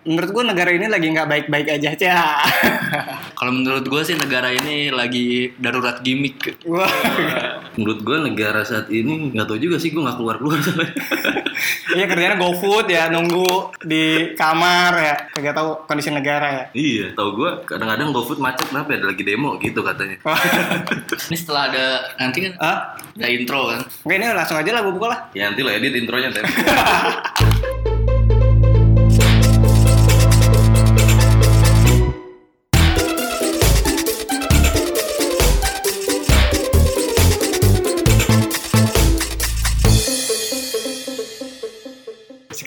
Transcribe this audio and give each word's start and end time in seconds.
menurut 0.00 0.30
gue 0.32 0.44
negara 0.48 0.70
ini 0.72 0.86
lagi 0.88 1.06
nggak 1.12 1.28
baik-baik 1.28 1.66
aja 1.76 1.90
cah 1.92 2.40
Kalau 3.40 3.56
menurut 3.56 3.88
gue 3.88 4.02
sih 4.04 4.20
negara 4.20 4.52
ini 4.52 4.92
lagi 4.92 5.56
darurat 5.56 6.04
gimmick. 6.04 6.60
wah. 6.68 6.84
Menurut 7.80 8.04
gue 8.04 8.16
negara 8.20 8.60
saat 8.68 8.92
ini 8.92 9.32
nggak 9.32 9.48
tahu 9.48 9.56
juga 9.56 9.80
sih 9.80 9.88
gue 9.88 10.02
nggak 10.04 10.20
keluar 10.20 10.36
keluar 10.36 10.60
iya 11.96 12.04
kerjanya 12.04 12.36
GoFood 12.36 12.92
ya 12.92 13.08
nunggu 13.08 13.80
di 13.80 14.36
kamar 14.36 14.92
ya. 15.00 15.16
Kagak 15.32 15.56
tahu 15.56 15.88
kondisi 15.88 16.12
negara 16.12 16.48
ya. 16.52 16.64
Iya, 16.76 17.06
tahu 17.16 17.40
gue 17.40 17.50
kadang-kadang 17.64 18.12
GoFood 18.12 18.44
macet 18.44 18.68
kenapa 18.68 18.92
ya? 18.92 19.00
Ada 19.00 19.06
lagi 19.08 19.24
demo 19.24 19.56
gitu 19.56 19.80
katanya. 19.80 20.20
Ini 21.32 21.36
setelah 21.40 21.62
ada 21.72 21.86
nanti 22.20 22.38
kan 22.44 22.52
ada 22.60 23.26
intro 23.32 23.72
kan. 23.72 23.80
Oke 24.04 24.14
ini 24.20 24.28
langsung 24.36 24.60
aja 24.60 24.68
lah 24.68 24.84
gue 24.84 24.92
buka 24.92 25.06
lah. 25.08 25.18
Ya 25.32 25.48
nanti 25.48 25.64
lo 25.64 25.72
edit 25.72 25.96
intronya 25.96 26.28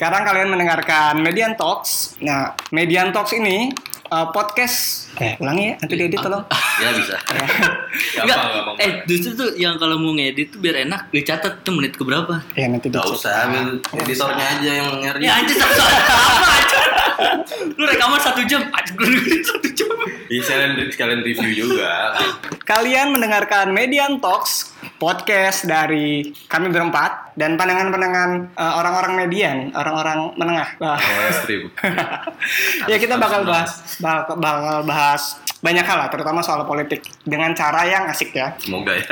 Sekarang 0.03 0.27
kalian 0.27 0.52
mendengarkan 0.52 1.16
Median 1.23 1.55
Talks. 1.55 2.20
Nah, 2.20 2.59
Median 2.75 3.16
Talks 3.16 3.31
ini 3.39 3.71
uh, 4.12 4.27
podcast. 4.35 5.07
Eh, 5.16 5.39
ulangi 5.39 5.71
ya, 5.71 5.73
nanti 5.79 5.95
diedit 5.95 6.20
tolong. 6.20 6.43
ya 6.84 6.91
bisa. 6.91 7.16
Enggak, 8.20 8.35
gampang. 8.35 8.76
eh 8.84 8.91
justru 9.07 9.31
tuh 9.31 9.55
yang 9.55 9.79
kalau 9.79 9.95
mau 9.95 10.12
ngedit 10.12 10.52
tuh 10.52 10.59
biar 10.59 10.84
enak 10.84 11.07
dicatat 11.07 11.63
tuh 11.63 11.79
menit 11.79 11.95
ke 11.95 12.03
berapa. 12.03 12.35
Ya 12.52 12.67
nanti 12.67 12.91
dicek. 12.91 13.16
usah, 13.16 13.48
ambil 13.48 13.79
editornya 14.03 14.45
aja 14.59 14.71
yang 14.76 14.88
nyari. 14.99 15.23
Ya 15.23 15.39
anjir 15.39 15.55
sama 15.55 15.71
aja. 16.59 17.02
Lu 17.80 17.84
rekaman 17.84 18.20
satu 18.22 18.41
jam, 18.45 18.63
anjir 18.72 18.94
gue 18.98 19.08
dengerin 19.08 19.44
satu 19.44 19.67
jam. 19.73 19.91
Iya, 20.31 20.41
sekalian, 20.41 20.71
sekalian 20.90 21.21
review 21.21 21.51
juga. 21.68 22.18
Kalian 22.63 23.13
mendengarkan 23.13 23.70
Median 23.70 24.18
Talks, 24.18 24.74
podcast 24.98 25.68
dari 25.68 26.32
kami 26.48 26.71
berempat 26.71 27.35
dan 27.35 27.60
pandangan-pandangan 27.60 28.55
uh, 28.55 28.73
orang-orang 28.79 29.13
median, 29.26 29.57
orang-orang 29.76 30.32
menengah. 30.40 30.70
Wah. 30.79 30.98
Oh, 30.98 31.32
stream. 31.43 31.70
ya 32.91 32.98
kita 32.98 33.20
bakal 33.20 33.43
bahas, 33.43 33.99
bakal, 33.99 34.40
bakal 34.40 34.77
bahas 34.88 35.43
banyak 35.63 35.85
hal 35.88 35.95
lah, 35.95 36.10
terutama 36.12 36.43
soal 36.43 36.68
politik 36.68 37.07
dengan 37.23 37.55
cara 37.55 37.88
yang 37.88 38.04
asik 38.12 38.35
ya. 38.35 38.51
Semoga 38.60 38.99
ya. 38.99 39.07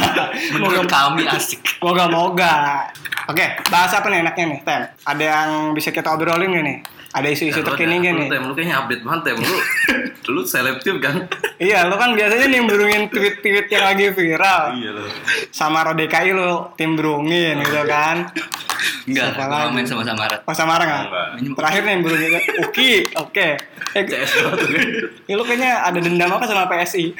Menurut 0.56 0.88
kami 0.88 1.28
asik. 1.28 1.76
Moga-moga. 1.84 2.88
Oke, 3.28 3.60
bahas 3.68 3.92
apa 3.92 4.08
nih 4.08 4.24
enaknya 4.24 4.44
nih, 4.48 4.60
Tem? 4.64 4.82
Ada 5.04 5.24
yang 5.24 5.50
bisa 5.76 5.92
kita 5.92 6.16
obrolin 6.16 6.56
gak 6.56 6.64
nih? 6.64 6.78
Ada 7.10 7.26
isu-isu 7.28 7.58
Ya, 7.58 7.64
terkini 7.64 7.98
gak 7.98 8.12
lu, 8.12 8.18
nih? 8.20 8.28
Tem, 8.28 8.38
lu 8.40 8.52
kayaknya 8.52 8.76
update 8.78 9.02
banget 9.02 9.20
Tem. 9.24 9.36
Lu, 9.36 9.56
lu 10.32 10.42
selebtif 10.44 10.94
kan? 10.98 11.14
Iya, 11.56 11.84
lu 11.84 11.94
kan 11.94 12.14
biasanya 12.14 12.46
nimbrungin 12.46 13.10
tweet-tweet 13.10 13.66
yang 13.66 13.84
lagi 13.84 14.04
viral. 14.10 14.62
iya 14.74 14.90
lo. 14.92 15.02
Sama 15.50 15.82
Rodekai 15.82 16.30
lu 16.30 16.70
timbrungin 16.74 17.58
gitu 17.60 17.82
kan. 17.84 18.30
Enggak, 19.02 19.34
Siapa 19.34 19.44
lagi? 19.44 19.74
main 19.74 19.84
sama 19.84 20.02
Samara. 20.02 20.36
Pas 20.38 20.54
Samara 20.54 20.82
nggak? 20.82 21.04
Enggak. 21.34 21.56
Terakhir 21.58 21.82
nimbrungin 21.84 22.30
Uki, 22.62 22.90
oke. 23.16 23.48
Eh, 23.90 24.02
CS 24.06 24.30
tuh 24.30 24.46
kan. 24.46 24.54
ya, 25.26 25.34
lu 25.34 25.42
kayaknya 25.42 25.82
ada 25.82 25.98
dendam 25.98 26.30
apa 26.30 26.46
sama 26.46 26.64
PSI? 26.64 27.10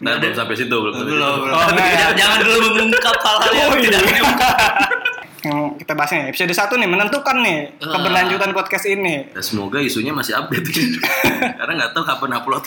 Nah, 0.00 0.16
belum 0.16 0.32
sampai 0.32 0.56
situ, 0.56 0.72
belum 0.72 0.94
Belum. 0.96 1.36
Oh, 1.46 1.64
enggak 1.68 1.88
ya? 1.92 2.06
Jangan- 2.16 2.40
dulu 2.40 2.56
mengungkap 2.72 3.12
hal-hal 3.14 3.52
yang 3.52 3.68
Oh, 3.68 3.76
tidak 3.76 4.00
iya. 4.00 4.08
diungkap. 4.10 4.56
Yang 5.44 5.58
kita 5.76 5.92
bahas 5.92 6.10
nih 6.10 6.28
episode 6.28 6.50
1 6.50 6.74
nih 6.74 6.88
menentukan 6.88 7.36
nih 7.38 7.58
Ah. 7.76 7.92
keberlanjutan 7.94 8.50
podcast 8.50 8.84
ini. 8.84 9.28
Ya, 9.28 9.40
semoga 9.40 9.78
isunya 9.78 10.10
masih 10.10 10.32
update 10.34 10.64
Karena 11.58 11.72
nggak 11.74 11.92
tahu 11.92 12.02
kapan 12.02 12.30
upload 12.34 12.64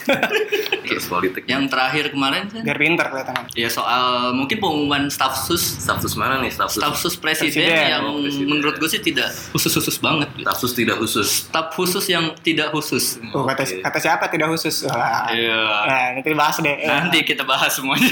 Terus 0.83 1.05
politik 1.05 1.43
Yang 1.43 1.63
terakhir 1.67 2.05
kemarin 2.09 2.45
kan 2.45 2.61
Biar 2.61 2.77
pinter 2.77 3.05
kelihatannya. 3.07 3.45
ya 3.51 3.67
soal 3.67 4.03
mungkin 4.31 4.57
pengumuman 4.57 5.07
staf 5.07 5.35
sus 5.35 5.59
Stafsus 5.79 6.13
mana 6.13 6.39
nih? 6.39 6.49
Stafsus 6.49 6.77
staf 6.77 6.93
sus 6.95 7.15
presiden, 7.15 7.65
Presiden. 7.65 7.89
yang 7.89 8.03
Oh, 8.03 8.21
presiden. 8.21 8.47
menurut 8.47 8.75
gue 8.75 8.87
sih 8.87 9.01
tidak 9.01 9.29
khusus-khusus 9.51 9.97
banget. 9.97 10.29
Stafsus 10.39 10.71
tidak 10.73 10.95
khusus 10.97 11.27
Staf 11.47 11.73
khusus 11.73 12.05
yang 12.05 12.31
tidak 12.39 12.69
khusus. 12.69 13.17
Oh, 13.31 13.43
kata, 13.43 13.63
Oke. 13.63 13.81
kata 13.81 13.97
siapa 13.97 14.25
tidak 14.27 14.47
khusus? 14.49 14.85
Wah. 14.85 15.27
Iya. 15.27 15.59
Nah, 15.83 16.05
nanti 16.13 16.27
dibahas 16.27 16.55
deh. 16.59 16.77
Nanti 16.79 17.17
kita 17.23 17.41
bahas 17.43 17.71
semuanya. 17.71 18.09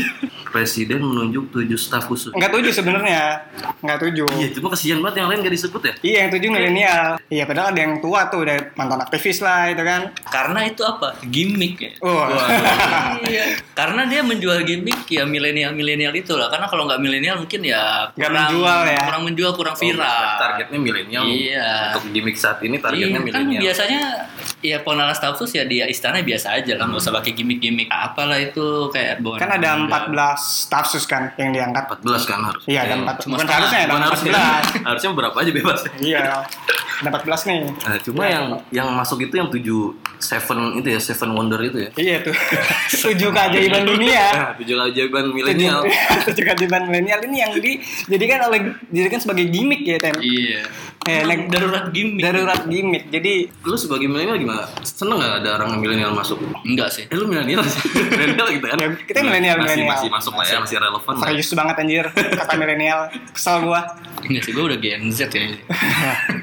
Presiden 0.48 1.04
menunjuk 1.04 1.52
tujuh 1.52 1.76
staf 1.76 2.08
khusus 2.08 2.32
Enggak 2.32 2.48
tujuh 2.50 2.72
sebenarnya. 2.72 3.44
Enggak 3.82 4.00
tujuh. 4.02 4.24
Iya 4.34 4.50
cuma 4.56 4.72
kesian 4.72 5.04
banget 5.04 5.22
yang 5.22 5.28
lain 5.28 5.40
gak 5.44 5.56
disebut 5.56 5.82
ya 5.84 5.94
Iya, 6.02 6.18
yang 6.28 6.32
tujuh 6.32 6.50
milenial. 6.50 7.08
Iya, 7.28 7.44
padahal 7.50 7.68
ada 7.74 7.80
yang 7.82 7.94
tua 8.00 8.30
tuh, 8.30 8.46
udah 8.46 8.58
mantan 8.78 9.02
aktivis 9.02 9.42
lah 9.42 9.74
itu 9.74 9.82
kan. 9.82 10.14
Karena 10.30 10.60
itu 10.64 10.82
apa? 10.86 11.18
Gimmick 11.26 11.76
ya. 11.82 11.92
Wah. 12.00 12.30
iya. 13.32 13.58
Karena 13.74 14.06
dia 14.06 14.22
menjual 14.22 14.62
gimmick 14.64 15.10
ya 15.10 15.26
milenial-milenial 15.26 16.14
itu 16.14 16.38
lah. 16.38 16.48
Karena 16.54 16.70
kalau 16.70 16.86
nggak 16.86 17.02
milenial 17.02 17.42
mungkin 17.42 17.62
ya 17.66 18.14
kurang 18.14 18.34
menjual 18.38 18.80
ya. 18.86 19.02
Kurang 19.10 19.24
menjual, 19.26 19.52
kurang 19.58 19.76
viral. 19.76 20.06
Oh, 20.06 20.38
Targetnya 20.38 20.78
milenial 20.80 21.24
Iya. 21.26 21.70
Untuk 21.98 22.14
gimmick 22.14 22.38
saat 22.38 22.62
ini 22.62 22.78
targetnya 22.78 23.10
Iya, 23.10 23.18
kan 23.18 23.24
milenial 23.26 23.62
biasanya 23.66 24.02
ya 24.66 24.82
pengenalan 24.82 25.12
staff 25.12 25.36
sus 25.36 25.52
ya 25.52 25.64
di 25.64 25.82
istana 25.82 26.20
biasa 26.20 26.56
aja 26.56 26.74
lah, 26.74 26.86
nggak 26.86 26.98
usah 26.98 27.14
pakai 27.14 27.32
gimmick-gimmick 27.32 27.86
apalah 27.88 28.36
itu 28.36 28.66
kayak 28.90 29.20
bawa 29.20 29.38
Kan 29.38 29.52
ada 29.54 29.70
14 29.78 30.18
staff 30.66 30.86
sus 30.88 31.06
kan 31.06 31.30
yang 31.36 31.52
diangkat. 31.52 31.86
14 32.02 32.26
kan 32.26 32.40
harus 32.44 32.64
Iya, 32.66 32.80
ada 32.84 32.96
Iya, 32.96 33.04
4. 33.04 33.16
cuma 33.22 33.34
Bukan 33.36 33.46
setengah. 33.46 33.58
harusnya 33.58 33.80
ada 33.80 33.92
Bukan 33.92 34.04
harus 34.04 34.22
14. 34.22 34.64
Harusnya 34.88 35.10
berapa 35.14 35.38
aja 35.38 35.52
bebas 35.52 35.80
Iya. 35.98 36.18
Ada 36.96 37.10
14 37.12 37.42
nih. 37.46 37.60
Nah, 37.76 37.98
cuma 38.00 38.24
yang 38.24 38.46
yang 38.72 38.88
masuk 38.90 39.20
itu 39.22 39.36
yang 39.36 39.52
tujuh 39.52 39.92
seven 40.16 40.80
itu 40.80 40.88
ya 40.88 41.00
seven 41.00 41.30
wonder 41.32 41.60
itu 41.60 41.78
ya 41.78 41.90
Iya 41.94 42.16
tuh. 42.24 42.36
Tujuh 43.12 43.30
keajaiban 43.30 43.84
dunia. 43.84 44.26
Nah, 44.36 44.52
tujuh 44.56 44.76
keajaiban 44.76 45.28
milenial 45.30 45.84
Tujuh 46.24 46.44
keajaiban 46.44 46.88
milenial 46.88 47.20
ini 47.24 47.38
yang 47.38 47.52
dijadikan 47.54 48.48
oleh 48.48 48.60
dijadikan 48.88 49.20
sebagai 49.20 49.46
gimmick 49.48 49.84
ya, 49.84 50.00
Tem. 50.00 50.16
Iya. 50.18 50.64
Eh, 51.06 51.22
like, 51.22 51.46
Darurat 51.48 51.86
gimmick. 51.90 52.18
darurat 52.20 52.62
gimmick. 52.66 53.04
Jadi 53.08 53.46
lu 53.62 53.78
sebagai 53.78 54.06
milenial 54.06 54.36
gimana 54.36 54.66
seneng 54.82 55.22
gak 55.22 55.38
ada 55.40 55.50
orang 55.56 55.78
milenial 55.78 56.12
masuk 56.12 56.42
Enggak 56.62 56.90
sih. 56.90 57.06
eh 57.06 57.14
lu 57.14 57.26
milenial 57.26 57.62
sih 57.62 57.78
milenial 58.12 58.48
gitu 58.50 58.66
kan 58.66 58.78
kita 59.06 59.22
milenial, 59.22 59.56
masih 59.56 59.70
milenial. 59.78 59.94
masih 59.94 60.10
masuk 60.10 60.34
lah 60.34 60.46
ya 60.46 60.58
masih 60.58 60.76
relevan 60.78 61.14
lah. 61.14 61.24
serius 61.24 61.50
banget 61.54 61.76
anjir 61.78 62.06
kata 62.10 62.54
milenial. 62.56 63.00
Kesel 63.30 63.56
gua. 63.62 63.82
Enggak 64.20 64.42
sih, 64.42 64.52
gue 64.52 64.64
udah 64.66 64.78
Gen 64.78 65.04
Z 65.08 65.20
ya. 65.30 65.46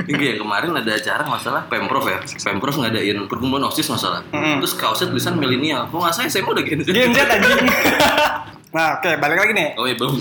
Iya 0.02 0.18
ya 0.18 0.34
kemarin 0.36 0.70
ada 0.72 0.92
acara 0.92 1.22
masalah 1.24 1.62
pemprov 1.66 2.04
ya 2.04 2.18
pemprov 2.22 2.74
ngadain 2.76 3.18
perkumpulan 3.26 3.66
osis 3.66 3.86
masalah 3.86 4.22
Mm-mm. 4.28 4.58
terus 4.58 4.74
kaosnya 4.74 5.08
tulisan 5.08 5.34
milenial 5.34 5.86
kok 5.86 5.94
nggak 5.96 6.10
saya 6.12 6.26
saya 6.26 6.42
udah 6.44 6.62
Gen 6.62 6.80
Z 6.80 6.88
Gen 6.88 7.10
Z 7.10 7.18
anjing. 7.20 7.66
Nah, 8.72 8.96
oke, 8.96 9.20
balik 9.20 9.36
lagi 9.36 9.52
nih. 9.52 9.76
oh 9.76 9.84
iya 9.84 9.92
belum 9.92 10.16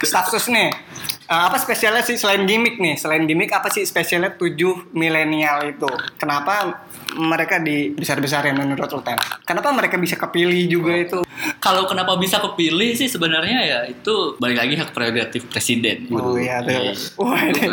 sus 0.00 0.48
nih. 0.48 0.72
Eh, 1.32 1.42
apa 1.48 1.56
spesialnya 1.56 2.04
sih 2.04 2.20
selain 2.20 2.44
gimmick 2.44 2.76
nih? 2.76 3.00
Selain 3.00 3.24
gimmick 3.24 3.48
apa 3.56 3.72
sih 3.72 3.88
spesialnya 3.88 4.36
tujuh 4.36 4.92
milenial 4.92 5.64
itu? 5.64 5.88
Kenapa 6.20 6.84
mereka 7.16 7.60
di 7.60 7.92
besar-besarin 7.92 8.56
menurut 8.56 8.88
Tem? 9.02 9.18
Kenapa 9.44 9.72
mereka 9.74 9.96
bisa 9.98 10.16
kepilih 10.16 10.64
juga 10.68 10.92
itu? 10.94 11.18
Kalau 11.58 11.86
kenapa 11.86 12.14
bisa 12.18 12.38
kepilih 12.38 12.94
sih 12.94 13.08
sebenarnya 13.10 13.58
ya 13.62 13.78
itu 13.88 14.36
balik 14.38 14.58
lagi 14.62 14.74
hak 14.78 14.90
prerogatif 14.94 15.48
presiden. 15.50 16.06
Oh 16.12 16.38
iya 16.38 16.62
tuh. 16.62 16.72
Iya. 16.72 16.92
Wah, 17.18 17.40
ini. 17.48 17.66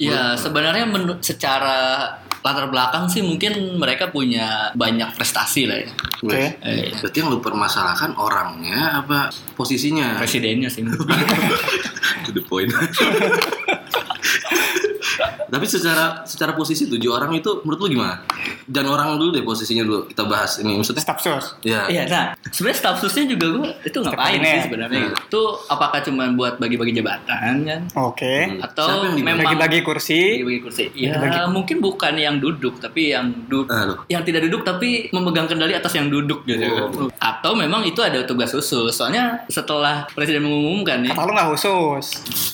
Ya 0.00 0.22
sebenarnya 0.36 0.84
menurut 0.88 1.20
secara 1.24 2.12
latar 2.38 2.70
belakang 2.70 3.10
sih 3.10 3.20
mungkin 3.20 3.76
mereka 3.76 4.14
punya 4.14 4.70
banyak 4.72 5.10
prestasi 5.18 5.66
lah 5.66 5.78
ya. 5.82 5.90
Oke. 6.22 6.44
Eh, 6.62 6.94
berarti 6.94 7.16
yang 7.18 7.28
lu 7.34 7.42
permasalahkan 7.42 8.14
orangnya 8.14 9.02
apa 9.02 9.32
posisinya 9.58 10.16
presidennya 10.16 10.70
sih. 10.70 10.86
to 12.28 12.32
the 12.32 12.44
point 12.44 12.68
tapi 15.44 15.64
secara 15.64 16.22
secara 16.24 16.52
posisi 16.52 16.86
tujuh 16.86 17.08
orang 17.08 17.34
itu 17.34 17.60
menurut 17.62 17.80
lu 17.80 17.88
gimana 17.90 18.22
dan 18.64 18.84
orang 18.84 19.16
dulu 19.16 19.30
deh 19.30 19.42
posisinya 19.42 19.82
dulu 19.82 20.00
kita 20.06 20.22
bahas 20.24 20.58
ini 20.58 20.74
maksudnya 20.74 21.00
Staff 21.00 21.18
sus. 21.18 21.46
ya 21.60 21.88
Iya, 21.88 22.02
nah 22.04 22.24
sebenarnya 22.44 22.78
staff 22.78 22.96
susnya 22.98 23.24
juga 23.26 23.46
gue 23.50 23.68
itu 23.82 23.98
ngapain 23.98 24.38
sih 24.38 24.60
sebenarnya? 24.64 25.00
Hmm. 25.06 25.24
Itu 25.24 25.40
apakah 25.66 25.98
cuma 26.00 26.28
buat 26.30 26.56
bagi-bagi 26.56 26.92
jabatan 26.94 27.54
kan? 27.62 27.80
Oke. 27.96 28.60
Atau 28.60 28.84
Siapa 28.84 29.04
yang 29.04 29.14
dibagi- 29.14 29.24
memang 29.24 29.44
Bagi-bagi 29.48 29.78
kursi. 29.82 30.20
bagi-bagi 30.36 30.60
kursi? 30.60 30.84
Ya 30.92 31.16
Bagi-bagi. 31.16 31.48
mungkin 31.48 31.76
bukan 31.78 32.14
yang 32.14 32.36
duduk 32.36 32.76
tapi 32.78 33.10
yang 33.10 33.30
duduk. 33.44 33.66
Aduh. 33.68 33.98
yang 34.06 34.22
tidak 34.22 34.44
duduk 34.44 34.62
tapi 34.62 35.08
memegang 35.10 35.46
kendali 35.46 35.72
atas 35.72 35.92
yang 35.92 36.06
duduk 36.06 36.44
gitu. 36.44 36.66
Oh. 36.66 37.08
Atau 37.18 37.54
memang 37.54 37.82
itu 37.82 37.98
ada 37.98 38.22
tugas 38.22 38.50
khusus. 38.50 38.90
Soalnya 38.90 39.42
setelah 39.46 40.04
presiden 40.08 40.42
mengumumkan 40.42 41.00
nih, 41.00 41.10
Kata 41.10 41.22
lu 41.22 41.32
nggak 41.32 41.48
khusus. 41.52 42.06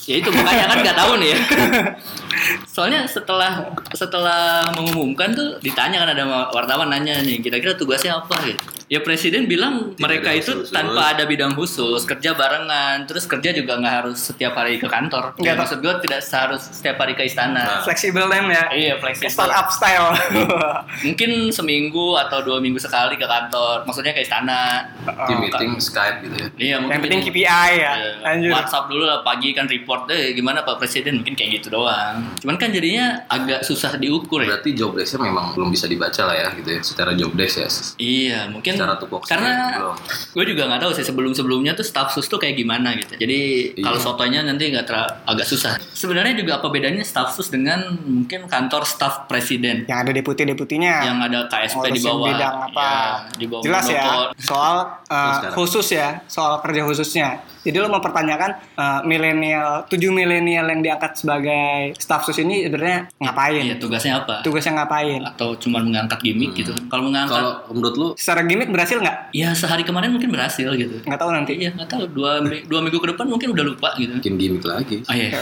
ya 0.05 0.15
itu 0.17 0.29
makanya 0.31 0.65
kan 0.69 0.79
nggak 0.81 0.97
tahu 0.97 1.13
nih 1.17 1.29
ya. 1.31 1.39
Soalnya 2.69 3.07
setelah 3.09 3.75
setelah 3.93 4.71
mengumumkan 4.75 5.35
tuh 5.35 5.59
ditanya 5.61 6.03
kan 6.05 6.11
ada 6.15 6.25
wartawan 6.55 6.91
nanya 6.91 7.21
nih 7.23 7.43
kira-kira 7.43 7.75
tugasnya 7.75 8.19
apa 8.19 8.37
gitu. 8.47 8.63
Ya 8.85 9.01
presiden 9.01 9.45
bilang 9.45 9.91
Tidak 9.91 9.99
mereka 9.99 10.31
itu 10.31 10.53
khusus. 10.61 10.69
tanpa 10.69 11.13
ada 11.13 11.25
bidang 11.25 11.53
khusus, 11.53 12.05
kerja 12.05 12.33
barengan, 12.33 13.05
terus 13.05 13.25
kerja 13.25 13.51
juga 13.51 13.77
nggak 13.77 13.95
harus 13.99 14.19
setiap 14.23 14.53
hari 14.53 14.77
ke 14.77 14.85
kantor. 14.85 15.33
Nggak, 15.35 15.47
Ya, 15.47 15.53
maksud 15.55 15.79
gue 15.81 15.95
tidak 16.03 16.21
seharus 16.21 16.69
setiap 16.69 16.97
hari 16.97 17.13
ke 17.13 17.25
istana. 17.25 17.57
Nah. 17.57 17.81
Flexible 17.83 18.29
time 18.29 18.49
ya. 18.51 18.65
Iya, 18.71 18.95
fleksibel. 18.99 19.33
Startup 19.33 19.69
style. 19.69 20.13
Mungkin 21.07 21.31
seminggu 21.51 22.15
atau 22.15 22.41
dua 22.41 22.59
minggu 22.59 22.77
sekali 22.77 23.17
ke 23.17 23.25
kantor, 23.25 23.83
maksudnya 23.85 24.13
ke 24.13 24.21
istana. 24.21 24.85
Team 25.25 25.41
meeting 25.41 25.73
Skype 25.79 26.21
gitu 26.23 26.35
ya. 26.35 26.47
Iya, 26.55 26.77
mungkin 26.79 26.93
Yang 26.93 27.03
penting 27.03 27.21
meeting- 27.23 27.45
KPI 27.45 27.73
ya. 27.75 27.93
Iya, 27.95 28.11
Lanjut. 28.23 28.51
WhatsApp 28.53 28.85
dulu 28.87 29.05
lah 29.05 29.21
pagi 29.23 29.51
kan 29.51 29.65
report 29.65 30.07
deh 30.07 30.33
gimana 30.33 30.61
Pak 30.61 30.77
Presiden 30.77 31.21
mungkin 31.21 31.33
kayak 31.33 31.51
gitu 31.59 31.73
doang. 31.73 32.37
Cuman 32.39 32.57
kan 32.57 32.69
jadinya 32.69 33.25
agak 33.27 33.65
susah 33.65 33.97
diukur 33.97 34.45
ya. 34.45 34.55
Berarti 34.55 34.71
job 34.73 34.93
desk-nya 34.93 35.25
memang 35.25 35.53
belum 35.53 35.73
bisa 35.73 35.89
dibaca 35.89 36.23
lah 36.23 36.37
ya 36.37 36.49
gitu 36.55 36.69
ya. 36.69 36.81
Secara 36.81 37.11
job 37.15 37.33
desk 37.33 37.57
ya. 37.57 37.69
Iya, 37.97 38.41
mungkin 38.51 38.74
Secara 38.77 38.95
tupoksi 38.97 39.29
karena 39.29 39.51
belum. 39.75 39.95
gue 40.33 40.45
juga 40.47 40.63
nggak 40.67 40.81
tahu 40.81 40.93
sih 40.93 41.05
sebelum-sebelumnya 41.05 41.73
tuh 41.73 41.83
staff 41.83 42.11
sus 42.11 42.27
tuh 42.27 42.37
kayak 42.37 42.55
gimana 42.55 42.95
gitu. 42.95 43.15
Jadi 43.17 43.41
Iya. 43.73 43.83
kalau 43.83 43.99
sotonya 43.99 44.41
nanti 44.43 44.69
nggak 44.69 44.85
ter 44.85 44.97
agak 45.25 45.45
susah. 45.45 45.79
Sebenarnya 45.91 46.35
juga 46.35 46.59
apa 46.59 46.69
bedanya 46.69 47.03
staff 47.03 47.31
sus 47.31 47.49
dengan 47.49 47.85
mungkin 47.97 48.47
kantor 48.47 48.83
staff 48.85 49.25
presiden 49.25 49.85
Yang 49.85 49.99
ada 50.01 50.13
deputi-deputinya. 50.13 50.95
yang 51.03 51.19
ada 51.21 51.47
KSP 51.47 51.85
di 51.91 52.01
bawah. 52.01 52.27
bidang 52.27 52.55
apa. 52.65 52.85
Ya, 52.85 53.05
di 53.35 53.47
bawah 53.47 53.63
Jelas 53.63 53.85
ya. 53.87 54.03
monopol. 54.03 54.23
Soal 54.37 54.77
uh, 55.07 55.41
khusus 55.53 55.87
ya, 55.91 56.09
soal 56.27 56.59
kerja 56.61 56.83
khususnya. 56.83 57.29
Jadi 57.61 57.77
lo 57.77 57.89
mempertanyakan 57.89 58.51
uh, 58.77 59.01
milenial, 59.03 59.89
tujuh 59.89 60.13
milenial 60.13 60.69
yang 60.69 60.81
diangkat 60.81 61.17
sebagai 61.17 61.97
staff 61.97 62.23
sus 62.23 62.37
ini 62.37 62.61
sebenarnya 62.63 63.09
ngapain? 63.17 63.63
Iya, 63.65 63.77
tugasnya 63.79 64.21
apa? 64.21 64.45
Tugasnya 64.45 64.77
ngapain? 64.77 65.21
Atau 65.25 65.57
cuma 65.57 65.81
mengangkat 65.81 66.21
gimmick 66.21 66.53
gitu. 66.55 66.77
Kalau 66.87 67.09
mengangkat 67.09 67.33
Kalau 67.35 67.53
menurut 67.71 67.95
lu 67.95 68.09
Secara 68.15 68.45
gimmick 68.45 68.64
berhasil 68.67 68.97
nggak? 68.97 69.17
ya 69.33 69.51
sehari 69.51 69.83
kemarin 69.83 70.09
mungkin 70.09 70.31
berhasil 70.31 70.71
gitu. 70.71 71.03
Nggak 71.03 71.19
tahu 71.19 71.31
nanti. 71.31 71.53
Iya, 71.57 71.75
nggak 71.75 71.89
tahu 71.89 72.07
dua 72.09 72.39
dua 72.65 72.81
minggu 72.81 72.97
ke 72.97 73.09
depan 73.11 73.27
mungkin 73.27 73.51
udah 73.51 73.65
lupa 73.65 73.91
gitu. 73.97 74.15
bikin 74.15 74.35
gimmick 74.37 74.63
lagi. 74.63 75.03
Oh 75.03 75.13
iya. 75.13 75.35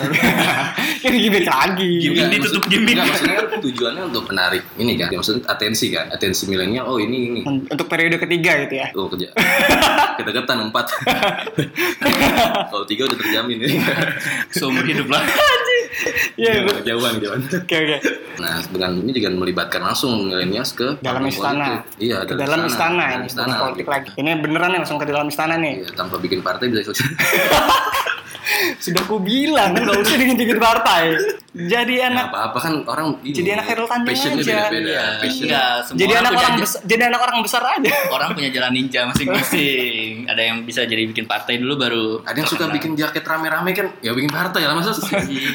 Ini 1.05 1.19
gimmick 1.21 1.45
lagi. 1.45 1.91
Gimmick 2.01 2.19
Enggak, 2.19 2.33
ditutup 2.33 2.63
maksud- 2.63 2.73
gimmick. 2.73 2.95
enggak, 2.95 3.07
maksudnya 3.07 3.37
kan 3.37 3.61
tujuannya 3.61 4.03
untuk 4.09 4.25
menarik 4.27 4.63
ini 4.77 4.93
kan. 4.97 5.09
Maksudnya 5.13 5.43
atensi 5.47 5.87
kan. 5.89 6.07
Atensi 6.09 6.43
milenial. 6.47 6.85
Oh 6.87 6.97
ini 6.97 7.17
ini. 7.29 7.41
Untuk 7.45 7.87
periode 7.87 8.17
ketiga 8.17 8.53
gitu 8.63 8.75
ya. 8.75 8.89
Oh 8.95 9.07
kerja. 9.07 9.29
Kedeketan 10.19 10.59
empat. 10.65 10.87
Kalau 12.71 12.85
tiga 12.85 13.03
udah 13.05 13.19
terjamin 13.19 13.57
ya. 13.61 13.69
Seumur 14.51 14.83
hidup 14.83 15.09
lah. 15.09 15.23
Iya. 16.35 16.65
Jauhan, 16.65 16.81
jauhan, 16.83 17.15
jauhan. 17.21 17.41
Oke 17.45 17.77
oke. 17.77 17.99
Nah, 18.39 18.59
dengan 18.65 18.91
ini 18.99 19.13
juga 19.13 19.29
melibatkan 19.31 19.81
langsung 19.83 20.27
milenial 20.27 20.65
ke 20.67 20.99
Dalam 20.99 21.23
istana. 21.25 21.79
politik. 21.79 21.81
Iya, 22.01 22.17
Ke 22.25 22.33
dalam 22.35 22.61
istana, 22.65 23.05
Dalam 23.07 23.12
ini 23.21 23.29
istana. 23.29 23.57
politik 23.61 23.87
lagi. 23.89 24.09
Ini 24.17 24.31
beneran 24.41 24.73
nih 24.73 24.79
langsung 24.85 24.97
ke 24.97 25.07
dalam 25.09 25.29
istana 25.29 25.61
nih. 25.61 25.85
Iya, 25.85 25.89
tanpa 25.93 26.17
bikin 26.17 26.41
partai 26.41 26.73
bisa 26.73 26.81
ikut. 26.87 26.97
Sudah 28.85 29.03
ku 29.07 29.23
bilang 29.23 29.73
kan 29.77 29.87
gak 29.87 30.01
usah 30.03 30.17
dikit-dikit 30.19 30.59
partai. 30.59 31.15
Jadi 31.53 32.01
anak 32.01 32.33
apa-apa 32.33 32.59
kan 32.59 32.75
orang 32.83 33.21
ini. 33.21 33.37
Jadi 33.37 33.49
anak 33.53 33.65
Khairul 33.67 33.85
Tanjung 33.85 34.09
Passionnya 34.09 34.41
aja. 34.41 34.57
beda-beda. 34.65 34.89
Iya, 34.89 35.05
Passion. 35.19 35.45
enggak, 35.45 35.75
semua 35.83 36.01
jadi 36.01 36.13
anak 36.17 36.33
orang 36.33 36.55
besar, 36.57 36.81
jadi 36.83 37.03
anak 37.07 37.21
orang 37.21 37.39
besar 37.41 37.63
aja. 37.69 37.91
orang 38.09 38.29
punya 38.33 38.51
jalan 38.51 38.73
ninja 38.73 39.01
masing-masing. 39.05 40.05
Ada 40.33 40.43
yang 40.43 40.57
bisa 40.63 40.81
jadi 40.83 41.03
bikin 41.05 41.25
partai 41.25 41.59
dulu 41.59 41.75
baru. 41.77 42.07
Ada 42.23 42.37
yang 42.39 42.49
suka 42.49 42.65
bikin 42.69 42.93
jaket 42.95 43.21
rame-rame 43.23 43.71
kan, 43.73 43.87
ya 43.99 44.13
bikin 44.13 44.31
partai 44.31 44.63
lah 44.63 44.73
masa. 44.73 44.97
Iya. 45.23 45.53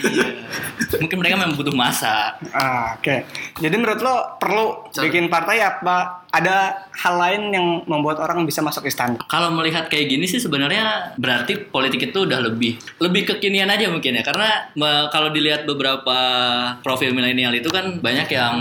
Mungkin 0.97 1.17
mereka 1.17 1.35
memang 1.35 1.55
butuh 1.55 1.73
masa. 1.73 2.37
Ah, 2.51 2.93
Oke. 2.93 3.25
Jadi 3.55 3.73
menurut 3.73 3.97
lo 3.97 4.37
perlu 4.37 4.65
Cara- 4.87 5.03
bikin 5.03 5.27
partai 5.27 5.59
apa? 5.59 6.25
Ada 6.27 6.57
hal 6.93 7.15
lain 7.17 7.41
yang 7.49 7.65
membuat 7.85 8.19
orang 8.19 8.43
bisa 8.43 8.59
masuk 8.59 8.83
istana? 8.83 9.15
Kalau 9.25 9.47
melihat 9.49 9.87
kayak 9.87 10.05
gini 10.07 10.27
sih 10.27 10.37
sebenarnya 10.37 11.15
berarti 11.15 11.55
politik 11.65 12.11
itu 12.11 12.27
udah 12.27 12.43
lebih 12.43 12.75
lebih 12.99 13.23
kekinian 13.25 13.65
aja 13.65 13.87
mungkin 13.87 14.11
ya 14.11 14.21
karena 14.21 14.69
me- 14.73 15.07
kalau 15.07 15.31
dilihat 15.31 15.63
beberapa 15.63 15.86
profil 16.81 17.11
milenial 17.11 17.53
itu 17.53 17.69
kan 17.69 17.97
banyak 17.97 18.27
yang 18.27 18.55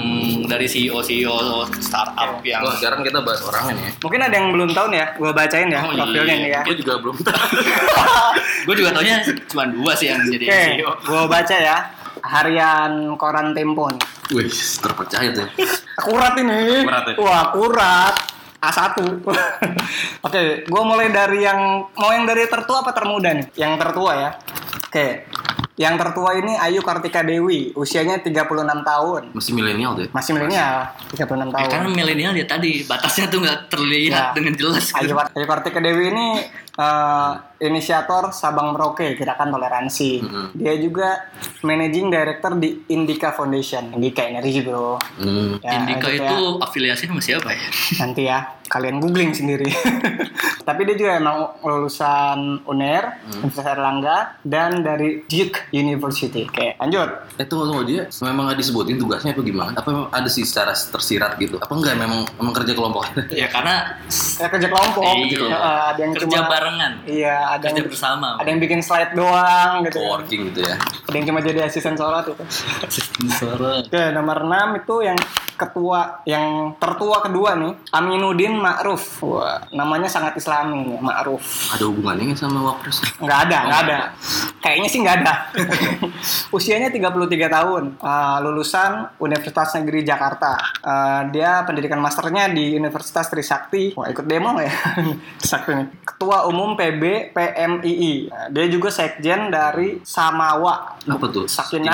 dari 0.45 0.65
CEO 0.65 1.01
CEO 1.01 1.65
startup 1.79 2.39
yang 2.43 2.63
Wah, 2.63 2.75
sekarang 2.75 3.03
kita 3.03 3.21
bahas 3.21 3.43
orangnya 3.43 3.75
nih. 3.75 3.85
ya. 3.85 3.91
Mungkin 3.99 4.21
ada 4.23 4.35
yang 4.35 4.49
belum 4.53 4.71
tahu 4.71 4.87
nih 4.93 4.99
ya. 4.99 5.07
Gue 5.15 5.31
bacain 5.33 5.69
ya 5.69 5.81
Oh, 5.83 5.93
profilnya 5.93 6.23
iya. 6.27 6.43
nih 6.43 6.51
ya. 6.53 6.63
Gue 6.63 6.77
juga 6.77 6.95
belum 6.99 7.17
tahu. 7.21 7.47
gue 8.67 8.75
juga 8.77 8.91
taunya 8.93 9.17
cuma 9.47 9.65
dua 9.67 9.93
sih 9.95 10.07
yang 10.07 10.21
jadi 10.25 10.45
Oke, 10.45 10.61
CEO. 10.79 10.91
gue 11.03 11.23
baca 11.27 11.57
ya. 11.57 11.79
Harian 12.21 12.93
koran 13.15 13.55
Tempo 13.55 13.87
nih. 13.89 14.03
Wih, 14.35 14.51
terpercaya 14.81 15.31
tuh. 15.31 15.47
Akurat 15.95 16.35
ini. 16.37 16.83
Akurat 16.83 17.05
ya? 17.07 17.15
Wah, 17.19 17.39
akurat. 17.49 18.15
A1. 18.57 18.99
Oke, 20.27 20.41
gue 20.67 20.83
mulai 20.83 21.13
dari 21.13 21.45
yang 21.45 21.87
mau 21.95 22.11
yang 22.11 22.27
dari 22.27 22.49
tertua 22.51 22.83
apa 22.83 22.91
termuda 22.91 23.31
nih? 23.31 23.47
Yang 23.55 23.73
tertua 23.79 24.13
ya. 24.17 24.31
Oke. 24.89 25.29
Yang 25.77 25.95
tertua 26.01 26.33
ini 26.35 26.57
Ayu 26.57 26.81
Kartika 26.81 27.21
Dewi, 27.21 27.69
usianya 27.77 28.17
36 28.17 28.33
tahun. 28.81 29.23
Masih 29.37 29.53
milenial 29.53 29.93
deh. 29.93 30.09
Masih 30.09 30.33
milenial, 30.33 30.89
36 31.13 31.21
Ya, 31.47 31.53
tahun. 31.53 31.69
karena 31.69 31.89
milenial 31.93 32.33
ya 32.33 32.47
tadi 32.49 32.81
batasnya 32.83 33.29
tuh 33.29 33.45
nggak 33.45 33.59
Ya. 33.59 33.69
terlihat 33.69 34.25
dengan 34.33 34.53
jelas. 34.57 34.89
Ayu, 34.97 35.13
Ayu 35.13 35.45
Kartika 35.45 35.77
Dewi 35.79 36.09
ini 36.09 36.27
eh, 36.77 37.31
inisiator 37.59 38.31
Sabang 38.31 38.73
Merauke 38.73 39.17
Gerakan 39.17 39.49
Toleransi. 39.49 40.21
Mhm. 40.23 40.47
Dia 40.55 40.75
juga 40.77 41.09
managing 41.63 42.13
director 42.13 42.53
di 42.57 42.85
Indica 42.89 43.33
Foundation. 43.33 43.93
Indica 43.97 44.25
Energy 44.25 44.61
bro. 44.61 45.01
Hmm. 45.17 45.57
Ya, 45.61 45.81
Indika 45.81 46.09
itu 46.11 46.37
ya. 46.37 46.63
afiliasinya 46.63 47.17
sama 47.17 47.23
siapa 47.23 47.49
ya? 47.53 47.61
nanti 48.03 48.23
ya 48.27 48.39
kalian 48.67 48.99
googling 48.99 49.31
sendiri. 49.33 49.71
Tapi 50.69 50.83
dia 50.83 50.97
juga 50.99 51.13
emang 51.23 51.63
lulusan 51.63 52.67
UNER, 52.67 53.23
Universitas 53.31 53.71
Erlangga, 53.71 54.35
dan 54.43 54.83
dari 54.83 55.23
Duke 55.31 55.71
University. 55.71 56.43
Oke, 56.43 56.75
lanjut. 56.75 57.07
Eh 57.39 57.47
tunggu 57.47 57.71
tunggu 57.71 57.87
dia 57.87 58.11
memang 58.27 58.51
nggak 58.51 58.59
disebutin 58.59 58.99
tugasnya 58.99 59.31
apa 59.31 59.43
gimana? 59.47 59.71
Apa 59.79 59.89
memang 59.95 60.09
ada 60.11 60.27
sih 60.27 60.43
secara 60.43 60.75
tersirat 60.75 61.39
gitu? 61.39 61.63
Apa 61.63 61.71
enggak 61.71 61.95
memang 61.95 62.27
memang 62.43 62.51
kerja 62.51 62.75
kelompok? 62.75 63.07
ya 63.31 63.47
karena 63.47 63.95
Ya 64.43 64.47
kerja 64.51 64.67
kelompok. 64.67 65.07
Iya. 65.07 65.39
Eh, 65.47 65.83
ada 65.95 66.01
yang 66.03 66.13
kerja 66.19 66.27
cuma 66.27 66.51
barengan, 66.51 66.93
Iya, 67.07 67.37
ada 67.55 67.67
kerja 67.71 67.79
yang 67.83 67.91
bersama. 67.93 68.29
ada 68.41 68.49
yang 68.51 68.61
bikin 68.61 68.81
slide 68.83 69.13
doang 69.15 69.87
gitu. 69.87 69.99
kan. 70.03 70.03
Co-working 70.03 70.41
gitu 70.51 70.61
ya. 70.67 70.75
Ada 71.07 71.15
yang 71.15 71.27
cuma 71.31 71.39
jadi 71.45 71.61
asisten 71.63 71.95
sholat 71.95 72.25
itu. 72.27 72.45
Sistem 72.91 73.25
suara. 73.31 73.71
Oke, 73.87 74.03
nomor 74.11 74.39
6 74.43 74.81
itu 74.83 74.95
yang 75.07 75.19
ketua 75.57 76.21
yang 76.29 76.77
tertua 76.77 77.25
kedua 77.25 77.57
nih, 77.57 77.73
Aminuddin 77.91 78.61
Ma'ruf. 78.61 79.25
Wah, 79.25 79.65
namanya 79.73 80.07
sangat 80.07 80.37
islami 80.37 80.85
nih, 80.85 81.01
Ma'ruf. 81.01 81.73
Ada 81.73 81.85
hubungannya 81.89 82.33
nggak 82.33 82.41
sama 82.41 82.61
wapres? 82.61 83.01
Nggak 83.19 83.39
ada, 83.49 83.57
Oh, 83.57 83.65
nggak 83.65 83.65
nggak 83.65 83.81
ada. 83.89 83.99
Kayaknya 84.61 84.89
sih 84.93 85.01
nggak 85.01 85.17
ada. 85.25 85.35
Usianya 86.57 86.93
33 86.93 87.49
tahun, 87.49 87.83
uh, 87.99 88.37
lulusan 88.45 89.17
Universitas 89.17 89.73
Negeri 89.81 90.05
Jakarta. 90.05 90.61
Uh, 90.85 91.21
dia 91.33 91.65
pendidikan 91.65 91.99
masternya 92.05 92.53
di 92.53 92.77
Universitas 92.77 93.33
Trisakti. 93.33 93.97
Wah, 93.97 94.13
ikut 94.13 94.29
demo 94.29 94.53
nggak 94.53 94.67
ya? 94.69 94.75
Trisakti 95.41 95.71
nih. 95.73 95.87
Ketua 96.05 96.45
Umum 96.47 96.77
PB 96.77 97.33
PMII. 97.37 98.33
Nah, 98.33 98.49
dia 98.49 98.67
juga 98.73 98.89
sekjen 98.89 99.53
dari 99.53 100.01
Samawa. 100.01 100.97
Apa 101.05 101.27
tuh? 101.29 101.45
Sakinah 101.45 101.93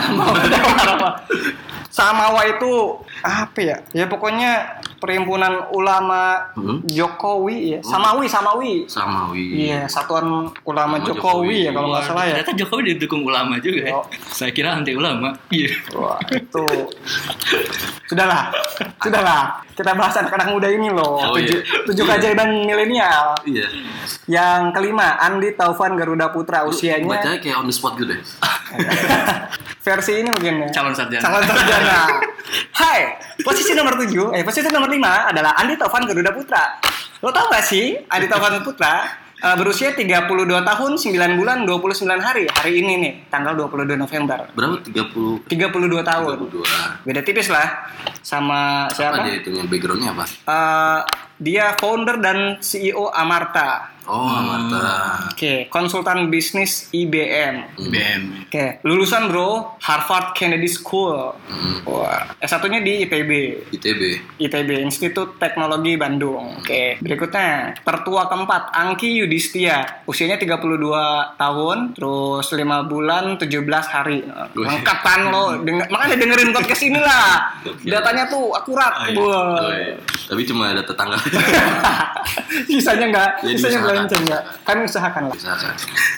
Samawa 1.90 2.46
itu 2.46 3.02
apa 3.26 3.58
ya? 3.58 3.76
Ya 3.90 4.06
pokoknya 4.06 4.81
perhimpunan 5.02 5.66
ulama 5.74 6.54
Hmm? 6.54 6.78
Jokowi 6.86 7.74
ya. 7.74 7.80
Samawi, 7.82 8.30
Samawi. 8.30 8.72
Samawi. 8.86 9.44
Iya, 9.66 9.90
Satuan 9.90 10.46
Ulama 10.62 10.94
Ulama 10.94 10.94
Jokowi, 11.02 11.58
Jokowi. 11.58 11.66
ya 11.66 11.70
kalau 11.74 11.88
nggak 11.90 12.04
salah 12.06 12.24
ya. 12.24 12.34
Ternyata 12.38 12.52
Jokowi 12.54 12.82
didukung 12.94 13.22
ulama 13.26 13.58
juga 13.58 13.80
ya. 13.82 13.92
Oh. 13.92 14.04
Saya 14.30 14.54
kira 14.54 14.78
anti 14.78 14.94
ulama. 14.94 15.34
Iya. 15.50 15.74
Wah, 15.92 16.22
itu. 16.30 16.64
Sudahlah, 18.06 18.52
sudahlah. 19.00 19.42
Kita 19.72 19.96
bahas 19.96 20.14
anak-anak 20.14 20.52
muda 20.52 20.68
ini 20.68 20.92
loh. 20.92 21.16
Oh, 21.16 21.32
tujuh, 21.34 21.58
iya. 21.58 21.80
tujuh 21.88 22.04
Iya. 22.04 22.10
keajaiban 22.12 22.48
milenial. 22.62 23.26
Iya. 23.42 23.66
Yang 24.28 24.60
kelima, 24.76 25.16
Andi 25.18 25.56
Taufan 25.56 25.96
Garuda 25.96 26.28
Putra. 26.28 26.62
Usianya 26.62 27.08
Bacanya 27.08 27.40
kayak 27.40 27.56
on 27.56 27.66
the 27.66 27.74
spot 27.74 27.96
gitu 27.96 28.12
deh. 28.12 28.20
versi 29.82 30.22
ini 30.22 30.30
mungkin 30.30 30.54
ya. 30.62 30.68
Calon 30.70 30.94
sarjana. 30.94 31.22
Calon 31.22 31.42
sarjana. 31.42 31.98
Hai, 32.80 33.00
posisi 33.42 33.74
nomor 33.74 33.98
7, 33.98 34.34
eh 34.34 34.42
posisi 34.42 34.68
nomor 34.70 34.86
5 34.88 35.30
adalah 35.34 35.58
Andi 35.58 35.74
Taufan 35.74 36.06
Garuda 36.06 36.30
Putra. 36.30 36.78
Lo 37.18 37.30
tau 37.30 37.50
gak 37.50 37.64
sih, 37.64 37.98
Andi 38.06 38.26
Taufan 38.26 38.62
Putra 38.62 39.02
eh, 39.42 39.56
berusia 39.58 39.90
32 39.90 40.22
tahun, 40.62 40.90
9 40.94 41.38
bulan, 41.38 41.58
29 41.66 41.98
hari. 42.18 42.44
Hari 42.46 42.72
ini 42.72 42.92
nih, 42.98 43.12
tanggal 43.26 43.58
22 43.58 43.98
November. 43.98 44.38
Berapa? 44.54 44.78
30 44.86 45.50
32 45.50 45.50
tahun. 46.04 46.34
32. 46.46 47.06
Beda 47.06 47.20
tipis 47.22 47.48
lah 47.50 47.66
sama 48.22 48.86
Apa 48.86 48.94
siapa? 48.94 49.16
dia 49.26 49.34
itunya 49.42 49.66
backgroundnya 49.66 50.10
apa? 50.14 50.24
Eh, 50.28 51.00
Dia 51.42 51.74
founder 51.74 52.22
dan 52.22 52.38
CEO 52.62 53.10
Amarta. 53.10 53.91
Oh, 54.10 54.26
Amarta. 54.26 55.30
Oke, 55.30 55.70
konsultan 55.70 56.26
bisnis 56.26 56.90
IBM. 56.90 57.78
BM. 57.78 58.22
Oke, 58.50 58.82
lulusan 58.82 59.30
bro 59.30 59.78
Harvard 59.78 60.34
Kennedy 60.34 60.66
School. 60.66 61.38
Wah, 61.86 62.34
S1-nya 62.42 62.82
di 62.82 63.06
ITB. 63.06 63.30
ITB. 63.70 64.00
ITB 64.42 64.70
Institut 64.82 65.38
Teknologi 65.38 65.94
Bandung. 65.94 66.58
Oke, 66.58 66.98
berikutnya 66.98 67.78
tertua 67.78 68.26
keempat 68.26 68.74
Angki 68.74 69.22
Yudhistia, 69.22 70.02
usianya 70.10 70.34
32 70.34 71.38
tahun, 71.38 71.94
terus 71.94 72.46
5 72.50 72.90
bulan 72.90 73.38
17 73.38 73.86
hari. 73.86 74.26
Lengkap 74.58 74.98
kan 75.06 75.30
lo, 75.30 75.62
denger, 75.62 75.86
makanya 75.94 76.16
dengerin 76.18 76.50
podcast 76.50 76.82
ini 76.82 76.98
lah. 76.98 77.54
Datanya 77.86 78.26
tuh 78.26 78.50
akurat. 78.50 78.92
Oh, 78.98 79.06
iya. 79.06 79.22
Oh, 79.22 79.70
iya. 79.70 79.94
Tapi 80.26 80.42
cuma 80.42 80.74
ada 80.74 80.82
tetangga. 80.82 81.18
sisanya 82.68 83.06
enggak, 83.08 83.30
Jadi 83.42 83.56
sisanya 83.58 83.91
usahakan. 83.94 84.18
enggak. 84.22 84.42
Kan 84.64 84.76
usahakan 84.80 85.22
lah. 85.28 85.34
Misalkan. 85.34 85.74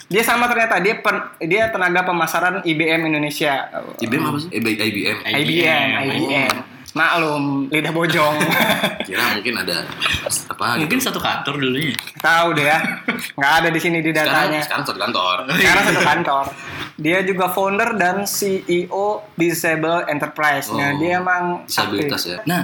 Dia 0.06 0.22
sama 0.22 0.44
ternyata 0.46 0.74
dia 0.78 0.94
pen- 0.98 1.26
dia 1.40 1.62
tenaga 1.68 2.00
pemasaran 2.04 2.54
IBM 2.62 3.00
Indonesia. 3.06 3.68
IBM 3.98 4.22
apa 4.22 4.38
sih? 4.38 4.48
Eh, 4.50 4.60
IBM. 4.60 5.18
IBM, 5.24 5.88
IBM. 6.14 6.56
Maklum, 6.94 7.66
lidah 7.68 7.90
bojong. 7.90 8.36
Kira 9.06 9.34
mungkin 9.34 9.54
ada 9.58 9.82
apa 10.46 10.78
Mungkin 10.78 10.94
gitu. 10.96 11.10
satu 11.10 11.18
kantor 11.18 11.58
dulunya. 11.58 11.90
Tahu 12.16 12.54
deh 12.54 12.64
ya. 12.64 12.78
Nggak 13.34 13.52
ada 13.58 13.68
di 13.68 13.80
sini 13.80 13.98
di 13.98 14.08
sekarang, 14.08 14.30
datanya. 14.30 14.60
sekarang 14.62 14.84
satu 14.86 15.00
kantor. 15.00 15.36
Sekarang 15.52 15.84
satu 15.84 16.02
kantor. 16.12 16.44
Dia 16.94 17.18
juga 17.20 17.50
founder 17.50 17.98
dan 17.98 18.22
CEO 18.22 19.04
Disable 19.34 20.06
Enterprise. 20.06 20.70
Nah, 20.70 20.86
Oh, 20.86 20.92
dia 20.94 21.18
emang 21.18 21.66
disabilitas 21.66 22.22
aktif. 22.22 22.30
ya. 22.30 22.38
Nah, 22.46 22.60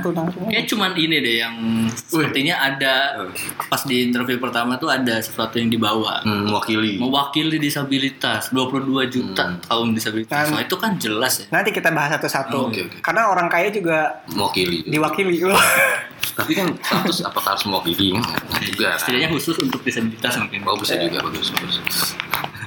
kayak 0.47 0.65
cuman 0.65 0.95
ini 0.95 1.17
deh 1.19 1.37
yang 1.37 1.55
sepertinya 1.91 2.63
ada 2.63 2.95
pas 3.67 3.83
di 3.83 4.07
interview 4.07 4.39
pertama 4.39 4.79
tuh 4.79 4.87
ada 4.87 5.19
sesuatu 5.19 5.59
yang 5.59 5.67
dibawa. 5.67 6.23
Hmm, 6.23 6.47
mewakili. 6.47 6.97
Mewakili 6.97 7.59
disabilitas 7.59 8.55
22 8.55 8.87
juta 9.11 9.59
kaum 9.67 9.91
disabilitas. 9.91 10.31
Dan- 10.31 10.53
Nah, 10.53 10.63
itu 10.63 10.77
kan 10.77 10.95
jelas 10.95 11.43
ya. 11.43 11.47
Nanti 11.51 11.71
kita 11.73 11.91
bahas 11.91 12.15
satu-satu. 12.15 12.71
Oke, 12.71 12.87
oke. 12.87 12.97
Karena 13.03 13.27
orang 13.27 13.51
kaya 13.51 13.67
juga 13.69 14.20
Mewakili. 14.33 14.85
diwakili. 14.87 15.41
Tapi 16.37 16.53
kan 16.57 16.73
status 16.81 17.25
apakah 17.27 17.57
harus 17.57 17.65
mewakili? 17.69 18.17
Nggak 18.17 18.63
juga. 18.73 18.87
kan? 18.95 18.99
Setidaknya 19.01 19.29
khusus 19.33 19.57
untuk 19.61 19.81
disabilitas 19.85 20.37
mungkin. 20.41 20.61
Oh 20.69 20.77
bisa 20.79 20.97
juga 20.97 21.25
bagus 21.25 21.49
bagus. 21.53 21.77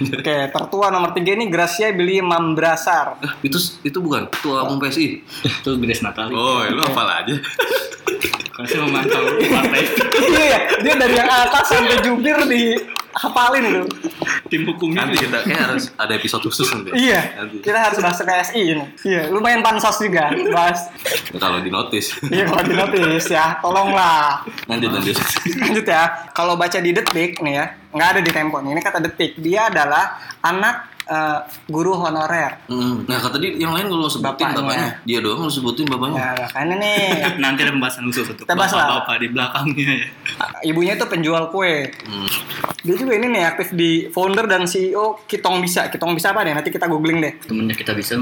Oke, 0.03 0.37
tertua 0.49 0.89
nomor 0.89 1.13
tiga 1.13 1.37
ini 1.37 1.47
Gracia 1.47 1.93
Billy 1.93 2.19
Mambrasar. 2.19 3.21
Eh, 3.21 3.47
itu 3.47 3.57
itu 3.85 3.97
bukan 4.01 4.27
ketua 4.27 4.65
umum 4.65 4.81
PSI. 4.81 5.21
itu 5.45 5.69
Grace 5.79 6.01
Natali. 6.01 6.33
Oh, 6.33 6.65
lu 6.65 6.81
hafal 6.81 7.07
aja. 7.07 7.35
Saya 8.53 8.85
memantau 8.85 9.25
partai 9.49 9.81
iya 10.29 10.43
ya, 10.45 10.59
dia 10.85 10.93
dari 10.93 11.17
yang 11.17 11.25
atas 11.25 11.73
sampai 11.73 11.97
jubir 12.05 12.37
di 12.45 12.77
hafalin 13.13 13.63
itu. 13.65 13.81
tim 14.49 14.65
hukumnya 14.69 15.05
Nanti 15.05 15.25
kita 15.25 15.45
kayak 15.45 15.61
harus 15.69 15.83
ada 15.97 16.13
episode 16.13 16.43
khusus 16.45 16.67
nanti. 16.69 16.93
Iya, 16.93 17.21
Nanti. 17.41 17.57
kita 17.65 17.77
harus 17.79 17.97
bahas 18.01 18.17
ke 18.21 18.25
KSI 18.25 18.61
ini. 18.61 18.85
Iya, 19.01 19.21
lumayan 19.33 19.61
pansos 19.65 19.97
juga 19.97 20.29
bahas. 20.53 20.89
Kalau 21.33 21.61
di 21.61 21.69
notis. 21.73 22.13
Iya, 22.29 22.45
kalau 22.49 22.63
di 22.65 22.75
notis 22.77 23.25
ya, 23.29 23.57
tolonglah. 23.61 24.45
Lanjut 24.69 24.89
lanjut. 24.93 25.17
Lanjut 25.57 25.85
ya, 25.85 26.03
kalau 26.37 26.53
baca 26.53 26.77
di 26.77 26.91
detik 26.93 27.41
nih 27.41 27.53
ya, 27.57 27.65
nggak 27.93 28.09
ada 28.17 28.21
di 28.21 28.31
tempo 28.33 28.57
nih. 28.61 28.77
Ini 28.77 28.81
kata 28.81 28.99
detik, 29.01 29.37
dia 29.41 29.69
adalah 29.73 30.17
anak 30.45 30.92
eh, 31.05 31.39
guru 31.67 31.93
honorer. 31.95 32.63
Hmm. 32.67 33.03
Nah 33.07 33.17
kata 33.19 33.37
dia 33.37 33.51
yang 33.55 33.75
lain 33.75 33.87
kalau 33.87 34.07
sebutin 34.07 34.47
Bapaknya. 34.49 34.55
bapaknya. 34.63 34.89
dia 35.03 35.17
doang 35.19 35.39
lu 35.43 35.51
sebutin 35.51 35.85
bapaknya. 35.87 36.19
Nah, 36.19 36.33
makanya 36.47 36.75
nih, 36.79 36.99
nanti 37.43 37.59
ada 37.63 37.71
pembahasan 37.71 38.03
khusus 38.07 38.25
untuk 38.29 38.45
lah. 38.47 38.55
bapak-bapak 38.55 39.15
di 39.19 39.27
belakangnya 39.31 39.87
ya. 39.99 40.07
ibunya 40.63 40.93
itu 40.95 41.05
penjual 41.07 41.43
kue. 41.49 41.91
Hmm. 42.07 42.27
Dia 42.83 42.95
juga 42.99 43.15
ini 43.15 43.27
nih 43.31 43.43
aktif 43.47 43.71
di 43.71 44.11
founder 44.11 44.43
dan 44.43 44.67
CEO 44.67 45.23
Kitong 45.23 45.63
Bisa. 45.63 45.87
Kitong 45.87 46.11
Bisa 46.11 46.35
apa 46.35 46.43
deh? 46.43 46.51
Nanti 46.51 46.67
kita 46.67 46.87
googling 46.87 47.19
deh. 47.23 47.33
Temennya 47.47 47.75
kita 47.75 47.95
bisa 47.95 48.15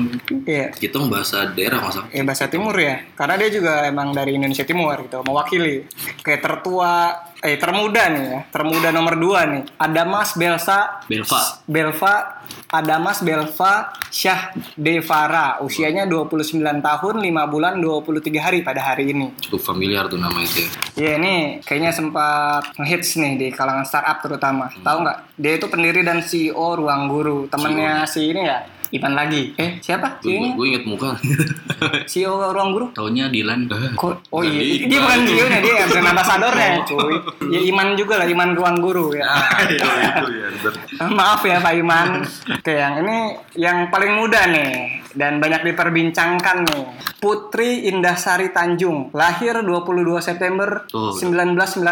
Iya. 0.45 0.69
Kita 0.73 1.01
bahasa 1.09 1.49
daerah 1.49 1.81
masa. 1.81 2.05
Ya 2.13 2.21
bahasa 2.21 2.45
Timur 2.45 2.73
ya, 2.77 3.01
karena 3.17 3.35
dia 3.37 3.49
juga 3.49 3.85
emang 3.85 4.13
dari 4.13 4.37
Indonesia 4.37 4.63
Timur 4.63 4.95
gitu, 5.01 5.21
mewakili. 5.25 5.85
Kayak 6.21 6.41
tertua, 6.41 6.93
eh 7.41 7.57
termuda 7.57 8.03
nih 8.11 8.25
ya, 8.27 8.39
termuda 8.53 8.89
nomor 8.93 9.15
dua 9.17 9.45
nih, 9.49 9.63
Adamas 9.77 10.37
Belsa 10.37 11.01
Belva. 11.09 11.41
Belva 11.65 12.13
Adamas 12.71 13.19
Belva 13.19 13.91
Syah 14.07 14.55
Devara, 14.79 15.59
usianya 15.59 16.07
29 16.07 16.55
tahun, 16.79 17.15
5 17.19 17.51
bulan, 17.51 17.75
23 17.83 18.39
hari 18.39 18.63
pada 18.63 18.79
hari 18.79 19.11
ini. 19.11 19.35
Cukup 19.43 19.59
familiar 19.59 20.07
tuh 20.07 20.15
nama 20.15 20.39
itu. 20.39 20.63
ya. 20.63 20.71
Iya 20.95 21.11
ini 21.19 21.35
kayaknya 21.67 21.91
sempat 21.91 22.71
ngehits 22.79 23.19
nih 23.19 23.35
di 23.35 23.47
kalangan 23.51 23.83
startup 23.83 24.23
terutama. 24.23 24.71
Tahu 24.71 24.97
nggak? 25.03 25.17
Dia 25.35 25.59
itu 25.59 25.67
pendiri 25.67 25.99
dan 26.07 26.23
CEO 26.23 26.79
Ruang 26.79 27.11
Guru. 27.11 27.51
Temennya 27.51 28.07
si 28.07 28.31
ini 28.31 28.47
ya, 28.47 28.63
Ivan 28.91 29.13
lagi. 29.13 29.55
Eh 29.55 29.79
siapa? 29.79 30.19
Si 30.19 30.29
Gue 30.29 30.51
gue 30.51 30.65
inget 30.67 30.83
muka. 30.83 31.15
CEO 32.11 32.51
Ruang 32.51 32.69
Guru? 32.71 32.85
Taunya 32.91 33.27
Dilan. 33.27 33.65
Kok? 33.95 34.29
Oh 34.29 34.41
iya, 34.41 34.59
dia, 34.59 34.85
dia 34.85 34.99
bukan 34.99 35.19
itu. 35.21 35.31
CEO-nya, 35.33 35.59
dia 35.59 35.73
yang 35.77 35.89
brand 35.93 36.09
ambasadornya 36.11 36.67
cuy. 36.83 37.15
Ya 37.49 37.59
Iman 37.63 37.87
juga 37.95 38.13
lah, 38.15 38.27
Iman 38.27 38.51
Ruang 38.51 38.77
Guru 38.77 39.13
ya. 39.13 39.23
itu 39.65 39.79
ya. 39.79 40.11
bener. 40.19 40.73
Maaf 41.17 41.41
ya 41.41 41.57
Pak 41.57 41.73
Iman. 41.73 42.07
Oke, 42.53 42.73
yang 42.73 42.93
ini 42.99 43.17
yang 43.55 43.87
paling 43.87 44.11
muda 44.13 44.43
nih 44.45 44.71
dan 45.11 45.37
banyak 45.37 45.65
diperbincangkan 45.65 46.57
nih. 46.65 46.83
Putri 47.17 47.85
Indahsari 47.85 48.49
Tanjung, 48.49 49.13
lahir 49.13 49.53
22 49.55 49.77
September 50.19 50.89
Tuh. 50.89 51.13
1996 51.13 51.77
di 51.77 51.85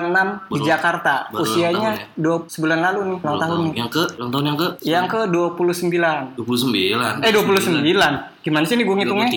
Baru- 0.50 0.65
Jakarta. 0.65 1.15
baru 1.27 1.38
ulang 1.38 1.44
Usianya 1.46 1.91
tahun 1.91 2.01
ya? 2.01 2.18
dua 2.18 2.36
sebulan 2.44 2.79
lalu 2.82 3.00
nih, 3.06 3.18
ulang 3.20 3.38
tahun 3.39 3.58
nih. 3.62 3.74
Yang 3.77 3.89
ke 3.89 4.03
ulang 4.18 4.32
tahun 4.32 4.44
yang 4.44 4.58
ke 4.58 4.68
Yang 4.82 5.06
ke 5.06 5.20
29. 5.29 6.34
29. 6.34 6.88
Eh 6.98 7.31
29. 7.31 7.86
Gimana 8.39 8.63
sih 8.65 8.75
nih 8.79 8.86
gue 8.88 8.96
ngitungnya? 9.03 9.29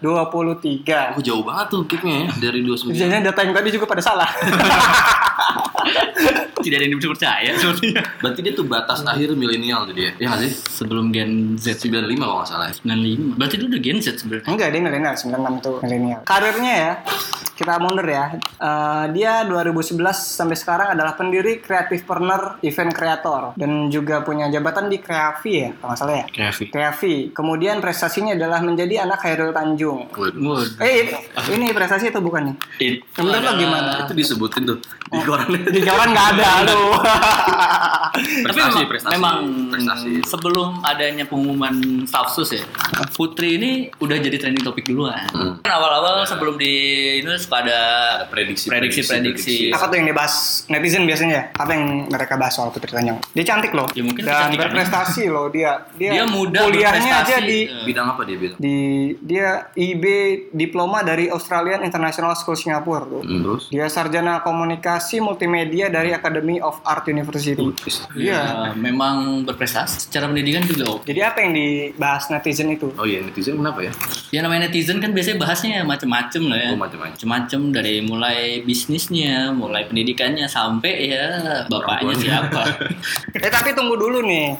23. 0.00 1.18
Oh, 1.18 1.22
jauh 1.22 1.42
banget 1.42 1.66
tuh 1.68 1.82
kicknya 1.84 2.16
ya 2.24 2.28
dari 2.38 2.62
29. 2.62 2.94
Jangan 2.94 3.20
data 3.20 3.40
yang 3.42 3.54
tadi 3.54 3.68
juga 3.74 3.86
pada 3.90 4.02
salah. 4.02 4.30
Tidak 6.64 6.80
ada 6.80 6.86
yang 6.88 6.96
bisa 6.96 7.12
percaya 7.12 7.50
sepertinya. 7.60 8.00
Berarti 8.24 8.40
dia 8.40 8.52
tuh 8.56 8.64
batas 8.64 9.04
akhir 9.04 9.36
milenial 9.36 9.84
tuh 9.84 9.92
dia. 9.92 10.16
Ya 10.16 10.32
nggak 10.32 10.48
sih? 10.48 10.52
Sebelum 10.80 11.12
Gen 11.12 11.60
Z 11.60 11.76
95 11.76 12.16
kalau 12.16 12.40
nggak 12.40 12.48
salah. 12.48 12.72
95. 12.72 13.36
Berarti 13.36 13.54
itu 13.60 13.66
udah 13.68 13.80
Gen 13.84 13.98
Z 14.00 14.06
sebenarnya. 14.24 14.48
Enggak, 14.48 14.68
dia 14.72 14.80
milenial, 14.80 15.12
96 15.12 15.60
tuh 15.60 15.74
milenial. 15.84 16.20
Karirnya 16.24 16.72
ya, 16.72 16.92
kita 17.54 17.78
mundur 17.78 18.04
ya. 18.04 18.34
Eh, 18.38 19.04
dia 19.14 19.46
2011 19.46 19.94
sampai 20.12 20.54
sekarang 20.54 20.88
adalah 20.94 21.14
pendiri 21.14 21.58
Creative 21.58 22.02
Partner 22.02 22.58
Event 22.60 22.92
Creator 22.92 23.40
dan 23.54 23.88
juga 23.88 24.20
punya 24.20 24.50
jabatan 24.50 24.90
di 24.90 24.98
Kreavi 24.98 25.52
ya, 25.54 25.68
kalau 25.78 25.88
nggak 25.90 25.98
salah 25.98 26.14
ya. 26.18 26.24
Kreatif. 26.28 26.66
Kreavi. 26.68 27.14
Kemudian 27.30 27.78
prestasinya 27.78 28.34
adalah 28.34 28.58
menjadi 28.60 29.06
anak 29.06 29.22
Khairul 29.22 29.54
Tanjung. 29.54 30.10
Waduh. 30.10 30.34
Waduh. 30.34 30.82
Eh, 30.82 31.14
ini 31.54 31.70
prestasi 31.70 32.10
itu 32.10 32.18
bukan 32.18 32.50
nih? 32.52 32.56
Menurut 33.18 33.40
lo 33.40 33.52
gimana? 33.54 33.90
Itu 34.04 34.12
disebutin 34.12 34.62
tuh 34.66 34.78
di 35.08 35.20
koran. 35.22 35.46
Di 35.70 35.80
jalan 35.80 36.10
nggak 36.10 36.28
ada. 36.34 36.50
Tapi 38.14 38.54
Prestasi, 38.54 38.78
memang, 38.78 38.88
prestasi, 38.90 39.12
memang 39.14 39.36
prestasi. 39.74 40.10
sebelum 40.22 40.68
adanya 40.86 41.24
pengumuman 41.26 41.74
stafsus 42.06 42.54
ya, 42.54 42.62
Putri 43.10 43.58
ini 43.58 43.70
udah 43.98 44.16
jadi 44.18 44.36
trending 44.38 44.62
topik 44.62 44.86
duluan. 44.86 45.18
Hmm. 45.34 45.58
Kan 45.62 45.72
awal-awal 45.74 46.22
sebelum 46.24 46.54
di 46.54 46.72
ini 47.20 47.28
suka 47.44 47.56
ada 47.60 47.78
prediksi, 48.26 48.66
prediksi, 48.66 49.04
prediksi. 49.04 49.12
prediksi. 49.12 49.56
Apa 49.70 49.86
tuh 49.86 49.96
yang 50.00 50.08
dibahas 50.08 50.34
netizen 50.66 51.04
biasanya? 51.04 51.52
Apa 51.52 51.70
yang 51.76 52.08
mereka 52.08 52.34
bahas 52.34 52.56
soal 52.56 52.72
Putri 52.72 52.90
Tanjung? 52.90 53.20
Dia 53.32 53.44
cantik 53.44 53.72
loh. 53.72 53.86
Ya, 53.92 54.02
mungkin 54.02 54.24
dan 54.24 54.32
kecantikannya. 54.32 54.64
berprestasi 54.64 55.22
loh 55.28 55.46
dia. 55.48 55.72
Dia, 55.94 56.10
Dia 56.14 56.24
muda, 56.24 56.64
kuliahnya 56.64 57.12
aja 57.20 57.36
berprestasi. 57.38 57.46
di 57.46 57.58
Eh. 57.64 57.84
Bidang 57.84 58.06
apa 58.08 58.22
dia 58.24 58.36
bilang? 58.36 58.56
di 58.56 58.78
dia 59.20 59.48
IB 59.72 60.04
diploma 60.50 61.04
dari 61.04 61.28
Australian 61.28 61.84
International 61.84 62.32
School 62.34 62.56
Singapura 62.56 63.04
tuh. 63.04 63.22
Hmm, 63.22 63.42
terus? 63.44 63.68
Dia 63.68 63.86
sarjana 63.86 64.40
komunikasi 64.40 65.20
multimedia 65.20 65.90
dari 65.90 66.10
Academy 66.10 66.58
of 66.58 66.80
Art 66.82 67.04
University. 67.06 67.60
Iya. 68.16 68.32
Ya, 68.34 68.42
memang 68.74 69.44
berprestasi. 69.44 70.08
Secara 70.08 70.26
pendidikan 70.26 70.64
juga 70.64 70.88
oke. 70.90 71.04
Jadi 71.04 71.20
apa 71.20 71.38
yang 71.40 71.52
dibahas 71.52 72.30
netizen 72.30 72.70
itu? 72.70 72.88
Oh 72.94 73.04
iya 73.04 73.20
netizen 73.20 73.54
kenapa 73.54 73.82
ya? 73.82 73.92
Ya 74.30 74.40
namanya 74.40 74.70
netizen 74.70 74.98
kan 74.98 75.12
biasanya 75.12 75.38
bahasnya 75.38 75.82
macem-macem 75.84 76.42
lah 76.48 76.56
ya. 76.56 76.68
Oh 76.72 76.78
macam-macam. 76.78 77.16
Macem-macem 77.34 77.74
dari 77.74 77.98
mulai 77.98 78.62
bisnisnya, 78.62 79.50
mulai 79.50 79.90
pendidikannya 79.90 80.46
sampai 80.46 81.10
ya 81.10 81.26
bapaknya 81.66 82.14
siapa. 82.14 82.62
Eh 83.34 83.50
tapi 83.50 83.74
tunggu 83.74 83.98
dulu 83.98 84.22
nih. 84.22 84.54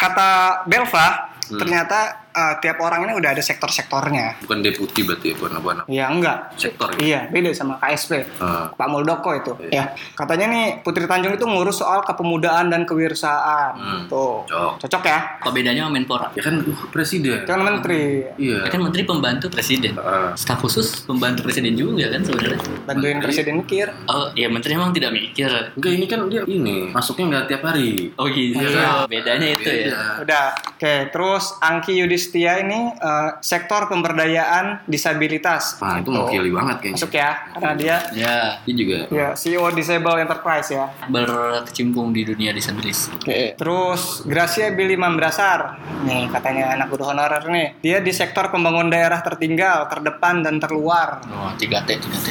Kata 0.00 0.64
Belva 0.64 1.36
Hmm. 1.44 1.60
ternyata 1.60 2.23
eh, 2.34 2.54
tiap 2.58 2.78
orang 2.78 3.06
ini 3.06 3.14
udah 3.14 3.30
ada 3.30 3.40
sektor-sektornya. 3.40 4.42
Bukan 4.42 4.58
deputi 4.60 5.00
berarti 5.00 5.30
ya, 5.30 5.34
bukan 5.34 5.52
apa 5.54 5.68
anak 5.72 5.84
Ya 5.86 6.04
enggak. 6.06 6.38
sektor 6.54 6.90
ya. 6.94 6.98
Iya, 6.98 7.20
beda 7.30 7.48
sama 7.52 7.78
KSP. 7.78 8.26
Ah. 8.38 8.68
Pak 8.70 8.88
Muldoko 8.88 9.30
itu. 9.32 9.52
Iya. 9.64 9.70
Ya, 9.70 9.84
katanya 10.12 10.46
nih 10.50 10.66
Putri 10.82 11.06
Tanjung 11.06 11.32
itu 11.32 11.44
ngurus 11.44 11.78
soal 11.78 12.02
kepemudaan 12.02 12.68
dan 12.68 12.82
kewirausahaan. 12.84 13.72
Hmm, 13.74 14.02
Tuh. 14.06 14.42
cocok. 14.44 14.72
Cocok 14.82 15.02
ya? 15.04 15.18
Apa 15.38 15.50
bedanya 15.50 15.86
sama 15.86 15.94
Menpora? 15.94 16.26
Ya 16.34 16.42
kan 16.42 16.58
uh, 16.60 16.80
presiden. 16.90 17.44
Kan 17.44 17.62
menteri 17.62 18.26
Iya. 18.34 18.66
Ya 18.66 18.70
kan 18.70 18.80
menteri 18.80 19.02
pembantu 19.04 19.46
presiden. 19.48 19.94
Ah. 19.96 20.34
Staf 20.34 20.58
khusus 20.58 21.04
pembantu 21.04 21.44
presiden 21.44 21.74
juga 21.74 22.10
kan 22.10 22.20
sebenarnya. 22.20 22.58
bantuin 22.84 23.16
Menteri. 23.16 23.24
presiden 23.30 23.54
mikir. 23.60 23.86
Oh, 24.06 24.28
ya 24.34 24.48
menteri 24.48 24.74
emang 24.74 24.90
tidak 24.90 25.12
mikir. 25.12 25.48
Enggak 25.76 25.92
ini 25.92 26.06
kan 26.06 26.20
dia 26.26 26.42
ini 26.44 26.90
masuknya 26.90 27.24
nggak 27.30 27.44
tiap 27.48 27.62
hari. 27.62 28.10
Oh 28.16 28.26
gitu. 28.26 28.58
Iya. 28.58 29.06
Bedanya 29.06 29.48
itu 29.52 29.68
ya. 29.68 29.76
Beda. 29.84 30.00
Udah. 30.24 30.46
Oke, 30.74 30.94
terus 31.10 31.44
Angki 31.60 31.94
Yudhistia 32.24 32.56
ini 32.58 32.88
eh, 32.90 33.30
sektor 33.44 33.84
pemberdayaan 33.84 34.88
disabilitas. 34.88 35.76
Wah 35.76 36.00
itu 36.00 36.08
mewakili 36.08 36.48
banget 36.48 36.76
kayaknya. 36.80 36.96
Masuk 36.96 37.12
ya, 37.12 37.30
karena 37.52 37.72
dia 37.76 37.96
Ya, 38.14 38.36
Dia 38.64 38.74
juga. 38.74 38.96
ya 39.12 39.28
CEO 39.36 39.68
Disable 39.70 40.16
Enterprise 40.18 40.72
ya. 40.72 40.88
berkecimpung 41.06 42.16
di 42.16 42.24
dunia 42.24 42.50
disabilitas. 42.50 43.12
Oke. 43.12 43.52
Terus 43.54 44.24
Gracia 44.24 44.72
Billy 44.72 44.96
Mambrasar. 44.96 45.76
Nih 46.00 46.32
katanya 46.32 46.72
anak 46.72 46.88
guru 46.88 47.04
honorer 47.06 47.44
nih. 47.44 47.68
Dia 47.82 48.00
di 48.00 48.08
sektor 48.10 48.48
pembangunan 48.48 48.88
daerah 48.88 49.20
tertinggal, 49.20 49.84
terdepan 49.86 50.40
dan 50.40 50.56
terluar. 50.56 51.20
Oh, 51.28 51.52
3T, 51.52 52.00
3T. 52.00 52.28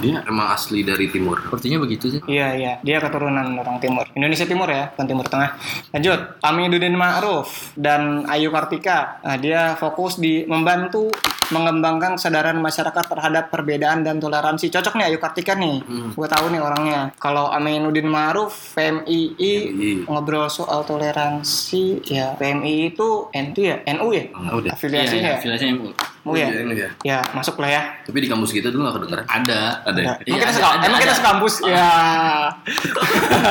Dia 0.00 0.24
emang 0.24 0.56
asli 0.56 0.80
dari 0.80 1.12
timur. 1.12 1.36
Sepertinya 1.42 1.78
begitu 1.78 2.08
sih. 2.10 2.20
Iya 2.24 2.48
iya, 2.54 2.72
dia 2.80 2.96
keturunan 2.98 3.44
orang 3.54 3.76
timur. 3.76 4.08
Indonesia 4.14 4.44
Timur 4.44 4.68
ya, 4.68 4.88
bukan 4.88 5.04
Timur 5.06 5.26
Tengah. 5.26 5.50
Lanjut, 5.92 6.20
Amiduddin 6.40 6.96
Ma'ruf 6.96 7.72
dan 7.74 8.24
Ayu 8.24 8.48
Kartika. 8.48 9.20
Nah, 9.34 9.42
dia 9.42 9.74
fokus 9.74 10.22
di 10.22 10.46
membantu 10.46 11.10
mengembangkan 11.50 12.14
kesadaran 12.14 12.54
masyarakat 12.62 13.02
terhadap 13.10 13.50
perbedaan 13.50 14.06
dan 14.06 14.22
toleransi. 14.22 14.70
Cocok 14.70 14.94
nih 14.94 15.10
Ayu 15.10 15.18
Kartika 15.18 15.58
nih. 15.58 15.82
Gue 16.14 16.30
tahu 16.30 16.54
nih 16.54 16.62
orangnya. 16.62 17.10
Kalau 17.18 17.50
Aminuddin 17.50 18.06
Ma'ruf, 18.06 18.78
PMII 18.78 20.06
ngobrol 20.06 20.46
soal 20.46 20.86
toleransi, 20.86 22.06
ya 22.06 22.38
PMII 22.38 22.94
itu 22.94 23.26
NU 23.34 23.58
ya, 23.58 23.82
NU 23.98 24.14
ya. 24.14 24.24
Oh, 24.38 24.62
udah. 24.62 24.70
Afiliasinya 24.70 25.34
ya. 25.34 25.38
Afiliasinya 25.42 26.13
Mau 26.24 26.32
ya? 26.32 26.48
Iya, 26.48 26.60
ini 26.62 26.72
dia. 26.74 26.90
Ya, 27.02 27.20
masuk 27.30 27.56
lah 27.58 27.68
ya. 27.70 27.82
Tapi 28.00 28.16
di 28.18 28.26
kampus 28.26 28.48
kita 28.50 28.68
dulu 28.68 28.80
gak 28.82 28.96
kedengeran. 28.96 29.26
ada. 29.26 29.60
Ada. 29.82 29.98
ya? 29.98 30.06
Nah, 30.06 30.16
Iya, 30.18 30.24
emang 30.26 30.40
kita 30.40 30.46
ada, 30.46 30.54
seka- 30.54 30.72
ada, 30.72 30.84
emang 30.84 30.98
kita 30.98 31.14
sekampus 31.14 31.54
ya. 31.62 31.90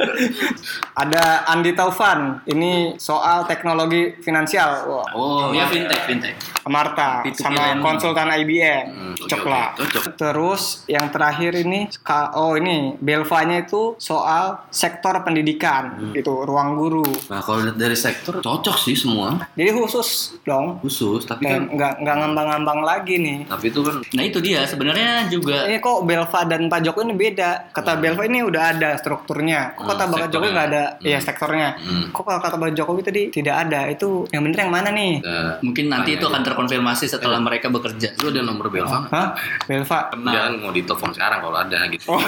ada 0.98 1.24
Andi 1.48 1.72
Taufan. 1.72 2.20
Ini 2.46 2.72
soal 2.98 3.46
teknologi 3.46 4.18
finansial. 4.18 4.86
Wah, 4.86 5.06
Oh, 5.12 5.50
ya 5.52 5.66
fintech, 5.66 6.02
fintech. 6.04 6.36
Marta 6.64 7.22
P2P 7.22 7.38
sama 7.40 7.62
lending. 7.68 7.82
konsultan 7.84 8.30
IBM. 8.36 8.86
Hmm, 8.88 9.14
Cocok 9.16 9.44
lah. 9.46 9.68
Cocok. 9.76 10.04
Terus 10.16 10.62
yang 10.88 11.10
terakhir 11.10 11.58
ini 11.58 11.90
ka- 12.00 12.34
oh 12.34 12.54
ini 12.54 12.96
Belvanya 12.98 13.62
itu 13.62 13.94
soal 13.98 14.66
sektor 14.70 15.14
pendidikan. 15.22 15.98
Hmm. 16.00 16.14
Itu 16.14 16.42
ruang 16.42 16.74
guru. 16.76 17.06
Nah 17.28 17.42
kalau 17.42 17.70
dari 17.72 17.94
sektor 17.96 18.40
cocok 18.40 18.78
sih 18.78 18.94
semua 18.94 19.38
Jadi 19.52 19.70
khusus 19.72 20.38
dong. 20.42 20.78
khusus 20.80 21.22
tapi 21.24 21.44
Dan 21.44 21.66
kan 21.68 21.76
nggak 21.76 21.94
nggak 22.00 22.16
ngambang-ngambang 22.32 22.80
lagi 22.82 23.16
nih. 23.18 23.38
tapi 23.44 23.68
itu 23.68 23.80
kan 23.80 24.00
Nah, 24.12 24.24
itu 24.24 24.40
dia 24.40 24.64
sebenarnya 24.64 25.28
juga 25.28 25.68
Ini 25.68 25.78
kok 25.78 26.02
Belva 26.02 26.40
dan 26.46 26.66
Pak 26.66 26.80
Jokowi 26.82 27.04
ini 27.04 27.16
beda. 27.18 27.50
Kata 27.70 27.96
Belva 27.96 28.24
ini 28.24 28.40
udah 28.42 28.64
ada 28.72 28.90
strukturnya. 28.96 29.76
Kok 29.76 29.84
kata 29.86 30.04
Hmm, 30.04 30.14
Pak. 30.14 30.30
Jokowi 30.30 30.50
nggak 30.50 30.68
ada? 30.68 30.84
Hmm. 30.94 31.04
Iya 31.04 31.20
sektornya. 31.20 31.70
Hmm. 31.78 32.06
Kok 32.10 32.24
kalau 32.24 32.40
kata 32.40 32.56
Pak 32.56 32.72
Jokowi 32.74 33.02
tadi 33.02 33.22
tidak 33.30 33.56
ada? 33.62 33.80
Itu 33.86 34.26
yang 34.30 34.42
bener 34.42 34.60
yang 34.60 34.72
mana 34.72 34.90
nih? 34.90 35.20
eh, 35.20 35.52
mungkin 35.60 35.86
nanti 35.88 36.14
itu 36.14 36.24
aja. 36.24 36.32
akan 36.32 36.42
terkonfirmasi 36.44 37.06
setelah 37.08 37.38
mereka 37.38 37.68
bekerja. 37.68 38.16
lu 38.18 38.30
ada 38.30 38.42
nomor 38.42 38.68
Belva 38.68 38.98
nggak? 39.02 39.12
Hah? 39.12 39.28
Belva? 39.66 40.00
Dia 40.14 40.40
kan 40.46 40.54
mau 40.58 40.72
ditelepon 40.72 41.12
sekarang 41.12 41.40
kalau 41.42 41.58
ada 41.58 41.80
gitu. 41.88 42.06
Oh. 42.08 42.22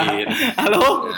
Halo? 0.62 1.10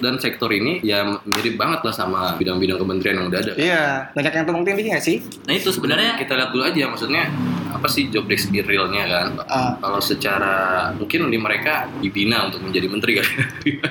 Dan 0.00 0.20
sektor 0.20 0.50
ini 0.52 0.82
ya 0.84 1.04
mirip 1.24 1.56
banget 1.56 1.80
lah 1.84 1.94
sama 1.94 2.34
bidang-bidang 2.36 2.78
kementerian 2.80 3.16
yang 3.22 3.26
udah 3.32 3.40
ada. 3.40 3.52
Iya, 3.56 3.84
banyak 4.12 4.32
yang 4.32 4.44
tumpang 4.44 4.64
tindih 4.66 4.84
nggak 4.92 5.04
sih? 5.04 5.16
Nah, 5.48 5.54
itu 5.56 5.68
sebenarnya 5.72 6.14
Kita 6.20 6.38
lihat 6.38 6.50
dulu 6.54 6.62
aja 6.62 6.86
maksudnya 6.86 7.24
apa 7.72 7.88
sih 7.88 8.12
job 8.12 8.28
desk 8.28 8.52
realnya 8.52 9.04
kan? 9.08 9.26
Ah. 9.48 9.74
Kalau 9.80 9.98
secara 9.98 10.54
mungkin 10.94 11.32
di 11.32 11.38
mereka 11.40 11.88
dibina 11.98 12.46
untuk 12.46 12.62
menjadi 12.62 12.86
menteri 12.86 13.12
kan? 13.18 13.26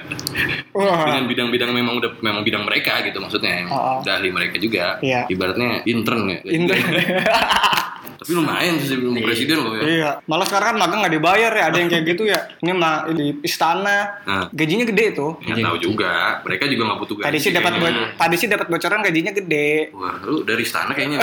Wah. 0.77 1.03
Dengan 1.11 1.23
bidang-bidang 1.27 1.71
memang 1.73 1.99
udah 1.99 2.11
memang 2.23 2.41
bidang 2.45 2.63
mereka 2.63 3.01
gitu 3.03 3.17
maksudnya, 3.19 3.67
Oh, 3.67 3.75
oh. 3.75 3.97
udah 4.05 4.13
ahli 4.21 4.29
mereka 4.31 4.55
juga. 4.61 5.01
Iya. 5.01 5.27
Ibaratnya 5.27 5.83
intern 5.89 6.21
ya. 6.29 6.39
Intern. 6.45 6.81
Tapi 8.21 8.37
lumayan 8.37 8.77
sih 8.77 8.93
sebelum 8.93 9.17
presiden 9.17 9.65
loh 9.65 9.73
ya. 9.73 9.81
Iya, 9.81 10.11
malah 10.29 10.45
sekarang 10.45 10.77
kan 10.77 10.77
magang 10.77 11.01
nggak 11.01 11.15
dibayar 11.17 11.49
ya, 11.57 11.63
ada 11.73 11.77
yang 11.81 11.89
kayak 11.89 12.05
gitu 12.05 12.29
ya. 12.29 12.37
Ini 12.61 12.69
mah 12.77 13.09
di 13.09 13.33
istana, 13.41 14.21
Nah. 14.29 14.45
gajinya 14.53 14.85
gede 14.85 15.17
tuh. 15.17 15.41
Nggak 15.41 15.57
tahu 15.57 15.77
juga. 15.81 16.37
Mereka 16.45 16.69
juga 16.69 16.81
nggak 16.85 16.99
butuh 17.01 17.15
gaji. 17.17 17.25
Tadi 17.25 17.37
sih 17.41 17.49
dapat 17.49 17.71
tadi 18.21 18.35
sih 18.37 18.45
dapat 18.45 18.69
bocoran 18.69 19.01
gajinya 19.01 19.33
gede. 19.33 19.89
Wah, 19.97 20.21
lu 20.21 20.45
dari 20.45 20.61
istana 20.61 20.93
kayaknya. 20.93 21.17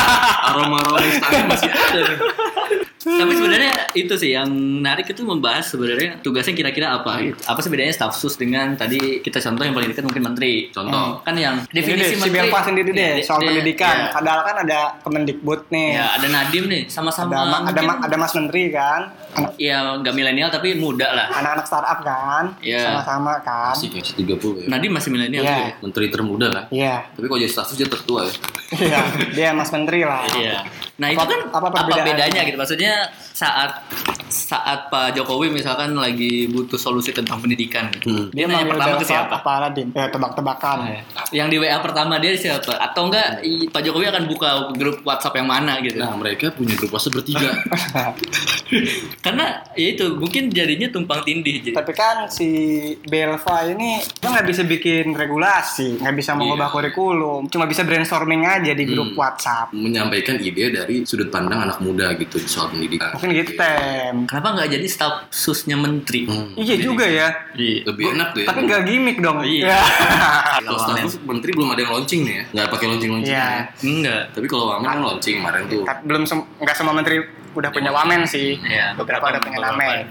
Aroma-aroma 0.54 1.02
istana 1.02 1.42
masih 1.50 1.70
ada 1.74 2.00
nih. 2.06 2.18
Tapi 3.04 3.32
sebenarnya 3.32 3.72
itu 3.92 4.14
sih 4.14 4.32
yang 4.32 4.48
menarik 4.48 5.04
itu 5.06 5.22
membahas 5.22 5.64
sebenarnya 5.66 6.18
tugasnya 6.18 6.52
kira-kira 6.52 6.92
apa 6.94 7.20
gitu. 7.20 7.36
Apa 7.44 7.58
sih 7.58 7.68
bedanya 7.68 7.92
staff 7.92 8.12
sus 8.12 8.34
dengan 8.34 8.72
tadi 8.74 9.20
kita 9.20 9.38
contoh 9.40 9.62
yang 9.62 9.72
paling 9.72 9.88
dekat 9.88 10.02
mungkin 10.02 10.24
menteri. 10.24 10.68
Contoh. 10.70 11.20
Kan 11.20 11.34
yang 11.34 11.60
Ini 11.62 11.74
definisi 11.74 12.00
deh, 12.02 12.08
si 12.10 12.16
menteri. 12.18 12.40
Belva 12.42 12.60
sendiri 12.62 12.90
deh, 12.90 13.12
Ya, 13.14 13.22
soal 13.22 13.38
dia- 13.38 13.48
pendidikan. 13.50 13.94
ya. 13.94 14.08
Padahal 14.10 14.40
kan 14.42 14.56
ada 14.58 14.80
Kemendikbud 15.00 15.60
nih. 15.68 15.90
Ya, 15.94 16.06
ada 16.12 16.26
Nadim 16.26 16.64
nih, 16.66 16.82
sama-sama 16.86 17.30
ada, 17.30 17.44
ma- 17.44 17.62
ada, 17.66 17.80
ma- 17.82 18.00
ada 18.00 18.16
Mas 18.16 18.32
Menteri 18.32 18.70
kan, 18.70 19.00
anak, 19.34 19.52
ya 19.56 19.76
nggak 19.94 20.12
milenial 20.12 20.48
tapi 20.48 20.72
muda 20.74 21.06
lah. 21.06 21.26
anak-anak 21.34 21.64
startup 21.64 22.00
kan, 22.00 22.44
Iya. 22.58 22.88
sama-sama 22.90 23.36
kan. 23.38 23.74
Masih 23.74 23.92
masih 23.92 24.14
30 24.16 24.54
ya. 24.58 24.66
Nadim 24.66 24.90
masih 24.90 25.10
milenial 25.10 25.42
Iya. 25.42 25.54
ya? 25.54 25.68
Menteri 25.78 26.06
termuda 26.08 26.48
lah. 26.48 26.64
Iya, 26.68 27.04
Tapi 27.10 27.26
kalau 27.26 27.36
jadi 27.36 27.52
status 27.52 27.74
dia 27.74 27.86
tertua 27.86 28.20
ya. 28.22 28.32
iya, 28.80 29.00
dia 29.30 29.48
Mas 29.50 29.68
Menteri 29.68 30.00
lah. 30.02 30.24
Iya. 30.30 30.64
Nah 30.94 31.10
Apa- 31.10 31.16
itu 31.16 31.24
kan 31.26 31.40
apa 31.50 31.66
apa, 31.68 31.78
bedanya 32.06 32.40
gitu? 32.42 32.54
Maksudnya 32.54 32.92
saat 33.34 33.82
saat 34.24 34.86
Pak 34.88 35.14
Jokowi 35.14 35.50
misalkan 35.50 35.90
lagi 35.92 36.46
butuh 36.46 36.74
solusi 36.76 37.10
tentang 37.10 37.38
pendidikan, 37.38 37.86
gitu. 37.90 38.06
Hmm. 38.06 38.26
dia 38.30 38.46
nanya 38.46 38.62
manggil 38.62 38.70
pertama 38.72 38.94
ke 38.94 39.06
siapa? 39.06 39.34
Apa 39.36 39.50
Aladin? 39.58 39.88
Ya 39.90 40.06
tebak-tebakan. 40.06 40.78
Yang 41.30 41.48
di 41.48 41.56
WA 41.58 41.78
pertama 41.78 42.18
dia 42.18 42.30
siapa? 42.32 42.74
Atau 42.76 43.08
enggak 43.08 43.42
Pak 43.70 43.82
Jokowi 43.82 44.06
akan 44.06 44.24
buka 44.24 44.48
grup 44.72 45.02
WhatsApp 45.02 45.34
yang 45.36 45.48
mana 45.48 45.78
gitu? 45.80 45.98
Nah, 45.98 46.14
mereka 46.14 46.50
punya 46.50 46.74
grup 46.74 46.90
WhatsApp 46.90 47.14
bertiga. 47.16 47.50
Karena 49.20 49.44
ya 49.72 49.88
itu 49.88 50.14
mungkin 50.14 50.48
jadinya 50.48 50.88
tumpang 50.88 51.22
tindih. 51.22 51.60
Jadi. 51.60 51.70
Tapi 51.72 51.92
kan 51.92 52.26
si 52.28 52.48
Belva 53.00 53.66
ini 53.66 53.98
dia 54.02 54.28
nggak 54.28 54.46
bisa 54.46 54.62
bikin 54.64 55.12
regulasi, 55.12 55.98
nggak 55.98 56.14
bisa 56.14 56.34
mengubah 56.34 56.66
Iya. 56.66 56.74
kurikulum, 56.74 57.46
cuma 57.46 57.64
bisa 57.64 57.82
brainstorming 57.82 58.44
aja 58.44 58.72
di 58.72 58.84
grup 58.84 59.10
Hmm. 59.10 59.20
WhatsApp. 59.20 59.70
Menyampaikan 59.70 60.36
ide 60.38 60.70
dari 60.70 60.83
sudut 61.04 61.28
pandang 61.28 61.64
anak 61.64 61.78
muda 61.80 62.12
gitu 62.16 62.36
di 62.36 62.48
soal 62.48 62.70
pendidikan. 62.70 63.12
Mungkin 63.16 63.30
gitu 63.32 63.52
tem. 63.54 64.14
Kenapa 64.28 64.48
nggak 64.54 64.68
jadi 64.74 64.86
staf 64.86 65.14
susnya 65.28 65.76
menteri? 65.76 66.26
Hmm. 66.26 66.54
Iya 66.54 66.76
juga 66.78 67.06
ya. 67.06 67.28
Iya. 67.54 67.88
Lebih 67.88 68.04
enak 68.16 68.28
tuh 68.32 68.40
ya. 68.44 68.46
Tapi 68.52 68.60
nggak 68.64 68.82
gimmick 68.84 69.18
dong. 69.20 69.38
Iya. 69.42 69.64
Ya. 69.76 69.80
Kalau 70.66 70.80
status 70.80 71.14
menteri 71.22 71.50
belum 71.52 71.68
ada 71.72 71.80
yang 71.82 71.92
launching 71.94 72.20
nih 72.24 72.34
ya. 72.34 72.44
Nggak 72.54 72.66
pakai 72.70 72.86
launching-launching. 72.90 73.34
Iya. 73.34 73.46
ya. 73.48 73.62
Enggak. 73.84 74.22
Tapi 74.32 74.46
kalau 74.46 74.64
Wamen 74.70 74.86
kan 74.86 74.98
launching 75.02 75.36
kemarin 75.40 75.62
tuh. 75.68 75.82
Tapi 75.84 76.00
belum 76.06 76.22
sem- 76.24 76.48
nggak 76.60 76.76
semua 76.76 76.94
menteri 76.94 77.16
udah 77.54 77.70
punya 77.70 77.90
wamen 77.90 78.26
sih. 78.26 78.58
Iya. 78.58 78.92
Beberapa 78.94 79.30
udah 79.30 79.40
punya 79.40 79.58
wamen. 79.62 80.04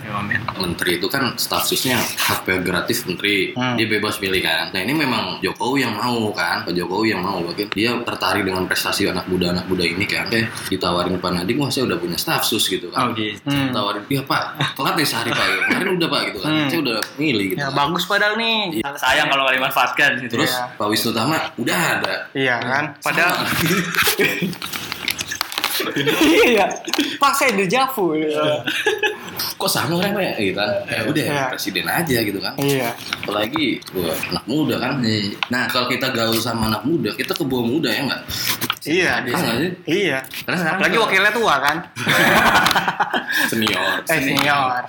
Menteri 0.57 0.97
itu 0.97 1.07
kan 1.07 1.35
statusnya 1.35 1.99
hak 1.99 2.47
prerogatif 2.47 3.03
menteri. 3.05 3.51
Hmm. 3.53 3.75
Dia 3.75 3.87
bebas 3.87 4.17
pilih 4.17 4.39
kan. 4.39 4.71
Nah 4.71 4.81
ini 4.81 4.93
memang 4.95 5.43
Jokowi 5.43 5.83
yang 5.83 5.93
mau 5.93 6.31
kan. 6.31 6.63
Pak 6.63 6.73
Jokowi 6.73 7.13
yang 7.13 7.21
mau. 7.21 7.43
Mungkin 7.43 7.67
dia 7.69 7.91
tertarik 8.01 8.47
dengan 8.47 8.63
prestasi 8.65 9.05
anak 9.05 9.27
muda-anak 9.27 9.67
muda 9.67 9.83
ini 9.83 10.07
kan. 10.07 10.31
Eh 10.31 10.47
ditawarin 10.71 11.19
Pak 11.19 11.31
Nadiem, 11.35 11.59
wah 11.59 11.69
saya 11.69 11.85
udah 11.85 11.97
punya 11.99 12.15
staff 12.15 12.47
sus 12.47 12.65
gitu 12.65 12.89
kan. 12.89 13.11
Oke. 13.11 13.35
Hmm. 13.43 13.69
Tawarin, 13.73 14.03
iya 14.07 14.23
Pak, 14.23 14.43
telat 14.79 14.93
nih 14.95 15.07
sehari 15.07 15.31
Pak. 15.33 15.45
Kemarin 15.67 15.89
udah 15.99 16.07
Pak 16.09 16.21
gitu 16.31 16.39
kan. 16.39 16.51
Hmm. 16.51 16.67
Saya 16.71 16.79
udah 16.79 16.97
milih 17.19 17.45
gitu. 17.53 17.59
Ya 17.59 17.67
kan. 17.69 17.75
bagus 17.75 18.03
padahal 18.07 18.33
nih. 18.39 18.79
Sayang 18.95 19.27
kalau 19.27 19.43
nggak 19.45 19.55
dimanfaatkan. 19.59 20.11
Gitu. 20.23 20.33
Terus 20.39 20.51
Iya. 20.53 20.75
Pak 20.77 20.87
Wisnu 20.87 21.11
Tama 21.11 21.37
udah 21.57 21.79
ada. 21.99 22.13
Iya 22.31 22.55
kan. 22.61 22.83
Padahal. 23.01 23.35
iya. 26.47 26.65
Pak 27.17 27.33
saya 27.33 27.51
dejavu. 27.53 28.15
kok 29.53 29.69
sama 29.71 29.97
orang 29.97 30.13
Pak 30.13 30.23
ya? 30.23 30.33
Gitu 30.37 30.55
kan. 30.57 30.69
Ya 30.87 31.01
udah 31.07 31.23
Iya. 31.23 31.43
presiden 31.51 31.85
aja 31.87 32.17
gitu 32.19 32.39
kan. 32.39 32.53
Iya. 32.59 32.89
Apalagi 33.23 33.79
wah, 33.95 34.15
anak 34.33 34.45
muda 34.45 34.75
kan. 34.79 34.93
Iya. 35.01 35.35
Nah 35.49 35.67
kalau 35.67 35.87
kita 35.87 36.11
gaul 36.11 36.37
sama 36.37 36.67
anak 36.69 36.83
muda, 36.83 37.11
kita 37.15 37.33
ke 37.33 37.43
bawah 37.43 37.65
muda 37.65 37.89
ya 37.91 38.01
nggak? 38.07 38.21
Iya. 38.85 39.11
Ah, 39.13 39.19
sih. 39.23 39.31
nggak 39.41 39.57
sih? 39.57 39.71
Iya. 39.85 40.17
Karena 40.43 40.57
sekarang 40.57 40.79
tuh- 40.85 41.01
wakilnya 41.01 41.31
tua 41.31 41.55
kan. 41.57 41.77
Senior. 43.49 44.05
eh 44.05 44.19
senior. 44.19 44.83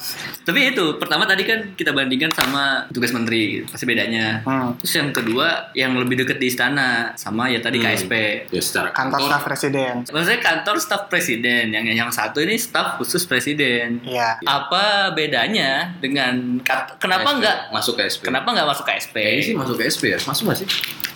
Tapi 0.44 0.61
itu 0.68 0.85
pertama 0.96 1.24
tadi 1.24 1.42
kan 1.42 1.72
kita 1.72 1.90
bandingkan 1.90 2.30
sama 2.30 2.85
tugas 2.90 3.11
menteri, 3.11 3.64
pasti 3.64 3.85
bedanya. 3.85 4.42
Hmm. 4.42 4.76
Terus 4.76 4.94
yang 4.94 5.11
kedua 5.11 5.48
yang 5.72 5.96
lebih 5.96 6.18
deket 6.18 6.37
di 6.37 6.46
istana 6.46 7.12
sama 7.14 7.48
ya 7.48 7.59
tadi 7.59 7.76
Hmm. 7.76 7.87
KSP. 7.87 8.12
Ya 8.50 8.61
secara 8.61 8.88
Kantor 8.90 9.20
staf 9.22 9.42
presiden. 9.42 9.94
Maksudnya 10.04 10.40
kantor 10.40 10.76
staf 10.76 11.02
presiden, 11.07 11.64
yang 11.70 11.85
yang 11.87 12.11
satu 12.11 12.38
ini 12.38 12.54
staf 12.54 12.96
khusus 12.96 13.24
presiden. 13.24 14.00
Iya. 14.02 14.38
Apa 14.42 15.11
bedanya 15.11 15.96
dengan 15.98 16.61
kenapa 16.61 17.00
KSP. 17.26 17.38
nggak 17.40 17.57
masuk 17.70 17.94
ke 17.96 18.02
SP? 18.07 18.22
kenapa 18.24 18.48
nggak 18.50 18.68
masuk 18.68 18.85
KSP? 18.85 19.14
Kayaknya 19.16 19.42
sih 19.42 19.54
masuk 19.54 19.74
ke 19.74 19.85
SP 19.87 20.02
ya. 20.11 20.18
Masuk 20.22 20.44
gak 20.46 20.59
sih? 20.61 20.68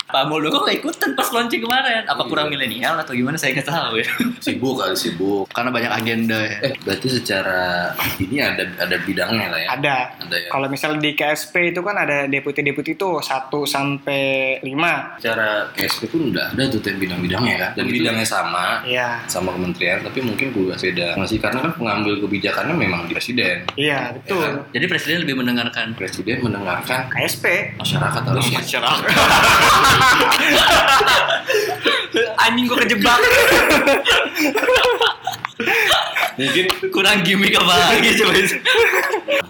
Pak 0.09 0.25
Muldoko 0.25 0.65
nggak 0.65 0.81
ikutan 0.81 1.13
pas 1.13 1.29
launching 1.29 1.61
kemarin. 1.61 2.01
Apa 2.03 2.17
Iya. 2.19 2.29
kurang 2.33 2.47
milenial 2.49 2.97
atau 2.97 3.13
gimana? 3.13 3.37
Saya 3.37 3.53
nggak 3.53 3.69
tahu 3.69 3.93
ya. 3.95 4.09
Sibuk 4.45 4.73
kali 4.75 4.97
sibuk. 4.97 5.45
Karena 5.47 5.69
banyak 5.69 5.91
agenda 5.93 6.33
ya. 6.35 6.57
Eh, 6.65 6.73
berarti 6.79 7.07
secara 7.11 7.93
ini 8.17 8.41
ada 8.41 8.65
ada 8.75 8.97
bidangnya 8.99 9.47
lah 9.47 9.59
ya. 9.59 9.67
Ada. 9.71 9.97
Ada 10.19 10.35
ya. 10.35 10.49
Kalau 10.49 10.65
misal 10.67 10.97
di 10.97 11.13
KSP 11.13 11.53
itu 11.69 11.85
kan 11.85 11.93
ada 11.95 12.25
deputi-deputi 12.25 12.97
itu 12.97 13.21
1 13.21 13.29
sampai 13.63 14.23
5. 14.59 15.21
Secara 15.21 15.69
KSP 15.71 16.01
pun 16.09 16.33
udah 16.33 16.45
ada 16.49 16.63
tuh 16.67 16.81
bidang-bidangnya 16.81 17.55
kan. 17.59 17.71
Dan 17.77 17.85
bidangnya 17.87 18.25
sama 18.25 18.81
Iya. 18.81 19.21
sama 19.29 19.53
kementerian 19.53 20.01
tapi 20.01 20.19
mungkin 20.19 20.49
gue 20.49 20.73
beda 20.73 21.13
masih 21.15 21.37
karena 21.37 21.61
kan 21.61 21.71
pengambil 21.75 22.17
kebijakannya 22.19 22.73
memang 22.73 23.05
di 23.05 23.13
presiden 23.13 23.61
Iya, 23.77 24.15
betul. 24.15 24.41
Ya 24.41 24.49
Jadi 24.73 24.85
presiden 24.87 25.17
lebih 25.21 25.37
mendengarkan 25.37 25.93
presiden 25.93 26.41
mendengarkan 26.41 27.13
KSP. 27.13 27.77
masyarakat 27.77 28.21
harusnya 28.25 28.57
masyarakat. 28.57 29.05
Anjing 32.39 32.65
gua 32.69 32.77
kejebak. 32.83 33.19
mungkin 36.39 36.65
Kurang 36.95 37.19
gimmick 37.27 37.51
apa 37.59 37.73
lagi 37.91 38.15
coba. 38.15 38.31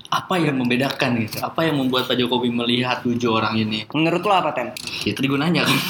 Apa 0.10 0.36
yang 0.36 0.56
membedakan 0.56 1.16
gitu? 1.20 1.40
Apa 1.40 1.64
yang 1.64 1.78
membuat 1.78 2.04
Pak 2.04 2.16
Jokowi 2.16 2.50
melihat 2.50 3.00
tujuh 3.00 3.30
orang 3.30 3.56
ini? 3.56 3.86
Menurut 3.88 4.20
lo 4.20 4.34
apa, 4.34 4.50
Ten? 4.52 4.68
Ya 5.04 5.12
tadi 5.14 5.26
gue 5.26 5.36
nanya 5.36 5.64
kan. 5.64 5.78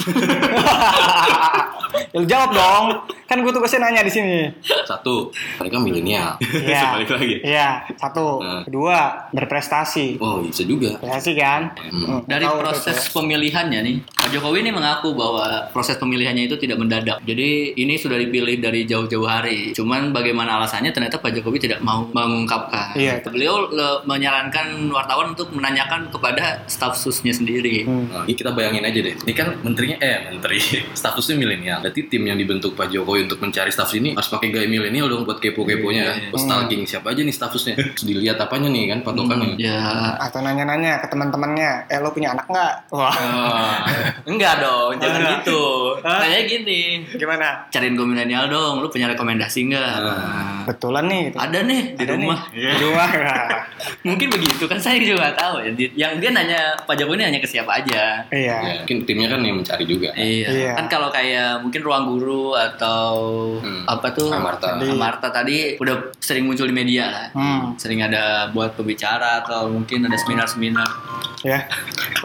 ya, 2.12 2.20
jawab 2.26 2.50
dong. 2.52 2.84
Kan 3.24 3.40
gue 3.40 3.50
tugasnya 3.50 3.86
nanya 3.86 4.02
di 4.02 4.10
sini. 4.10 4.50
satu 4.82 5.30
mereka 5.56 5.78
milenial 5.78 6.34
Iya. 6.42 6.90
Balik 6.98 7.10
lagi 7.14 7.34
Iya, 7.40 7.68
satu. 7.94 8.42
Nah. 8.42 8.62
Kedua, 8.66 8.98
berprestasi. 9.30 10.18
oh 10.18 10.42
bisa 10.42 10.64
juga 10.64 10.98
Prestasi 10.98 11.32
kan? 11.38 11.70
Hmm. 11.78 12.26
Dari 12.26 12.44
Tahu 12.44 12.56
proses 12.60 12.96
itu. 13.00 13.14
pemilihannya 13.14 13.80
nih, 13.80 13.96
Pak 14.10 14.28
Jokowi 14.30 14.58
ini 14.60 14.70
mengaku 14.74 15.14
bahwa 15.14 15.70
proses 15.70 15.96
pemilihannya 15.96 16.44
itu 16.44 16.58
tidak 16.58 16.76
mendadak. 16.76 17.22
Jadi 17.22 17.72
ini 17.78 17.94
sudah 17.96 18.18
dipilih 18.18 18.58
dari 18.58 18.84
jauh-jauh 18.84 19.24
hari. 19.24 19.72
Cuman 19.72 20.10
bagaimana 20.10 20.58
alasannya 20.58 20.90
ternyata 20.90 21.16
Pak 21.16 21.32
Jokowi 21.32 21.62
tidak 21.62 21.80
mau 21.80 22.04
mengungkapkan. 22.10 22.92
Iya. 22.98 23.22
Beliau 23.24 23.70
le- 23.70 24.02
menyarankan 24.10 24.90
wartawan 24.90 25.38
untuk 25.38 25.54
menanyakan 25.54 26.10
kepada 26.10 26.66
staf 26.66 26.98
susnya 26.98 27.30
sendiri. 27.30 27.86
Hmm. 27.86 28.10
Nah, 28.10 28.24
ini 28.26 28.34
kita 28.34 28.52
bayangin 28.58 28.82
aja 28.82 29.00
deh. 29.06 29.14
Ini 29.14 29.34
kan 29.38 29.48
menterinya 29.62 29.98
eh 30.02 30.34
menteri 30.34 30.58
statusnya 31.00 31.36
milenial. 31.38 31.86
Berarti 31.86 32.10
tim 32.10 32.26
yang 32.26 32.42
dibentuk 32.42 32.74
Pak 32.74 32.90
Jokowi 32.90 33.30
untuk 33.30 33.38
mencari 33.40 33.70
staff 33.70 33.94
ini 33.94 34.18
harus 34.18 34.28
pakai 34.28 34.50
gaya 34.50 34.66
milenial 34.66 35.06
dong 35.06 35.30
buat 35.30 35.38
kepo-keponya 35.38 36.02
ya. 36.02 36.14
Iya. 36.18 36.30
Buat 36.34 36.42
stalking 36.42 36.82
siapa 36.90 37.14
aja 37.14 37.22
nih 37.22 37.36
statusnya. 37.36 37.74
Terus 37.78 38.04
dilihat 38.04 38.42
apanya 38.42 38.68
nih 38.74 38.90
kan 38.90 39.00
patokannya. 39.06 39.56
Ya, 39.62 40.18
Atau 40.18 40.42
nanya-nanya 40.42 41.04
ke 41.04 41.08
teman-temannya, 41.12 41.86
eh 41.92 42.00
lo 42.02 42.10
punya 42.10 42.34
anak 42.34 42.50
nggak? 42.50 42.74
Wah, 42.96 43.16
enggak 44.32 44.64
dong, 44.64 44.98
jangan 44.98 45.22
gitu. 45.38 45.62
Hah? 46.02 46.24
Kayak 46.26 46.44
gini, 46.48 46.82
gimana? 47.14 47.68
cariin 47.70 47.94
gue 47.94 48.08
milenial 48.08 48.48
dong, 48.48 48.82
lu 48.82 48.88
punya 48.88 49.12
rekomendasi 49.12 49.68
enggak? 49.70 49.94
Nah. 50.00 50.64
Betulan 50.66 51.06
nih. 51.06 51.22
Gitu. 51.30 51.38
Ada 51.38 51.60
nih 51.66 51.82
di 51.94 52.04
Ada 52.04 52.14
nih. 52.16 52.26
rumah. 52.26 52.40
Di 52.50 52.78
rumah. 52.82 53.10
Mungkin 54.00 54.32
begitu 54.32 54.64
kan 54.64 54.80
saya 54.80 54.96
juga 54.96 55.28
nggak 55.28 55.36
tahu 55.36 55.56
ya. 55.60 55.72
Yang 56.08 56.12
dia 56.24 56.30
nanya 56.32 56.60
Pak 56.88 56.96
Jokowi 56.96 57.20
ini 57.20 57.24
nanya 57.28 57.40
ke 57.44 57.50
siapa 57.52 57.84
aja. 57.84 58.24
Iya. 58.32 58.56
Ya, 58.56 58.74
mungkin 58.80 58.98
timnya 59.04 59.28
kan 59.28 59.44
yang 59.44 59.60
mencari 59.60 59.84
juga. 59.84 60.10
Iya. 60.16 60.48
Iya. 60.48 60.72
Kan 60.80 60.88
kalau 60.88 61.12
kayak 61.12 61.60
mungkin 61.60 61.82
ruang 61.84 62.06
guru 62.08 62.56
atau 62.56 63.12
Hmm. 63.60 63.84
apa 63.84 64.08
tuh 64.16 64.32
Amarta. 64.32 64.80
Tadi. 64.80 64.88
Amarta 64.88 65.28
tadi 65.30 65.58
udah 65.78 66.16
sering 66.16 66.48
muncul 66.48 66.64
di 66.64 66.76
media 66.76 67.12
lah. 67.12 67.28
Hmm. 67.36 67.76
Sering 67.76 68.00
ada 68.00 68.48
buat 68.50 68.72
pembicara 68.74 69.44
atau 69.44 69.68
mungkin 69.68 70.08
ada 70.08 70.16
seminar-seminar. 70.16 70.88
Ya. 71.44 71.68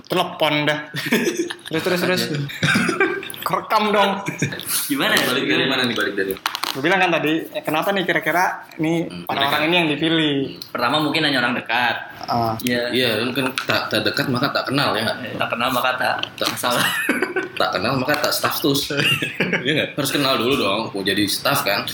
Telepon 0.07 0.67
dah. 0.67 0.79
terus 1.71 1.83
terus 1.83 2.01
terus. 2.03 2.23
Kerekam 3.45 3.93
dong. 3.93 4.11
Gimana 4.91 5.13
ya? 5.13 5.25
Balik 5.29 5.45
dari 5.45 5.65
mana 5.69 5.83
nih 5.85 5.95
balik 5.95 6.15
dari? 6.17 6.33
Gue 6.75 6.83
bilang 6.83 6.99
kan 6.99 7.13
tadi, 7.13 7.45
eh, 7.47 7.63
kenapa 7.63 7.95
nih 7.95 8.03
kira-kira 8.03 8.67
nih 8.77 9.07
Hmm, 9.07 9.31
orang-orang 9.31 9.63
ini 9.69 9.75
yang 9.77 9.89
dipilih? 9.95 10.37
Pertama 10.73 10.97
mungkin 10.99 11.23
hanya 11.23 11.39
orang 11.39 11.55
dekat. 11.55 11.97
Ah, 12.25 12.57
Iya. 12.65 12.91
Iya, 12.91 13.11
kan 13.31 13.47
tak, 13.63 13.81
tak 13.93 14.01
dekat 14.03 14.27
maka 14.27 14.49
tak 14.51 14.73
kenal 14.73 14.97
ya? 14.97 15.13
Eh, 15.23 15.37
Tak 15.37 15.53
kenal 15.53 15.71
maka 15.71 15.95
tak 15.95 16.15
Tak 16.35 16.51
salah. 16.57 16.83
tak 17.55 17.71
kenal 17.73 17.97
maka 17.97 18.19
tak 18.21 18.33
status. 18.33 18.81
Iya 19.65 19.73
nggak? 19.73 19.89
Harus 19.97 20.11
kenal 20.13 20.35
dulu 20.37 20.55
dong. 20.57 20.83
Mau 20.93 21.01
jadi 21.01 21.25
staff 21.25 21.65
kan? 21.65 21.89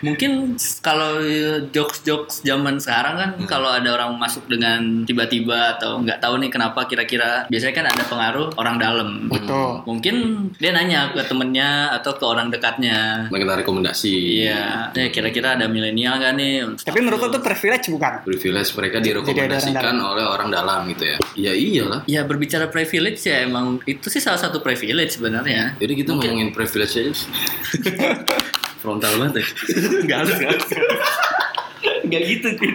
Mungkin 0.00 0.56
kalau 0.80 1.20
jokes-jokes 1.68 2.40
zaman 2.42 2.78
sekarang 2.78 3.14
kan 3.14 3.30
Hmm. 3.32 3.48
kalau 3.48 3.68
ada 3.68 3.88
orang 3.90 4.16
masuk 4.16 4.44
dengan 4.46 5.04
tiba-tiba 5.04 5.76
atau 5.76 5.98
nggak 5.98 6.18
tahu 6.18 6.36
nih 6.38 6.50
kenapa 6.50 6.84
kira-kira 6.84 7.48
biasanya 7.48 7.74
kan 7.74 7.86
ada 7.88 8.04
pengaruh 8.04 8.48
orang 8.56 8.76
dalam. 8.76 9.08
betul. 9.26 9.82
Mungkin 9.84 10.14
dia 10.56 10.70
nanya 10.70 11.10
ke 11.10 11.22
temennya 11.24 11.70
atau 11.92 12.12
ke 12.12 12.24
orang 12.24 12.48
dekatnya. 12.48 13.28
Minta 13.28 13.56
rekomendasi. 13.56 14.42
Iya, 14.42 14.92
eh, 14.92 15.08
kira-kira 15.08 15.56
ada 15.56 15.66
milenial 15.66 16.16
gak 16.16 16.34
nih? 16.34 16.52
Tapi 16.78 16.98
menurut 17.00 17.28
tuh 17.28 17.42
privilege 17.42 17.88
bukan? 17.88 18.22
Privilege 18.22 18.70
mereka 18.72 18.96
direkomendasikan 19.00 19.96
orang 19.96 20.12
oleh 20.12 20.24
orang 20.24 20.48
dalam 20.48 20.80
gitu 20.88 21.04
ya. 21.04 21.16
Ya 21.34 21.52
iyalah. 21.52 22.00
Ya 22.06 22.20
berbicara 22.22 22.68
privilege 22.68 23.24
ya 23.24 23.44
emang 23.44 23.80
itu 23.84 24.06
sih 24.08 24.20
salah 24.20 24.38
satu 24.38 24.60
privilege 24.60 24.91
sebenarnya. 25.08 25.76
Jadi 25.80 25.92
kita 25.96 26.10
ngomongin 26.12 26.52
privilege 26.52 26.94
aja. 27.00 27.12
Frontal 28.82 29.14
banget 29.16 29.40
ya. 29.40 29.46
Gak 30.04 30.16
harus, 30.26 30.36
gak 30.36 30.50
harus. 30.52 30.66
Gak 32.02 32.22
gitu, 32.28 32.48
Tin. 32.58 32.74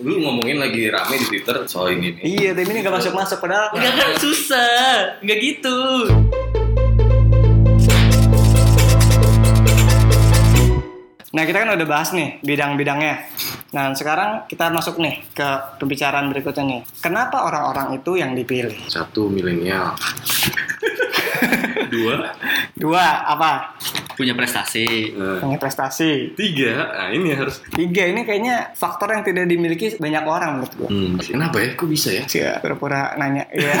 Lu 0.00 0.16
ngomongin 0.24 0.58
lagi 0.58 0.88
rame 0.88 1.14
di 1.20 1.26
Twitter 1.28 1.56
soal 1.68 1.94
ini. 1.94 2.16
nih. 2.18 2.22
Iya, 2.24 2.50
tapi 2.56 2.68
ini 2.72 2.80
gak 2.80 2.94
masuk-masuk 2.98 3.38
padahal. 3.38 3.70
Gak 3.76 3.94
kan 3.94 4.12
susah, 4.16 5.20
gak 5.20 5.38
gitu. 5.38 5.78
Nah, 11.30 11.46
kita 11.46 11.62
kan 11.62 11.70
udah 11.78 11.86
bahas 11.86 12.10
nih 12.10 12.42
bidang-bidangnya. 12.42 13.22
Nah, 13.70 13.94
sekarang 13.94 14.50
kita 14.50 14.66
masuk 14.74 14.98
nih 14.98 15.22
ke 15.30 15.78
pembicaraan 15.78 16.26
berikutnya 16.26 16.64
nih. 16.66 16.80
Kenapa 16.98 17.46
orang-orang 17.46 18.02
itu 18.02 18.18
yang 18.18 18.34
dipilih? 18.34 18.74
Satu 18.90 19.30
milenial. 19.30 19.94
Dua. 21.94 22.14
Dua, 22.76 23.04
apa? 23.26 23.74
Punya 24.14 24.36
prestasi. 24.36 25.16
Nah, 25.16 25.40
Punya 25.40 25.56
prestasi. 25.56 26.36
tiga. 26.36 26.92
Nah 26.92 27.08
ini 27.10 27.32
harus. 27.32 27.64
Tiga, 27.72 28.04
ini 28.04 28.22
kayaknya 28.22 28.76
faktor 28.76 29.10
yang 29.10 29.24
tidak 29.24 29.48
dimiliki 29.48 29.96
banyak 29.96 30.24
orang 30.24 30.50
menurut 30.60 30.72
gue. 30.76 30.88
Hmm, 30.88 31.14
kenapa 31.18 31.56
ya? 31.58 31.68
Kok 31.74 31.88
bisa 31.88 32.08
ya? 32.12 32.24
Sih, 32.28 32.44
pura-pura 32.60 33.16
nanya. 33.16 33.48
Iya. 33.50 33.74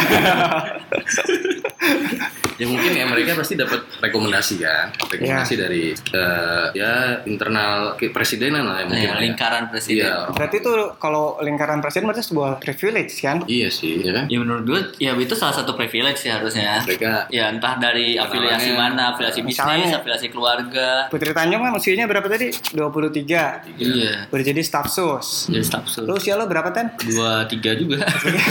Ya 2.60 2.68
mungkin 2.68 2.92
ya 2.92 3.08
mereka 3.08 3.32
pasti 3.40 3.56
dapat 3.56 3.80
rekomendasi 4.04 4.60
kan. 4.60 4.92
Rekomendasi 5.00 5.54
dari 5.56 5.96
eh, 5.96 6.66
ya 6.76 7.24
internal 7.24 7.96
kepresidenan 7.96 8.68
lah 8.68 8.76
ya 8.80 8.84
mungkin. 8.84 9.00
Iya, 9.00 9.16
ya. 9.16 9.22
lingkaran 9.24 9.64
presiden. 9.72 10.04
Iya. 10.04 10.28
Berarti 10.28 10.56
itu 10.60 10.72
kalau 11.00 11.40
lingkaran 11.40 11.80
presiden 11.80 12.04
berarti 12.04 12.28
sebuah 12.28 12.60
privilege 12.60 13.16
kan? 13.24 13.40
Iya 13.48 13.72
sih, 13.72 14.04
ya 14.04 14.12
kan? 14.12 14.24
Ya 14.28 14.36
menurut 14.44 14.68
gue, 14.68 14.80
ya 15.00 15.16
itu 15.16 15.32
salah 15.32 15.56
satu 15.56 15.72
privilege 15.72 16.20
sih 16.20 16.28
harusnya. 16.28 16.84
Mereka 16.84 17.32
Ya 17.32 17.48
entah 17.48 17.80
dari 17.80 18.20
afiliasi 18.20 18.76
mana, 18.76 19.16
afiliasi 19.16 19.40
bisnis, 19.40 19.64
misalnya- 19.64 19.96
afiliasi 20.04 20.26
keluarga. 20.28 21.08
Putri 21.08 21.32
Tanjung 21.32 21.64
kan 21.64 21.72
usianya 21.72 22.04
berapa 22.04 22.28
tadi? 22.28 22.52
23. 22.76 23.64
Iya. 23.80 24.28
Udah 24.28 24.44
jadi 24.44 24.60
staf 24.60 24.92
sus. 24.92 25.48
Jadi 25.48 25.64
staf 25.64 25.88
sus. 25.88 26.04
Lu 26.04 26.20
usia 26.20 26.36
lo 26.36 26.44
berapa, 26.44 26.68
Ten? 26.76 26.92
Dua 27.00 27.48
tiga 27.48 27.72
juga. 27.72 28.04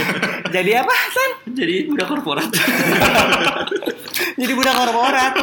jadi 0.56 0.82
apa, 0.82 0.96
Ten? 1.14 1.32
Jadi 1.54 1.94
udah 1.94 2.06
korporat. 2.10 2.50
Jadi 4.40 4.54
budak 4.56 4.76
korporat. 4.76 5.34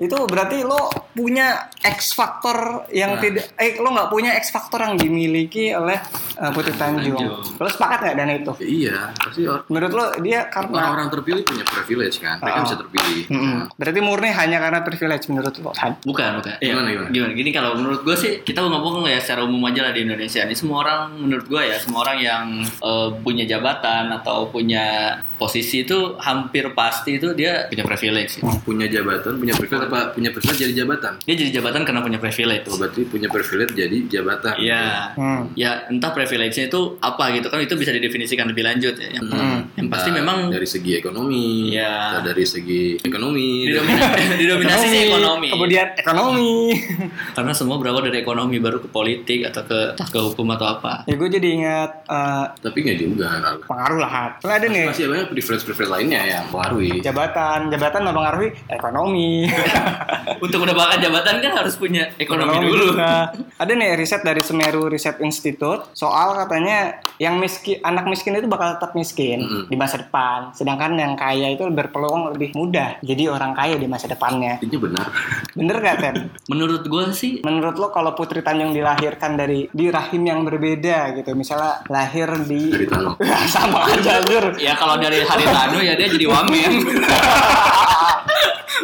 Itu 0.00 0.16
berarti 0.24 0.64
lo 0.64 0.88
punya 1.12 1.68
X 1.76 2.16
faktor 2.16 2.88
yang 2.88 3.10
Nah. 3.10 3.20
tidak 3.20 3.44
eh 3.54 3.76
lo 3.76 3.92
nggak 3.92 4.08
punya 4.08 4.32
X 4.34 4.48
faktor 4.48 4.80
yang 4.80 4.96
dimiliki 4.96 5.76
oleh 5.76 6.00
uh, 6.36 6.48
Putri 6.50 6.72
Tanjung. 6.72 7.20
Tanjung. 7.20 7.60
Lo 7.60 7.68
sepakat 7.68 7.98
nggak 8.00 8.16
dan 8.16 8.28
itu? 8.32 8.52
Ya 8.56 8.66
iya, 8.66 8.98
pasti 9.12 9.44
Menurut 9.68 9.92
lo 9.92 10.04
dia 10.18 10.48
karena 10.48 10.72
orang-orang 10.80 11.12
terpilih 11.12 11.42
punya 11.44 11.64
privilege 11.66 12.16
kan. 12.18 12.40
Mereka 12.40 12.56
Ah. 12.56 12.64
bisa 12.64 12.76
terpilih. 12.78 13.24
Mm-mm. 13.28 13.56
berarti 13.76 14.00
murni 14.00 14.30
hanya 14.32 14.56
karena 14.56 14.80
privilege 14.80 15.24
menurut 15.28 15.52
lo. 15.60 15.70
kan? 15.76 15.92
Bukan, 16.00 16.30
bukan. 16.40 16.54
Iya. 16.58 16.72
Gimana, 16.72 16.88
gimana? 16.88 17.08
Gimana? 17.12 17.32
Gini 17.36 17.50
kalau 17.52 17.70
menurut 17.76 18.00
gue 18.00 18.16
sih 18.16 18.32
kita 18.40 18.64
ngomong 18.64 19.04
ya 19.04 19.20
secara 19.20 19.44
umum 19.44 19.60
aja 19.68 19.84
lah 19.84 19.92
di 19.92 20.06
Indonesia. 20.06 20.40
Ini 20.40 20.56
semua 20.56 20.80
orang 20.80 21.00
menurut 21.20 21.44
gue 21.44 21.60
ya 21.60 21.76
semua 21.76 22.08
orang 22.08 22.18
yang 22.18 22.44
eh, 22.64 23.08
punya 23.20 23.44
jabatan 23.44 24.08
atau 24.16 24.48
punya 24.48 25.18
posisi 25.36 25.84
itu 25.84 26.16
hampir 26.16 26.72
pasti 26.72 27.20
itu 27.20 27.34
dia 27.34 27.66
punya 27.68 27.84
privilege. 27.84 28.40
Punya 28.64 28.86
jabatan, 28.86 29.36
punya 29.36 29.52
privilege 29.52 29.89
apa? 29.90 30.14
Punya 30.14 30.30
privilege 30.30 30.60
jadi 30.60 30.74
jabatan. 30.78 31.18
Dia 31.20 31.34
jadi 31.36 31.50
jabatan 31.52 31.82
karena 31.82 32.00
punya 32.00 32.16
privilege. 32.16 32.64
Oh, 32.66 32.78
berarti 32.78 33.00
punya 33.04 33.26
privilege 33.26 33.74
jadi 33.74 33.98
jabatan. 34.08 34.54
Iya. 34.56 34.84
Hmm. 35.12 35.42
Ya 35.52 35.84
entah 35.86 36.10
privilege-nya 36.10 36.66
itu 36.66 36.80
apa 36.98 37.24
gitu 37.32 37.46
kan 37.46 37.58
itu 37.58 37.74
bisa 37.74 37.90
didefinisikan 37.90 38.46
lebih 38.46 38.62
lanjut 38.62 38.94
ya. 38.94 39.10
Yang, 39.10 39.24
Hmm. 39.30 39.60
yang 39.74 39.88
pasti 39.88 40.08
Entah 40.08 40.20
memang 40.20 40.38
dari 40.48 40.64
segi 40.64 40.92
ekonomi, 40.94 41.70
Iya. 41.70 41.94
entah 42.12 42.24
dari 42.24 42.44
segi 42.44 42.82
ekonomi, 42.98 43.66
didominasi, 43.66 44.22
didominasi 44.42 44.86
sih 44.86 45.00
ekonomi. 45.08 45.48
Kemudian 45.48 45.86
ekonomi. 45.94 46.52
Karena 47.36 47.52
semua 47.52 47.76
berawal 47.76 48.02
dari 48.02 48.20
ekonomi 48.20 48.56
baru 48.56 48.78
ke 48.78 48.88
politik 48.88 49.44
atau 49.44 49.62
ke 49.62 49.80
ke 49.98 50.18
hukum 50.22 50.46
atau 50.50 50.66
apa. 50.70 51.02
ya 51.04 51.14
gue 51.14 51.28
jadi 51.28 51.48
ingat 51.50 51.90
uh, 52.06 52.46
tapi 52.56 52.78
nggak 52.80 52.98
juga. 52.98 53.26
Pengaruh 53.64 53.98
lah. 53.98 54.36
Soalnya 54.38 54.56
ada 54.56 54.66
nih 54.68 54.84
Masih 54.86 55.04
banyak 55.06 55.26
privilege-privilege 55.30 55.90
lainnya 55.90 56.20
yang 56.22 56.44
mempengaruhi. 56.46 57.00
jabatan, 57.00 57.58
jabatan 57.68 58.00
mempengaruhi 58.04 58.48
ekonomi. 58.68 59.46
Untuk 60.44 60.62
mendapatkan 60.62 60.98
jabatan 61.02 61.42
kan 61.42 61.52
harus 61.52 61.74
punya 61.76 62.10
ekonomi, 62.16 62.64
dulu. 62.64 62.96
Nah, 62.96 63.28
ada 63.60 63.72
nih 63.72 63.98
riset 63.98 64.24
dari 64.24 64.40
Semeru 64.40 64.88
Research 64.88 65.20
Institute 65.20 65.92
soal 65.92 66.32
katanya 66.38 67.02
yang 67.20 67.36
miskin 67.36 67.82
anak 67.84 68.08
miskin 68.08 68.38
itu 68.38 68.48
bakal 68.48 68.78
tetap 68.78 68.96
miskin 68.96 69.42
Mm-mm. 69.42 69.64
di 69.68 69.76
masa 69.76 70.00
depan, 70.00 70.54
sedangkan 70.56 70.96
yang 70.96 71.12
kaya 71.18 71.52
itu 71.52 71.66
berpeluang 71.68 72.32
lebih 72.32 72.56
mudah 72.56 73.02
jadi 73.04 73.28
orang 73.32 73.52
kaya 73.52 73.76
di 73.76 73.84
masa 73.90 74.08
depannya. 74.08 74.62
Ini 74.64 74.76
benar. 74.80 75.06
Bener 75.52 75.76
gak 75.82 75.96
Ten? 76.00 76.16
Menurut 76.48 76.86
gue 76.86 77.04
sih 77.12 77.40
Menurut 77.40 77.76
lo 77.80 77.88
kalau 77.90 78.12
Putri 78.14 78.44
Tanjung 78.44 78.76
dilahirkan 78.76 79.34
dari 79.34 79.66
di 79.72 79.88
rahim 79.88 80.22
yang 80.22 80.44
berbeda 80.44 81.16
gitu, 81.16 81.32
misalnya 81.32 81.80
lahir 81.88 82.28
di 82.44 82.70
Dari 82.70 83.48
sama 83.54 83.88
aja 83.88 84.20
ya 84.56 84.72
kalau 84.76 85.00
dari 85.00 85.24
Haritano 85.24 85.80
ya 85.80 85.96
dia 85.96 86.08
jadi 86.08 86.26
wamen. 86.28 86.72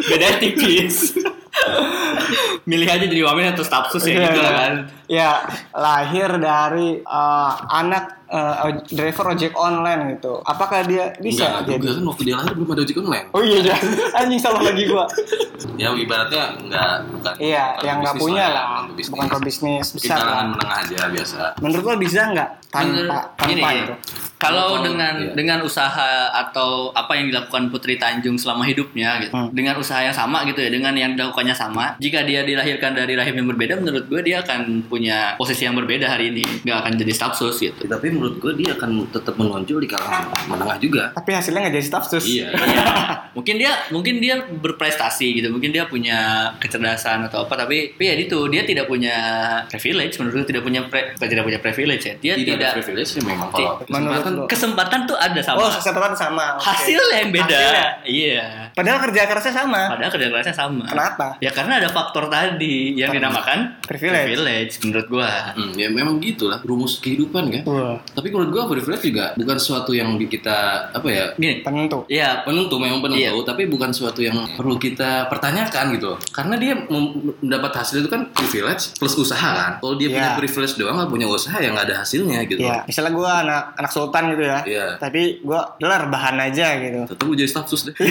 Beda 0.05 0.37
tipis. 0.37 1.17
Milih 2.67 2.85
aja 2.85 3.01
jadi 3.01 3.23
wamen 3.23 3.55
atau 3.55 3.65
stafsus 3.65 4.03
ya 4.03 4.13
gitu 4.19 4.39
lah 4.39 4.53
kan. 4.53 4.73
Ya, 5.07 5.41
lahir 5.71 6.27
dari 6.35 6.99
uh, 7.01 7.51
anak 7.71 8.27
uh, 8.27 8.83
driver 8.85 9.31
ojek 9.31 9.55
online 9.55 10.19
gitu. 10.19 10.43
Apakah 10.43 10.83
dia 10.83 11.15
bisa 11.17 11.63
Enggak 11.63 11.79
jadi? 11.79 11.87
kan 11.95 12.03
waktu 12.05 12.23
dia 12.27 12.35
lahir 12.35 12.51
belum 12.53 12.69
ada 12.75 12.81
ojek 12.83 12.97
online. 12.99 13.27
Oh 13.31 13.41
iya, 13.41 13.73
anjing 14.13 14.37
salah 14.37 14.61
lagi 14.61 14.83
gua. 14.85 15.07
Ya 15.79 15.89
ibaratnya 15.89 16.43
enggak 16.59 16.91
bukan. 17.09 17.33
Iya, 17.39 17.63
bukan 17.73 17.87
yang 17.87 17.97
nggak 18.03 18.13
bisnis 18.13 18.25
punya 18.27 18.43
ya, 18.43 18.53
lah, 18.53 18.63
bukan 18.67 18.83
bisnis. 18.93 19.09
bukan 19.09 19.27
pebisnis 19.31 19.85
Mungkin 19.87 20.03
besar 20.03 20.19
lah. 20.21 20.43
menengah 20.45 20.77
aja 20.83 20.99
biasa. 21.09 21.39
Menurut 21.63 21.83
lo 21.87 21.95
bisa 21.97 22.19
nggak 22.27 22.49
tanpa 22.67 22.85
Menurut- 22.85 23.09
tanpa 23.33 23.47
gini, 23.47 23.61
itu? 23.81 23.93
Kalau 24.37 24.85
dengan 24.85 25.13
iya. 25.17 25.33
dengan 25.33 25.59
usaha 25.65 26.29
atau 26.29 26.93
apa 26.93 27.17
yang 27.17 27.33
dilakukan 27.33 27.73
Putri 27.73 27.97
Tanjung 27.97 28.37
selama 28.37 28.65
hidupnya 28.65 29.17
gitu, 29.25 29.33
Hmm. 29.33 29.49
dengan 29.53 29.77
usaha 29.81 30.01
yang 30.01 30.13
sama 30.13 30.45
gitu 30.45 30.61
ya, 30.61 30.69
dengan 30.69 30.93
yang 30.93 31.17
dilakukannya 31.17 31.53
sama, 31.57 31.97
jika 31.97 32.21
dia 32.21 32.45
dilahirkan 32.45 32.93
dari 32.93 33.17
rahim 33.17 33.33
yang 33.43 33.47
berbeda, 33.49 33.81
menurut 33.81 34.05
gue 34.05 34.21
dia 34.21 34.41
akan 34.45 34.85
punya 34.85 35.33
posisi 35.37 35.65
yang 35.65 35.73
berbeda 35.73 36.05
hari 36.05 36.29
ini, 36.33 36.45
nggak 36.61 36.77
akan 36.85 36.93
jadi 36.97 37.13
stafsus 37.13 37.55
gitu. 37.57 37.77
Ya, 37.85 37.97
tapi 37.97 38.13
menurut 38.13 38.37
gue 38.37 38.53
dia 38.57 38.77
akan 38.77 39.09
tetap 39.09 39.33
menonjol 39.37 39.81
di 39.81 39.89
kalangan 39.89 40.29
menengah 40.45 40.77
juga. 40.77 41.03
Tapi 41.13 41.29
hasilnya 41.33 41.67
nggak 41.67 41.75
jadi 41.77 41.87
staff 41.87 42.05
sus. 42.09 42.25
Iya. 42.37 42.51
mungkin 43.33 43.55
dia 43.57 43.71
mungkin 43.89 44.19
dia 44.19 44.35
berprestasi 44.45 45.41
gitu 45.41 45.47
mungkin 45.49 45.71
dia 45.71 45.87
punya 45.87 46.51
kecerdasan 46.59 47.25
atau 47.25 47.47
apa 47.47 47.55
tapi 47.55 47.93
tapi 47.95 48.03
ya 48.09 48.15
itu 48.17 48.37
dia 48.49 48.61
tidak 48.65 48.85
punya 48.89 49.15
privilege 49.69 50.17
menurut 50.19 50.43
gue 50.43 50.45
tidak 50.53 50.63
punya 50.65 50.81
pre- 50.85 51.13
tidak 51.17 51.45
punya 51.45 51.59
privilege 51.61 52.03
ya 52.05 52.13
dia 52.19 52.33
tidak, 52.35 52.45
tidak, 52.45 52.69
ada 52.69 52.77
privilege 52.77 53.11
memang 53.21 53.49
kalau 53.53 53.71
Menurut 53.87 54.23
kesempatan 54.27 54.35
lo. 54.37 54.45
kesempatan 54.47 54.99
tuh 55.05 55.17
ada 55.17 55.39
sama 55.39 55.57
Oh, 55.59 55.71
kesempatan 55.71 56.13
sama. 56.13 56.45
oke. 56.53 56.65
hasilnya 56.65 57.17
yang 57.17 57.31
beda 57.31 57.57
Hasilnya. 57.57 57.85
iya 58.03 58.45
Padahal 58.69 58.99
kerja 59.01 59.21
kerasnya 59.25 59.53
sama. 59.55 59.81
padahal 59.89 60.11
kerja 60.11 60.27
kerasnya 60.29 60.55
sama 60.55 60.83
Kenapa? 60.85 61.27
ya 61.39 61.49
karena 61.49 61.73
ada 61.77 61.89
faktor 61.89 62.27
tadi 62.27 62.93
yang 62.93 63.09
dinamakan 63.09 63.79
privilege. 63.81 64.79
menurut 64.81 65.07
gua 65.07 65.29
Hmm, 65.49 65.73
ya 65.73 65.87
memang 65.87 66.19
gitulah 66.19 66.59
rumus 66.61 66.99
kehidupan 66.99 67.49
kan. 67.49 67.61
Wah, 67.65 67.97
Tapi 68.11 68.27
menurut 68.29 68.51
gua 68.51 68.63
privilege 68.67 69.03
juga 69.05 69.33
bukan 69.33 69.57
sesuatu 69.57 69.91
yang 69.91 70.15
di 70.15 70.27
kita 70.27 70.57
apa 70.91 71.07
ya 71.07 71.25
gini 71.33 71.61
penentu. 71.61 72.03
ya 72.07 72.41
penentu 72.41 72.75
memang 72.77 72.99
penentu 72.99 73.17
Iya. 73.19 73.31
tapi 73.43 73.65
bukan 73.65 73.89
sesuatu 73.89 74.19
yang 74.19 74.35
perlu 74.53 74.77
kita 74.77 75.25
pertanyakan 75.27 75.85
gitu 75.93 76.13
karena 76.29 76.55
dia 76.55 76.73
mendapat 76.85 77.71
hasil 77.75 77.99
itu 77.99 78.09
kan 78.09 78.29
privilege 78.29 78.93
plus 78.93 79.13
usaha 79.15 79.49
kan 79.49 79.71
kalau 79.77 79.95
dia 79.95 80.09
punya 80.09 80.25
Iya. 80.27 80.37
privilege 80.37 80.75
doang 80.75 80.95
nggak 80.95 81.09
punya 81.09 81.25
usaha 81.25 81.55
ya 81.55 81.69
nggak 81.69 81.85
ada 81.85 81.95
hasilnya 82.01 82.39
gitu 82.45 82.59
Iya, 82.59 82.83
misalnya 82.83 83.11
gua 83.11 83.31
anak 83.41 83.63
anak 83.75 83.91
sultan 83.91 84.16
gitu 84.33 84.43
ya. 84.43 84.59
Iya. 84.65 84.87
Tapi 84.97 85.41
gua 85.45 85.75
gelar 85.77 86.09
bahan 86.09 86.37
aja 86.49 86.67
gitu. 86.81 86.99
tetap 87.07 87.25
lu 87.27 87.33
jadi 87.37 87.49
staff 87.49 87.67
sus 87.69 87.87
deh 87.87 87.95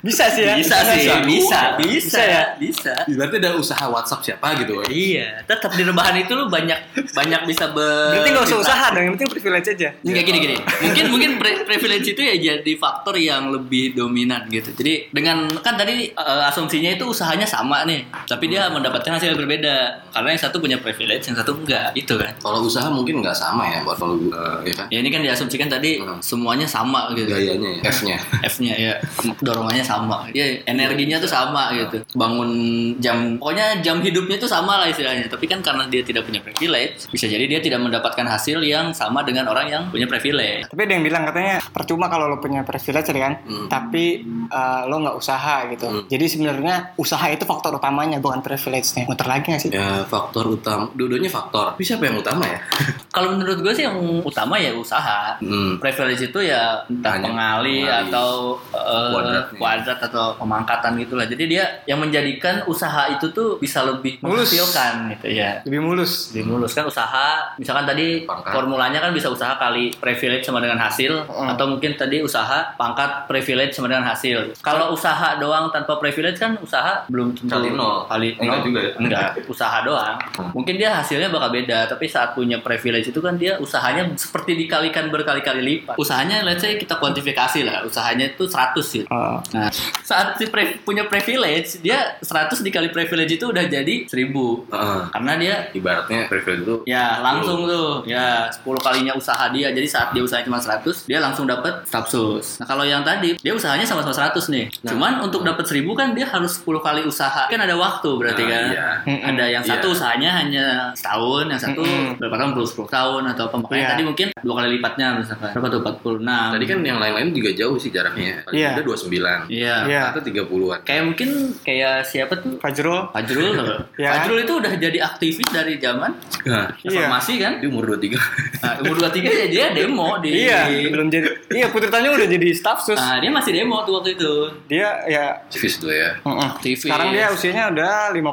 bisa 0.00 0.24
sih 0.28 0.42
ya. 0.42 0.54
bisa 0.54 0.76
sih 0.86 1.04
Bisa. 1.04 1.16
bisa 1.22 1.60
bisa 1.76 2.00
Bisa 2.00 2.20
ya? 2.22 2.42
bisa 2.56 2.92
berarti 3.10 3.36
ada 3.36 3.50
usaha 3.54 3.84
WhatsApp 3.86 4.20
siapa 4.22 4.56
gitu 4.56 4.76
kan 4.76 4.88
Iya, 4.90 5.44
tetap 5.44 5.70
di 5.70 5.82
rebahan 5.82 6.16
itu 6.16 6.32
lu 6.32 6.48
banyak 6.48 6.78
banyak 7.10 7.40
bisa 7.44 7.68
ber. 7.68 8.12
Berarti 8.12 8.28
nggak 8.30 8.44
usah 8.44 8.58
usaha 8.58 8.86
dong, 8.90 9.02
yang 9.02 9.14
penting 9.14 9.30
privilege 9.30 9.68
aja. 9.70 9.88
Enggak 10.00 10.24
gini 10.24 10.38
gini. 10.40 10.56
Mungkin 10.58 11.04
mungkin 11.08 11.30
pri- 11.36 11.62
privilege 11.64 12.06
itu 12.08 12.20
ya 12.20 12.34
jadi 12.34 12.72
faktor 12.74 13.14
yang 13.14 13.50
lebih 13.50 13.92
dominan 13.92 14.46
gitu. 14.48 14.72
Jadi 14.72 15.10
dengan 15.10 15.44
kan 15.58 15.74
tadi 15.74 16.08
eh, 16.08 16.42
asumsinya 16.46 16.90
itu 16.90 17.04
usahanya 17.06 17.44
sama 17.44 17.84
nih, 17.84 18.00
tapi 18.24 18.46
dia 18.46 18.66
mendapatkan 18.68 19.12
hasil 19.12 19.30
yang 19.30 19.38
berbeda. 19.38 19.76
Karena 20.10 20.28
yang 20.30 20.40
satu 20.40 20.56
punya 20.58 20.76
privilege, 20.76 21.24
yang 21.24 21.36
satu 21.36 21.54
enggak. 21.56 21.92
Itu 21.92 22.14
kan. 22.14 22.32
kalau 22.40 22.62
usaha 22.62 22.88
mungkin 22.88 23.20
nggak 23.20 23.34
sama 23.34 23.62
ya 23.68 23.78
buat 23.80 23.96
kalau 23.96 24.16
uh, 24.28 24.58
ya 24.62 24.72
kan 24.74 24.86
Ya 24.88 24.98
ini 24.98 25.08
kan 25.08 25.20
diasumsikan 25.20 25.68
tadi 25.68 26.00
Hmm. 26.00 26.18
semuanya 26.20 26.64
sama 26.64 27.12
gitu. 27.12 27.28
gayanya 27.28 27.70
ya 27.76 27.82
F-nya 27.86 28.16
F-nya 28.42 28.74
ya 28.74 28.92
dorongannya 29.38 29.84
sama. 29.90 30.30
Dia 30.30 30.62
energinya 30.64 31.18
tuh 31.18 31.26
sama 31.26 31.74
gitu. 31.74 31.98
Bangun 32.14 32.50
jam 32.96 33.34
pokoknya 33.36 33.80
jam 33.80 33.98
hidupnya 33.98 34.36
tuh 34.36 34.46
sama 34.46 34.78
lah 34.78 34.86
istilahnya. 34.86 35.26
Tapi 35.26 35.44
kan 35.44 35.58
karena 35.60 35.86
dia 35.86 36.00
tidak 36.00 36.24
punya 36.24 36.38
privilege, 36.38 37.08
bisa 37.08 37.26
jadi 37.26 37.44
dia 37.46 37.58
tidak 37.58 37.80
mendapatkan 37.80 38.22
hasil 38.24 38.62
yang 38.62 38.92
sama 38.92 39.20
dengan 39.20 39.46
orang 39.46 39.66
yang 39.66 39.82
punya 39.88 40.06
privilege. 40.06 40.66
Tapi 40.66 40.80
ada 40.80 40.92
yang 40.92 41.02
bilang 41.02 41.22
katanya 41.24 41.58
percuma 41.66 42.06
kalau 42.06 42.26
lo 42.26 42.38
punya 42.38 42.62
privilege 42.62 43.08
ya 43.08 43.20
kan, 43.20 43.34
Hmm. 43.40 43.66
tapi 43.66 44.22
uh, 44.48 44.84
lo 44.84 45.00
nggak 45.00 45.16
usaha 45.16 45.66
gitu. 45.66 45.86
Hmm. 45.86 46.02
Jadi 46.06 46.24
sebenarnya 46.26 46.94
usaha 46.94 47.26
itu 47.26 47.42
faktor 47.42 47.74
utamanya 47.74 48.18
bukan 48.18 48.40
privilege-nya. 48.40 49.04
Muter 49.04 49.26
lagi 49.26 49.46
nggak 49.48 49.58
sih? 49.58 49.70
ya 49.70 50.04
faktor 50.04 50.44
utama 50.50 50.90
dua-duanya 50.92 51.30
faktor 51.30 51.72
tapi 51.72 51.82
siapa 51.82 52.04
yang 52.04 52.18
utama 52.18 52.42
ya 52.42 52.58
Kalau 53.14 53.32
menurut 53.32 53.58
gue 53.58 53.72
sih 53.72 53.82
yang 53.82 53.96
utama 54.20 54.54
ya 54.54 54.70
usaha. 54.70 55.34
hmm. 55.38 55.78
Privilege 55.78 56.28
itu 56.28 56.40
ya 56.42 56.84
entah 56.84 57.16
Hanya 57.16 57.24
pengali, 57.24 57.78
pengali. 57.80 58.06
atau 58.06 58.28
Kuadratnya. 58.70 59.56
kuadrat 59.56 59.79
atau 59.82 60.34
pemangkatan 60.34 60.96
gitulah. 60.96 61.24
Jadi 61.24 61.44
dia 61.48 61.64
yang 61.84 61.98
menjadikan 61.98 62.64
usaha 62.64 63.08
itu 63.08 63.30
tuh 63.30 63.56
bisa 63.56 63.80
lebih 63.80 64.20
Mulus. 64.20 64.50
menghasilkan 64.50 64.92
gitu 65.12 65.26
ya. 65.30 65.60
Lebih 65.62 65.80
mulus. 65.80 66.12
lebih 66.30 66.44
mulus 66.48 66.72
kan 66.72 66.84
usaha 66.84 67.28
misalkan 67.56 67.84
tadi 67.84 68.22
Pangkat. 68.22 68.50
formulanya 68.50 68.98
kan 68.98 69.10
bisa 69.10 69.28
usaha 69.28 69.54
kali 69.54 69.94
privilege 69.94 70.42
sama 70.42 70.58
dengan 70.58 70.78
hasil 70.78 71.22
Mm. 71.22 71.48
atau 71.50 71.64
mungkin 71.66 71.94
tadi 71.94 72.20
usaha 72.20 72.74
pangkat 72.74 73.26
privilege 73.26 73.72
sama 73.72 73.86
dengan 73.86 74.04
hasil 74.04 74.52
kalau 74.60 74.90
usaha 74.90 75.36
doang 75.36 75.70
tanpa 75.70 75.96
privilege 75.96 76.36
kan 76.36 76.58
usaha 76.58 77.06
belum 77.06 77.32
tentu 77.32 77.50
Kali 77.50 77.70
nol. 77.70 78.04
kali 78.06 78.28
Enggak 78.34 78.50
nol. 78.54 78.64
juga 78.64 78.80
ya? 78.80 78.92
enggak 78.96 79.28
usaha 79.46 79.78
doang 79.80 80.16
Hmm. 80.30 80.50
mungkin 80.52 80.74
dia 80.74 80.90
hasilnya 80.92 81.28
bakal 81.28 81.50
beda 81.50 81.86
tapi 81.86 82.06
saat 82.06 82.32
punya 82.32 82.58
privilege 82.58 83.08
itu 83.08 83.18
kan 83.18 83.34
dia 83.34 83.56
usahanya 83.56 84.10
seperti 84.14 84.58
dikalikan 84.58 85.08
berkali-kali 85.08 85.60
lipat 85.62 85.94
usahanya 85.96 86.42
let's 86.42 86.60
say 86.60 86.74
kita 86.74 86.96
kuantifikasi 86.96 87.60
lah 87.62 87.82
usahanya 87.82 88.28
itu 88.28 88.44
100 88.44 88.84
gitu 88.94 89.08
Oh. 89.10 89.38
Nah, 89.52 89.69
saat 90.00 90.34
si 90.34 90.46
pre- 90.46 90.78
punya 90.80 91.04
privilege, 91.04 91.78
dia 91.80 92.18
100 92.18 92.60
dikali 92.60 92.88
privilege 92.88 93.32
itu 93.32 93.46
udah 93.46 93.64
jadi 93.64 94.04
1000. 94.04 94.66
Heeh. 94.68 95.00
Karena 95.10 95.32
dia 95.36 95.54
ibaratnya 95.72 96.26
privilege 96.26 96.62
itu 96.62 96.76
Ya 96.84 97.18
langsung 97.20 97.64
tuh 97.64 98.02
ya 98.04 98.50
10 98.50 98.62
kalinya 98.78 99.12
usaha 99.12 99.48
dia 99.48 99.70
jadi 99.70 99.86
saat 99.86 100.10
dia 100.10 100.20
usahanya 100.20 100.46
cuma 100.46 100.58
100 100.58 101.06
dia 101.06 101.18
langsung 101.18 101.44
dapat 101.44 101.84
stafsus. 101.84 102.58
Nah 102.58 102.66
kalau 102.66 102.82
yang 102.82 103.00
tadi 103.00 103.36
dia 103.36 103.52
usahanya 103.52 103.84
sama-sama 103.84 104.12
100 104.12 104.50
nih. 104.50 104.66
Nah. 104.82 104.90
Cuman 104.90 105.12
untuk 105.20 105.42
dapat 105.42 105.64
1000 105.64 105.86
kan 105.92 106.12
dia 106.12 106.26
harus 106.26 106.58
10 106.58 106.80
kali 106.80 107.02
usaha. 107.02 107.46
Kan 107.46 107.60
ada 107.60 107.74
waktu 107.74 108.10
berarti 108.12 108.42
Nah, 108.42 108.50
kan. 108.50 108.64
iya. 108.66 108.88
Mm-mm. 109.04 109.28
Ada 109.28 109.44
yang 109.48 109.62
satu 109.62 109.86
Iya. 109.86 109.94
usahanya 109.94 110.30
hanya 110.34 110.64
setahun, 110.92 111.44
yang 111.46 111.60
satu 111.60 111.82
Mm-mm. 111.82 112.18
berapa 112.18 112.36
tahun 112.36 112.50
10 112.52 112.66
10 112.66 112.88
tahun 112.88 113.22
atau 113.28 113.42
apa. 113.46 113.56
Makanya 113.58 113.78
Iya. 113.80 113.90
tadi 113.90 114.02
mungkin 114.02 114.26
dua 114.36 114.54
kali 114.56 114.68
lipatnya 114.76 115.06
misalkan. 115.14 115.50
Berapa 115.52 115.68
tuh 115.68 115.80
46. 115.80 116.50
Tadi 116.50 116.64
kan 116.66 116.78
yang 116.80 116.98
lain-lain 116.98 117.28
juga 117.30 117.50
jauh 117.52 117.76
sih 117.76 117.90
jaraknya. 117.90 118.42
Paling 118.44 118.58
Iya. 118.58 118.68
ada 118.74 118.82
29. 118.82 119.38
Iya. 119.46 119.59
Iya. 119.60 120.02
Atau 120.08 120.22
30-an. 120.22 120.80
Kayak 120.82 121.02
mungkin 121.04 121.28
kayak 121.60 122.02
siapa 122.02 122.34
tuh? 122.34 122.56
Fajrul. 122.58 123.10
Fajrul 123.10 123.48
tau 123.52 123.64
gak? 123.66 123.80
Ya. 123.96 124.10
Fajrul 124.14 124.38
itu 124.40 124.52
udah 124.54 124.72
jadi 124.74 124.98
aktivis 125.02 125.48
dari 125.48 125.76
zaman 125.76 126.16
Nah, 126.42 126.72
Iya. 126.78 127.04
reformasi 127.04 127.32
kan? 127.36 127.52
dia 127.58 127.68
umur 127.68 127.84
23. 127.90 128.16
Nah, 128.58 128.72
umur 128.80 128.96
23 128.98 129.28
ya 129.30 129.46
dia 129.46 129.66
demo 129.70 130.16
di 130.18 130.28
Iya, 130.42 130.60
belum 130.88 131.06
jadi. 131.06 131.28
Iya, 131.50 131.66
Putri 131.68 131.88
Tanjung 131.88 132.14
udah 132.14 132.24
jadi 132.26 132.48
staff 132.50 132.80
sus. 132.80 132.96
Nah, 132.96 133.18
dia 133.18 133.28
masih 133.28 133.52
demo 133.52 133.82
tuh 133.82 134.00
waktu 134.00 134.14
itu. 134.14 134.32
Dia 134.66 134.88
ya 135.04 135.36
Aktivis 135.42 135.76
tuh 135.76 135.90
ya. 135.90 136.16
Aktivis. 136.24 136.86
Sekarang 136.86 137.10
dia 137.10 137.28
usianya 137.28 137.68
udah 137.68 137.92
55 138.10 138.24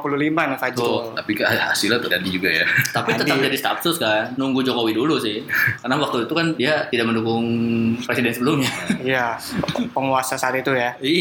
nih 0.45 0.55
Tuh. 0.55 0.61
Fajrul. 0.61 1.01
Tapi 1.13 1.31
ke- 1.33 1.43
hasilnya 1.43 1.99
terjadi 1.99 2.27
juga 2.29 2.49
ya. 2.53 2.65
Tapi 2.89 3.09
tetap 3.13 3.35
Tadi. 3.35 3.45
jadi 3.45 3.57
staff 3.57 3.77
sus 3.81 3.97
kan. 3.97 4.31
Nunggu 4.35 4.61
Jokowi 4.61 4.93
dulu 4.93 5.17
sih. 5.17 5.43
Karena 5.77 5.97
waktu 5.97 6.23
itu 6.23 6.33
kan 6.33 6.47
dia 6.53 6.87
tidak 6.87 7.05
mendukung 7.05 7.43
presiden 7.99 8.31
sebelumnya. 8.31 8.71
Iya, 8.99 9.35
penguasa 9.91 10.35
saat 10.35 10.55
itu 10.55 10.71
ya. 10.71 10.95
Iya, 10.97 11.16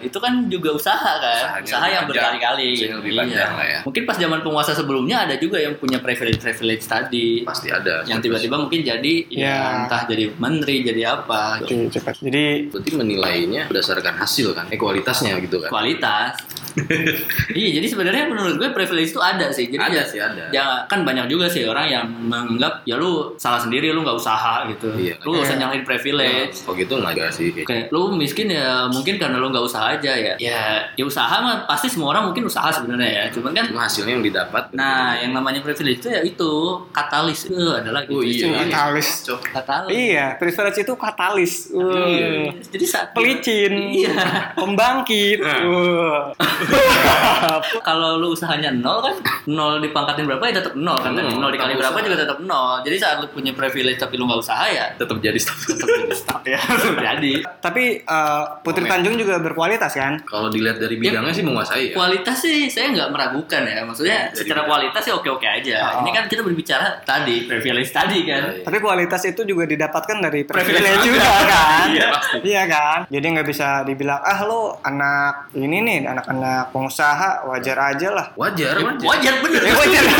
itu 0.00 0.18
kan 0.18 0.46
juga 0.46 0.72
usaha 0.72 1.12
kan, 1.16 1.60
Usahanya 1.60 1.64
usaha 1.64 1.86
yang 1.86 2.04
berkali-kali. 2.04 2.68
Iya. 2.74 3.46
lah 3.50 3.66
ya. 3.66 3.80
Mungkin 3.82 4.02
pas 4.04 4.16
zaman 4.16 4.40
penguasa 4.40 4.72
sebelumnya 4.72 5.24
ada 5.24 5.34
juga 5.36 5.58
yang 5.58 5.74
punya 5.74 5.98
privilege-privilege 5.98 6.84
tadi, 6.84 7.42
Pasti 7.42 7.68
ada. 7.68 8.04
yang 8.04 8.20
tiba-tiba 8.20 8.56
mungkin 8.56 8.80
jadi 8.80 9.14
Iya. 9.26 9.44
ya, 9.46 9.56
entah 9.84 10.02
jadi 10.04 10.24
menteri, 10.34 10.82
jadi 10.82 11.02
apa, 11.14 11.60
Oke, 11.60 11.88
cepat. 11.90 12.14
Jadi 12.20 12.68
Berarti 12.68 12.90
menilainya 12.92 13.62
berdasarkan 13.66 14.14
hasil 14.16 14.52
kan, 14.52 14.66
eh 14.68 14.76
kualitasnya 14.76 15.36
gitu 15.38 15.60
kan. 15.60 15.70
kualitas. 15.70 16.32
iya, 17.58 17.68
jadi 17.80 17.86
sebenarnya 17.86 18.24
menurut 18.26 18.58
gue 18.58 18.68
privilege 18.74 19.14
itu 19.14 19.22
ada 19.22 19.46
sih. 19.50 19.70
Jadi 19.70 19.78
Ada 19.80 19.94
ya, 19.94 20.04
sih, 20.04 20.18
ada. 20.20 20.44
ya 20.50 20.64
kan 20.90 21.06
banyak 21.06 21.30
juga 21.30 21.46
sih 21.46 21.62
orang 21.64 21.86
yang 21.86 22.04
menganggap 22.10 22.82
ya 22.82 22.98
lu 22.98 23.34
salah 23.38 23.58
sendiri, 23.58 23.94
lu 23.94 24.02
nggak 24.02 24.18
usaha 24.18 24.66
gitu. 24.68 24.90
Iya. 24.94 25.14
Lu 25.22 25.34
nggak 25.34 25.44
usah 25.46 25.54
Iya. 25.54 25.62
nyalahin 25.64 25.84
privilege. 25.86 26.56
Oh 26.66 26.74
gitu 26.74 26.94
nggak 26.98 27.30
sih. 27.30 27.48
Kayak 27.62 27.94
lu 27.94 28.14
miskin 28.14 28.50
ya 28.50 28.90
mungkin 28.90 29.16
karena 29.16 29.38
lu 29.38 29.48
nggak 29.50 29.64
usaha 29.64 29.94
aja 29.94 30.12
ya. 30.14 30.34
Ya, 30.36 30.62
ya 30.94 31.04
usaha 31.06 31.30
mah 31.40 31.64
pasti 31.64 31.86
semua 31.86 32.10
orang 32.10 32.30
mungkin 32.32 32.46
usaha 32.46 32.66
sebenarnya 32.70 33.10
ya. 33.10 33.24
Cuman 33.30 33.54
kan 33.54 33.64
Cuma 33.70 33.86
hasilnya 33.86 34.12
yang 34.18 34.24
didapat. 34.24 34.74
Nah, 34.74 35.14
yang 35.18 35.30
namanya 35.32 35.62
privilege 35.62 36.02
itu 36.02 36.08
ya 36.10 36.20
itu 36.20 36.52
katalis 36.90 37.46
itu 37.46 37.56
adalah 37.70 38.02
gitu. 38.04 38.18
Oh 38.18 38.22
iya. 38.24 38.44
Itu 38.44 38.48
katalis. 38.66 39.08
Cok. 39.24 39.40
Katalis. 39.54 39.90
iya, 39.94 40.26
privilege 40.36 40.78
itu 40.82 40.92
katalis. 40.98 41.52
Wah. 41.70 42.06
Iya. 42.06 42.28
Jadi 42.74 42.84
saat 42.84 43.08
Pelicin. 43.14 43.72
Iya. 43.94 44.14
Pembangkit. 44.58 45.38
Wah. 45.40 46.34
Kalau 47.86 48.16
lu 48.16 48.32
usahanya 48.32 48.70
nol 48.70 49.00
kan, 49.00 49.14
nol 49.46 49.78
dipangkatin 49.78 50.24
berapa 50.24 50.42
ya 50.44 50.54
tetap 50.54 50.74
nol 50.74 50.96
kan 50.96 51.12
tadi. 51.12 51.30
Nol, 51.30 51.40
Nol 51.40 51.50
dikali 51.50 51.74
berapa 51.74 51.92
usaha. 51.92 52.06
juga 52.06 52.16
tetap 52.18 52.38
nol. 52.40 52.80
Jadi 52.82 52.96
saat 52.96 53.16
lu 53.18 53.26
punya 53.28 53.52
privilege 53.52 53.98
tapi 53.98 54.14
lu 54.14 54.24
nggak 54.24 54.40
usaha 54.40 54.64
ya 54.66 54.86
Tetap 54.94 55.16
jadi 55.18 55.36
staff. 55.36 55.58
tetap 55.66 55.88
jadi 55.90 56.14
staff 56.14 56.42
ya. 56.44 56.60
Jadi 57.04 57.32
Tapi 57.60 57.84
eh, 58.00 58.44
Putri 58.60 58.82
Komen. 58.82 58.92
Tanjung 58.92 59.14
juga 59.16 59.34
berkualitas 59.38 59.92
kan? 59.92 60.16
Kalau 60.22 60.48
dilihat 60.48 60.76
dari 60.76 60.96
bidangnya 60.96 61.32
sih 61.32 61.42
menguasai 61.42 61.90
ya. 61.90 61.94
kualitas 61.94 62.36
sih 62.38 62.66
saya 62.66 62.90
nggak 62.90 63.08
meragukan 63.10 63.62
ya. 63.62 63.82
Maksudnya 63.82 64.18
Jadi 64.28 64.38
secara 64.38 64.60
bidang. 64.60 64.68
kualitas 64.70 65.02
sih 65.02 65.12
oke-oke 65.12 65.46
aja. 65.46 65.76
Oh. 65.92 66.02
Ini 66.02 66.10
kan 66.10 66.24
kita 66.26 66.40
berbicara 66.40 66.86
tadi 67.02 67.44
privilege 67.44 67.90
tadi 67.90 68.18
kan. 68.24 68.42
Iya. 68.50 68.64
Tapi 68.64 68.78
kualitas 68.78 69.22
itu 69.24 69.42
juga 69.44 69.64
didapatkan 69.64 70.16
dari 70.20 70.40
Privilege 70.44 70.80
privilege 70.80 71.04
juga. 71.06 71.30
kan? 71.44 71.86
Iya, 71.90 72.06
pasti. 72.10 72.36
Iya 72.42 72.62
kan? 72.66 72.98
Jadi 73.08 73.26
nggak 73.30 73.46
bisa 73.46 73.68
dibilang 73.84 74.20
ah 74.20 74.40
lo 74.42 74.60
anak 74.80 75.52
ini 75.54 75.76
nih 75.80 75.98
anak-anak 76.06 76.53
pengusaha 76.70 77.48
wajar 77.48 77.76
aja 77.94 78.08
lah. 78.14 78.26
Wajar, 78.38 78.78
wajar. 78.78 79.06
Wajar 79.08 79.34
bener. 79.42 79.60
Ya 79.64 79.74
wajar. 79.74 80.02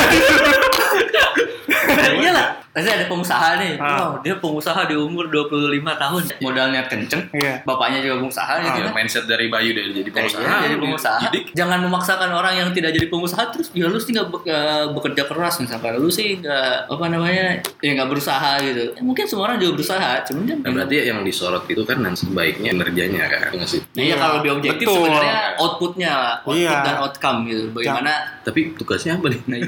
Iya 1.94 2.32
lah. 2.32 2.63
Pasti 2.74 2.90
ada 2.90 3.06
pengusaha 3.06 3.48
nih. 3.54 3.78
Ah. 3.78 3.86
Wow, 3.94 4.10
dia 4.18 4.34
pengusaha 4.34 4.80
di 4.84 4.98
umur 4.98 5.30
25 5.30 5.54
tahun. 5.94 6.22
Modalnya 6.42 6.82
kenceng. 6.84 7.22
Iya. 7.30 7.62
Bapaknya 7.62 8.02
juga 8.02 8.18
pengusaha 8.18 8.52
gitu 8.58 8.74
Ya, 8.74 8.84
kan. 8.84 8.92
mindset 8.92 9.24
dari 9.24 9.46
Bayu 9.46 9.70
dari 9.70 9.94
jadi 9.94 10.10
pengusaha. 10.10 10.42
Iya, 10.42 10.56
jadi 10.64 10.76
pengusaha. 10.76 11.18
Didik. 11.24 11.44
Jangan 11.54 11.78
memaksakan 11.80 12.30
orang 12.30 12.54
yang 12.56 12.68
tidak 12.70 12.90
jadi 12.90 13.06
pengusaha 13.06 13.46
terus 13.46 13.70
ya 13.70 13.86
lu 13.86 13.96
sih 13.96 14.10
nggak 14.10 14.26
be- 14.26 14.42
nggak 14.42 14.66
bekerja 14.90 15.22
keras 15.22 15.54
misalkan 15.56 15.94
lu 15.94 16.10
sih 16.10 16.34
nggak 16.36 16.90
apa 16.90 17.04
namanya 17.06 17.46
ya 17.78 17.90
nggak 17.94 18.08
berusaha 18.08 18.58
gitu. 18.60 18.90
Ya, 18.90 19.02
mungkin 19.02 19.24
semua 19.24 19.44
orang 19.46 19.56
juga 19.56 19.72
berusaha, 19.74 20.10
cuman 20.24 20.42
kan 20.44 20.56
Nah, 20.58 20.70
berarti 20.74 20.94
yang 21.04 21.22
disorot 21.22 21.64
itu 21.64 21.82
kan 21.82 21.98
nanti 22.00 22.26
baiknya 22.26 22.74
kinerjanya 22.74 23.24
kan, 23.28 23.54
nggak 23.54 23.68
sih? 23.68 23.80
Nah, 23.86 24.02
iya 24.02 24.14
kalau 24.16 24.34
lebih 24.38 24.50
objektif 24.52 24.86
Betul. 24.88 24.98
sebenarnya 25.06 25.38
outputnya 25.56 26.10
lah, 26.10 26.34
output 26.42 26.58
Iya. 26.58 26.82
dan 26.82 26.96
outcome 26.98 27.38
gitu. 27.46 27.64
Bagaimana 27.70 28.12
Tapi 28.42 28.60
tugasnya 28.74 29.14
apa 29.14 29.26
nih? 29.28 29.40
nah, 29.46 29.58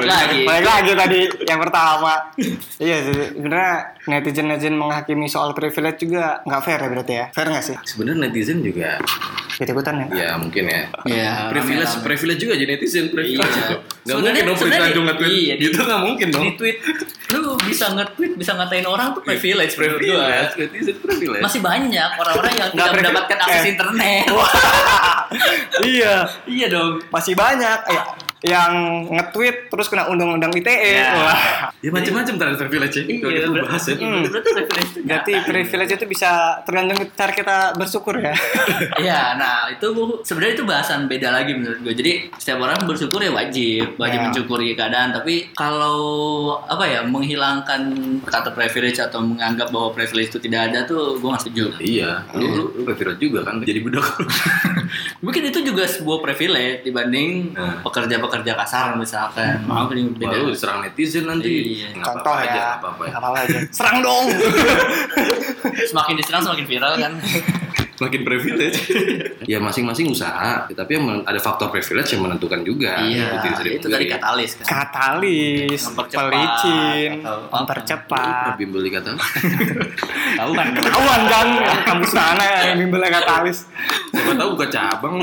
lagi. 0.00 0.40
Balik 0.42 0.64
lagi 0.64 0.92
tadi 0.94 1.18
yang 1.44 1.60
pertama. 1.60 2.21
iya 2.84 2.96
sih. 3.02 3.14
Sebenarnya 3.32 3.74
netizen 4.04 4.46
netizen 4.46 4.74
menghakimi 4.74 5.26
soal 5.26 5.52
privilege 5.52 6.00
juga 6.00 6.40
nggak 6.42 6.60
fair 6.60 6.78
ya 6.78 6.88
berarti 6.88 7.12
ya. 7.14 7.26
Fair 7.30 7.46
nggak 7.46 7.64
sih? 7.64 7.76
Sebenarnya 7.82 8.26
netizen 8.26 8.58
juga 8.60 8.98
Ikut 9.52 9.68
ikutan 9.68 9.94
ya. 9.94 10.06
ya 10.10 10.30
mungkin 10.34 10.64
ya. 10.64 10.82
Iya, 11.04 11.32
privilege 11.48 11.86
rame-rame. 11.86 12.04
privilege 12.04 12.40
juga 12.40 12.54
jadi 12.54 12.70
netizen 12.72 13.06
privilege. 13.08 13.52
Iya. 13.52 13.66
Gak 13.68 13.80
Sebenarnya- 14.02 14.22
mungkin 14.24 14.42
dong 14.44 14.58
sebenarnya 14.58 14.82
Tanjung 14.82 15.04
di- 15.04 15.08
nge-tweet 15.08 15.32
iya, 15.38 15.54
gitu 15.56 15.78
nggak 15.78 16.00
mungkin 16.02 16.26
dong. 16.28 16.42
Di 16.42 16.52
tweet 16.56 16.76
lu 17.32 17.40
bisa 17.62 17.86
nge-tweet, 17.90 18.32
bisa 18.34 18.52
ngatain 18.52 18.84
orang 18.84 19.06
tuh 19.12 19.22
privilege 19.22 19.72
menurut 19.76 20.00
gua. 20.00 20.24
Privilege, 20.24 20.54
netizen 20.58 20.96
privilege. 20.98 21.42
Masih 21.42 21.60
banyak 21.60 22.10
orang-orang 22.14 22.52
yang 22.52 22.68
Nggak 22.68 22.72
tidak 22.72 22.90
privilege. 22.90 23.12
mendapatkan 23.12 23.38
akses 23.40 23.62
Eh. 23.62 23.70
internet. 23.70 24.24
iya. 25.86 26.14
iya 26.44 26.66
dong. 26.68 26.92
Masih 27.08 27.34
banyak 27.34 27.78
eh, 27.86 28.02
yang 28.42 28.72
nge-tweet 29.08 29.70
terus 29.70 29.86
kena 29.86 30.06
undang-undang 30.06 30.50
ITE. 30.50 30.66
Iya. 30.66 31.14
Wah. 31.14 31.40
Ya 31.78 31.90
macam-macam 31.90 32.34
terhadap 32.36 32.58
privilege 32.60 32.94
ya. 32.96 33.04
Kalau 33.16 33.32
kita 33.32 33.48
ber- 33.48 33.64
bahas 33.64 33.84
ya. 33.84 33.94
Hmm, 33.94 34.22
Berarti 34.24 34.50
privilege 34.52 34.88
itu 34.88 34.98
Berarti 35.02 35.32
privilege 35.42 35.92
itu 35.92 36.06
bisa 36.08 36.30
tergantung 36.62 36.98
cara 37.12 37.32
kita 37.32 37.56
bersyukur 37.74 38.14
ya. 38.16 38.34
Iya, 39.02 39.34
nah 39.34 39.66
itu 39.68 39.86
sebenarnya 40.22 40.54
itu 40.54 40.64
bahasan 40.64 41.06
beda 41.06 41.28
lagi 41.30 41.54
menurut 41.54 41.78
gue. 41.80 41.94
Jadi 41.94 42.12
setiap 42.34 42.58
orang 42.60 42.82
bersyukur 42.82 43.18
ya 43.18 43.30
wajib, 43.30 43.94
wajib 43.96 44.18
Ya. 44.18 44.24
mencukuri 44.28 44.68
keadaan. 44.72 45.10
Tapi 45.12 45.50
kalau 45.52 45.98
apa 46.60 46.84
ya 46.84 47.00
menghilangkan 47.02 47.80
kata 48.22 48.50
privilege 48.52 48.98
atau 48.98 49.18
menganggap 49.20 49.70
bahwa 49.70 49.90
privilege 49.90 50.28
itu 50.28 50.38
tidak 50.40 50.70
ada 50.70 50.84
tuh 50.84 51.16
gue 51.16 51.28
nggak 51.28 51.42
setuju. 51.42 51.64
Iya, 51.78 52.26
lu, 52.32 52.46
lu, 52.46 52.62
lu 52.74 52.82
privilege 52.84 53.18
juga 53.20 53.40
kan 53.42 53.58
jadi 53.60 53.80
budak. 53.80 54.06
Mungkin 55.24 55.42
itu 55.44 55.58
juga 55.62 55.84
sebuah 55.84 56.18
privilege 56.20 56.82
dibanding 56.84 57.30
Nah. 57.52 57.80
Pekerja-pekerja 58.32 58.52
kasar 58.56 58.86
misalkan. 58.96 59.60
Maaf 59.68 59.92
ini 59.92 60.08
Wah, 60.08 60.16
beda. 60.16 60.36
lu 60.40 60.48
diserang 60.48 60.80
netizen 60.80 61.28
nanti. 61.28 61.84
Iya. 61.84 61.92
Contoh 61.92 62.32
apa-apa 62.32 62.32
aja, 62.40 62.48
ya. 62.48 62.64
nggak 62.64 62.80
apa-apa 62.80 63.02
ya. 63.04 63.10
Nggak 63.12 63.20
apa-apa 63.20 63.38
aja. 63.44 63.58
Serang 63.68 63.96
dong. 64.00 64.24
Semakin 65.92 66.14
diserang 66.16 66.42
semakin 66.42 66.64
viral 66.64 66.92
kan. 66.96 67.12
Makin 68.02 68.26
privilege. 68.26 68.78
ya 69.52 69.62
masing-masing 69.62 70.10
usaha, 70.10 70.66
tapi 70.66 70.90
yang 70.98 71.22
ada 71.22 71.38
faktor 71.38 71.70
privilege 71.70 72.10
yang 72.10 72.26
menentukan 72.26 72.66
juga. 72.66 72.98
iya, 72.98 73.38
Itu 73.38 73.46
itu 73.78 73.86
dipungkiri. 73.86 74.18
katalis 74.18 74.50
kan. 74.58 74.64
Katalis, 74.66 75.80
Mempercepat, 75.86 76.26
pelicin, 76.26 77.10
apa. 77.22 77.54
Mempercepat. 77.62 78.54
bimbel 78.58 78.82
di 78.82 78.90
kata? 78.90 79.14
Tahu 80.34 80.50
kan? 80.50 80.66
Ketahuan 80.74 81.22
kan 81.30 81.46
kamu 81.86 82.04
sana 82.10 82.42
yang 82.74 82.82
bimbelnya 82.82 83.22
katalis. 83.22 83.70
Siapa 84.10 84.34
tahu 84.34 84.48
buka 84.58 84.66
cabang. 84.66 85.14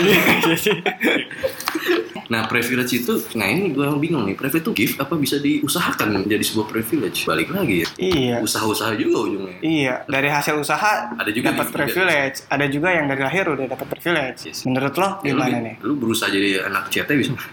Nah 2.30 2.46
privilege 2.46 2.94
itu, 2.96 3.13
nah 3.34 3.46
ini 3.46 3.70
gue 3.70 3.86
bingung 3.98 4.24
nih, 4.24 4.34
privilege 4.34 4.62
itu 4.62 4.74
gift 4.76 4.96
apa 4.98 5.13
bisa 5.13 5.38
diusahakan 5.38 6.22
menjadi 6.22 6.46
sebuah 6.46 6.68
privilege? 6.68 7.26
Balik 7.26 7.50
lagi 7.50 7.82
ya. 7.82 7.88
Iya. 7.98 8.36
Usaha-usaha 8.39 8.94
juga 8.94 9.26
ujungnya. 9.26 9.58
Iya, 9.60 9.96
dari 10.06 10.30
hasil 10.30 10.56
usaha 10.56 11.10
Ada 11.12 11.30
juga 11.30 11.52
dapat 11.52 11.65
gift 11.65 11.74
juga. 11.74 11.80
privilege, 11.84 12.38
ada 12.46 12.65
juga 12.65 12.89
yang 12.89 13.06
dari 13.06 13.22
lahir 13.22 13.46
udah 13.46 13.65
dapat 13.68 13.88
privilege. 13.89 14.39
Yes. 14.46 14.62
Menurut 14.63 14.94
lo 14.94 15.10
Ya, 15.20 15.34
lu, 15.34 15.42
gimana 15.42 15.58
nih? 15.60 15.76
lu 15.82 15.94
berusaha 15.98 16.30
jadi 16.30 16.50
anak 16.63 16.88
CT 16.88 17.10
bisa? 17.12 17.34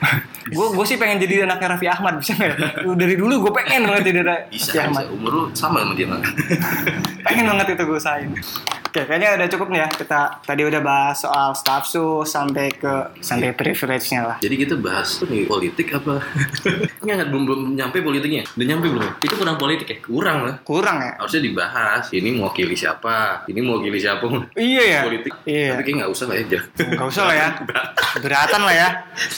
Gue 0.47 0.67
gue 0.71 0.85
sih 0.85 0.95
pengen 0.95 1.19
jadi 1.19 1.43
anaknya 1.43 1.75
Raffi 1.75 1.89
Ahmad 1.89 2.15
bisa 2.21 2.33
nggak? 2.33 2.55
ya? 2.55 2.71
Lu 2.87 2.95
Dari 2.95 3.17
dulu 3.17 3.35
gue 3.43 3.53
pengen 3.57 3.83
banget 3.83 4.15
jadi 4.15 4.21
Raffi 4.23 4.55
Bisa, 4.55 4.71
bisa. 4.71 4.87
Ahmad. 4.87 5.05
Umur 5.11 5.33
lu 5.33 5.43
sama 5.51 5.83
sama 5.83 5.93
dia? 5.93 6.07
Pengen 7.27 7.45
banget 7.49 7.75
itu 7.75 7.83
gue 7.83 7.99
usahain. 7.99 8.31
Oke, 8.97 9.13
kayaknya 9.13 9.37
udah 9.37 9.49
cukup 9.53 9.69
nih 9.69 9.81
ya. 9.85 9.89
Kita 9.93 10.21
tadi 10.41 10.65
udah 10.65 10.81
bahas 10.81 11.21
soal 11.21 11.53
staff 11.53 11.85
sus 11.85 12.33
sampai 12.33 12.73
ke 12.73 13.13
sampai 13.21 13.53
privilege-nya 13.53 14.25
lah. 14.25 14.37
Jadi 14.41 14.57
kita 14.57 14.81
bahas 14.81 15.21
tuh 15.21 15.29
nih 15.29 15.45
politik 15.45 15.93
apa? 15.93 16.25
Nggak, 17.05 17.29
belum, 17.29 17.45
belum 17.45 17.61
nyampe 17.77 18.01
politiknya. 18.01 18.49
Udah 18.57 18.67
nyampe 18.73 18.89
belum? 18.89 19.21
Itu 19.21 19.37
kurang 19.37 19.61
politik 19.61 19.85
ya? 19.93 20.01
Kurang 20.01 20.49
lah. 20.49 20.57
Kurang 20.65 21.05
ya? 21.05 21.13
Harusnya 21.21 21.45
dibahas. 21.45 22.09
Ini 22.09 22.41
mewakili 22.41 22.73
siapa? 22.73 23.45
Ini 23.45 23.61
mewakili 23.61 24.01
siapa? 24.01 24.25
Iya 24.57 24.83
ya. 24.89 25.01
Politik. 25.05 25.33
Iya. 25.45 25.77
Tapi 25.77 25.83
kayak 25.85 25.97
nggak 26.01 26.11
usah 26.17 26.25
lah 26.33 26.37
ya. 26.41 26.45
Gak 26.97 27.09
usah 27.13 27.23
lah 27.29 27.37
ya. 27.37 27.49
Beratan 28.25 28.61
lah 28.65 28.75
ya. 28.81 28.89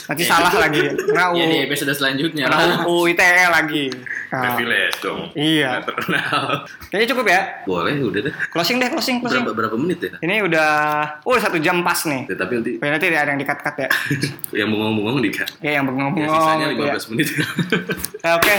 Nanti 0.07 0.23
salah 0.23 0.53
lagi. 0.55 0.79
Kena 0.87 1.35
Ya 1.35 1.45
U, 1.51 1.51
episode 1.67 1.91
selanjutnya. 1.91 2.47
UU 2.87 3.11
ITE 3.11 3.43
lagi. 3.51 3.91
Ah. 4.29 4.53
Privilege 4.53 4.97
dong. 5.01 5.33
Iya. 5.33 5.81
Terkenal. 5.81 6.63
Kayaknya 6.89 7.07
cukup 7.09 7.25
ya. 7.27 7.41
Boleh, 7.63 7.93
udah 7.99 8.19
deh. 8.25 8.33
Closing 8.49 8.77
deh, 8.77 8.87
closing, 8.87 9.17
closing. 9.19 9.41
Berapa 9.41 9.57
berapa 9.57 9.75
menit 9.75 9.99
ya? 9.99 10.11
Ini 10.19 10.45
udah, 10.45 10.69
oh 11.23 11.33
udah 11.33 11.43
satu 11.43 11.57
jam 11.57 11.81
pas 11.81 11.97
nih. 12.03 12.29
Ya, 12.29 12.35
tapi 12.35 12.51
nanti 12.57 12.71
Ya, 12.77 12.89
nanti 12.89 13.05
ada 13.07 13.25
yang 13.27 13.37
dikat-kat 13.37 13.75
ya. 13.75 13.89
yang 14.61 14.69
bengong-bengong 14.69 15.19
dikat. 15.21 15.49
Ya 15.59 15.71
yang 15.75 15.85
Ya, 15.85 15.89
bengong-bengong. 15.89 16.35
sisanya 16.35 16.65
gitu 16.69 16.83
ya. 16.83 16.93
15 16.95 17.11
menit. 17.11 17.27
Ya, 18.19 18.29
Oke, 18.37 18.55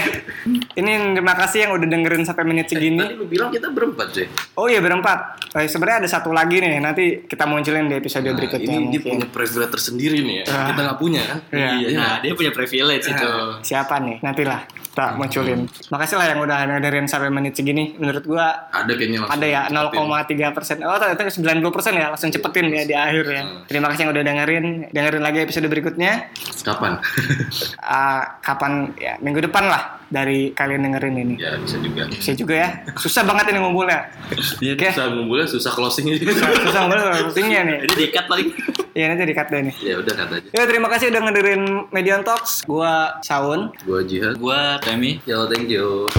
ini 0.75 0.91
terima 1.15 1.35
kasih 1.37 1.59
yang 1.65 1.73
udah 1.73 1.87
dengerin 1.87 2.23
sampai 2.23 2.45
menit 2.45 2.67
segini. 2.67 2.99
Tadi 2.99 3.15
lu 3.15 3.27
bilang 3.27 3.51
kita 3.51 3.71
berempat, 3.71 4.09
Jay. 4.11 4.27
Oh 4.55 4.67
iya 4.67 4.81
berempat. 4.81 5.19
Eh, 5.53 5.67
Sebenarnya 5.67 6.03
ada 6.03 6.11
satu 6.11 6.31
lagi 6.31 6.59
nih. 6.59 6.79
Nanti 6.79 7.05
kita 7.25 7.45
munculin 7.45 7.87
di 7.87 7.95
episode 7.95 8.23
Nah, 8.23 8.35
berikutnya. 8.35 8.67
ini 8.67 8.75
dia 8.91 9.01
mungkin. 9.01 9.01
punya 9.17 9.27
privilege 9.29 9.71
tersendiri 9.71 10.19
nih 10.21 10.37
ya. 10.43 10.45
Ah. 10.49 10.67
Kita 10.71 10.81
nggak 10.83 10.99
punya 10.99 11.23
kan? 11.23 11.39
Iya. 11.51 11.89
Nah, 11.95 12.15
dia 12.19 12.33
punya 12.33 12.51
privilege 12.51 13.07
itu. 13.07 13.29
Siapa 13.63 13.95
nih? 14.01 14.17
Nantilah 14.21 14.61
kita 14.91 15.15
munculin. 15.15 15.71
Makasih 15.89 16.17
lah 16.19 16.27
yang 16.35 16.43
udah 16.43 16.59
dengerin 16.67 17.07
sampai 17.07 17.31
menit 17.31 17.55
segini. 17.55 17.95
Menurut 17.95 18.27
gua 18.27 18.67
Ada 18.75 18.91
kayaknya 18.99 19.23
langsung. 19.23 19.39
ada 19.39 19.47
ya 19.47 19.61
cepetin. 19.71 20.51
0,3 20.51 20.51
persen. 20.57 20.77
Oh 20.83 20.99
ternyata 20.99 21.23
90 21.31 21.71
persen 21.71 21.93
ya. 21.95 22.07
Langsung 22.11 22.31
cepetin 22.35 22.67
ya 22.75 22.83
di 22.83 22.95
akhir 22.99 23.25
ya. 23.31 23.43
Hmm. 23.47 23.63
Terima 23.71 23.87
kasih 23.95 24.01
yang 24.05 24.13
udah 24.13 24.25
dengerin. 24.27 24.65
Dengerin 24.91 25.23
lagi 25.23 25.39
episode 25.47 25.67
berikutnya. 25.71 26.35
Kapan? 26.67 26.99
Ah, 27.81 28.43
kapan 28.43 28.91
ya 28.99 29.15
minggu 29.23 29.41
depan 29.47 29.71
lah 29.71 30.00
dari 30.11 30.51
kalian 30.53 30.91
dengerin 30.91 31.17
ini. 31.23 31.35
ya 31.39 31.55
bisa 31.57 31.79
juga. 31.79 32.03
Bisa 32.11 32.33
juga 32.35 32.55
ya. 32.59 32.69
Susah 32.99 33.23
banget 33.23 33.55
ini 33.55 33.59
ngumpulnya. 33.63 34.11
Iya, 34.59 34.75
Oke. 34.75 34.89
susah 34.91 35.07
ngumpulnya, 35.15 35.47
susah 35.47 35.73
closingnya 35.73 36.15
juga. 36.19 36.35
Susah 36.67 36.81
ngumpulnya 36.85 37.25
pusingnya 37.31 37.61
nih. 37.65 37.77
Jadi 37.87 37.95
dikat 38.11 38.27
paling. 38.27 38.49
Iya 38.91 39.07
nanti 39.15 39.23
di 39.23 39.35
cut 39.39 39.47
deh 39.55 39.63
nih. 39.71 39.75
ya 39.87 39.95
udah 40.03 40.15
kata 40.19 40.35
aja. 40.43 40.49
Ya 40.51 40.63
terima 40.67 40.91
kasih 40.91 41.15
udah 41.15 41.21
ngedengerin 41.23 41.63
Median 41.95 42.23
Talks. 42.27 42.67
Gua 42.67 43.23
Saun. 43.23 43.71
Gua 43.87 44.03
Jihad. 44.03 44.35
Gua 44.43 44.83
Temi. 44.83 45.23
Yo, 45.31 45.47
thank 45.47 45.71
you. 45.71 46.11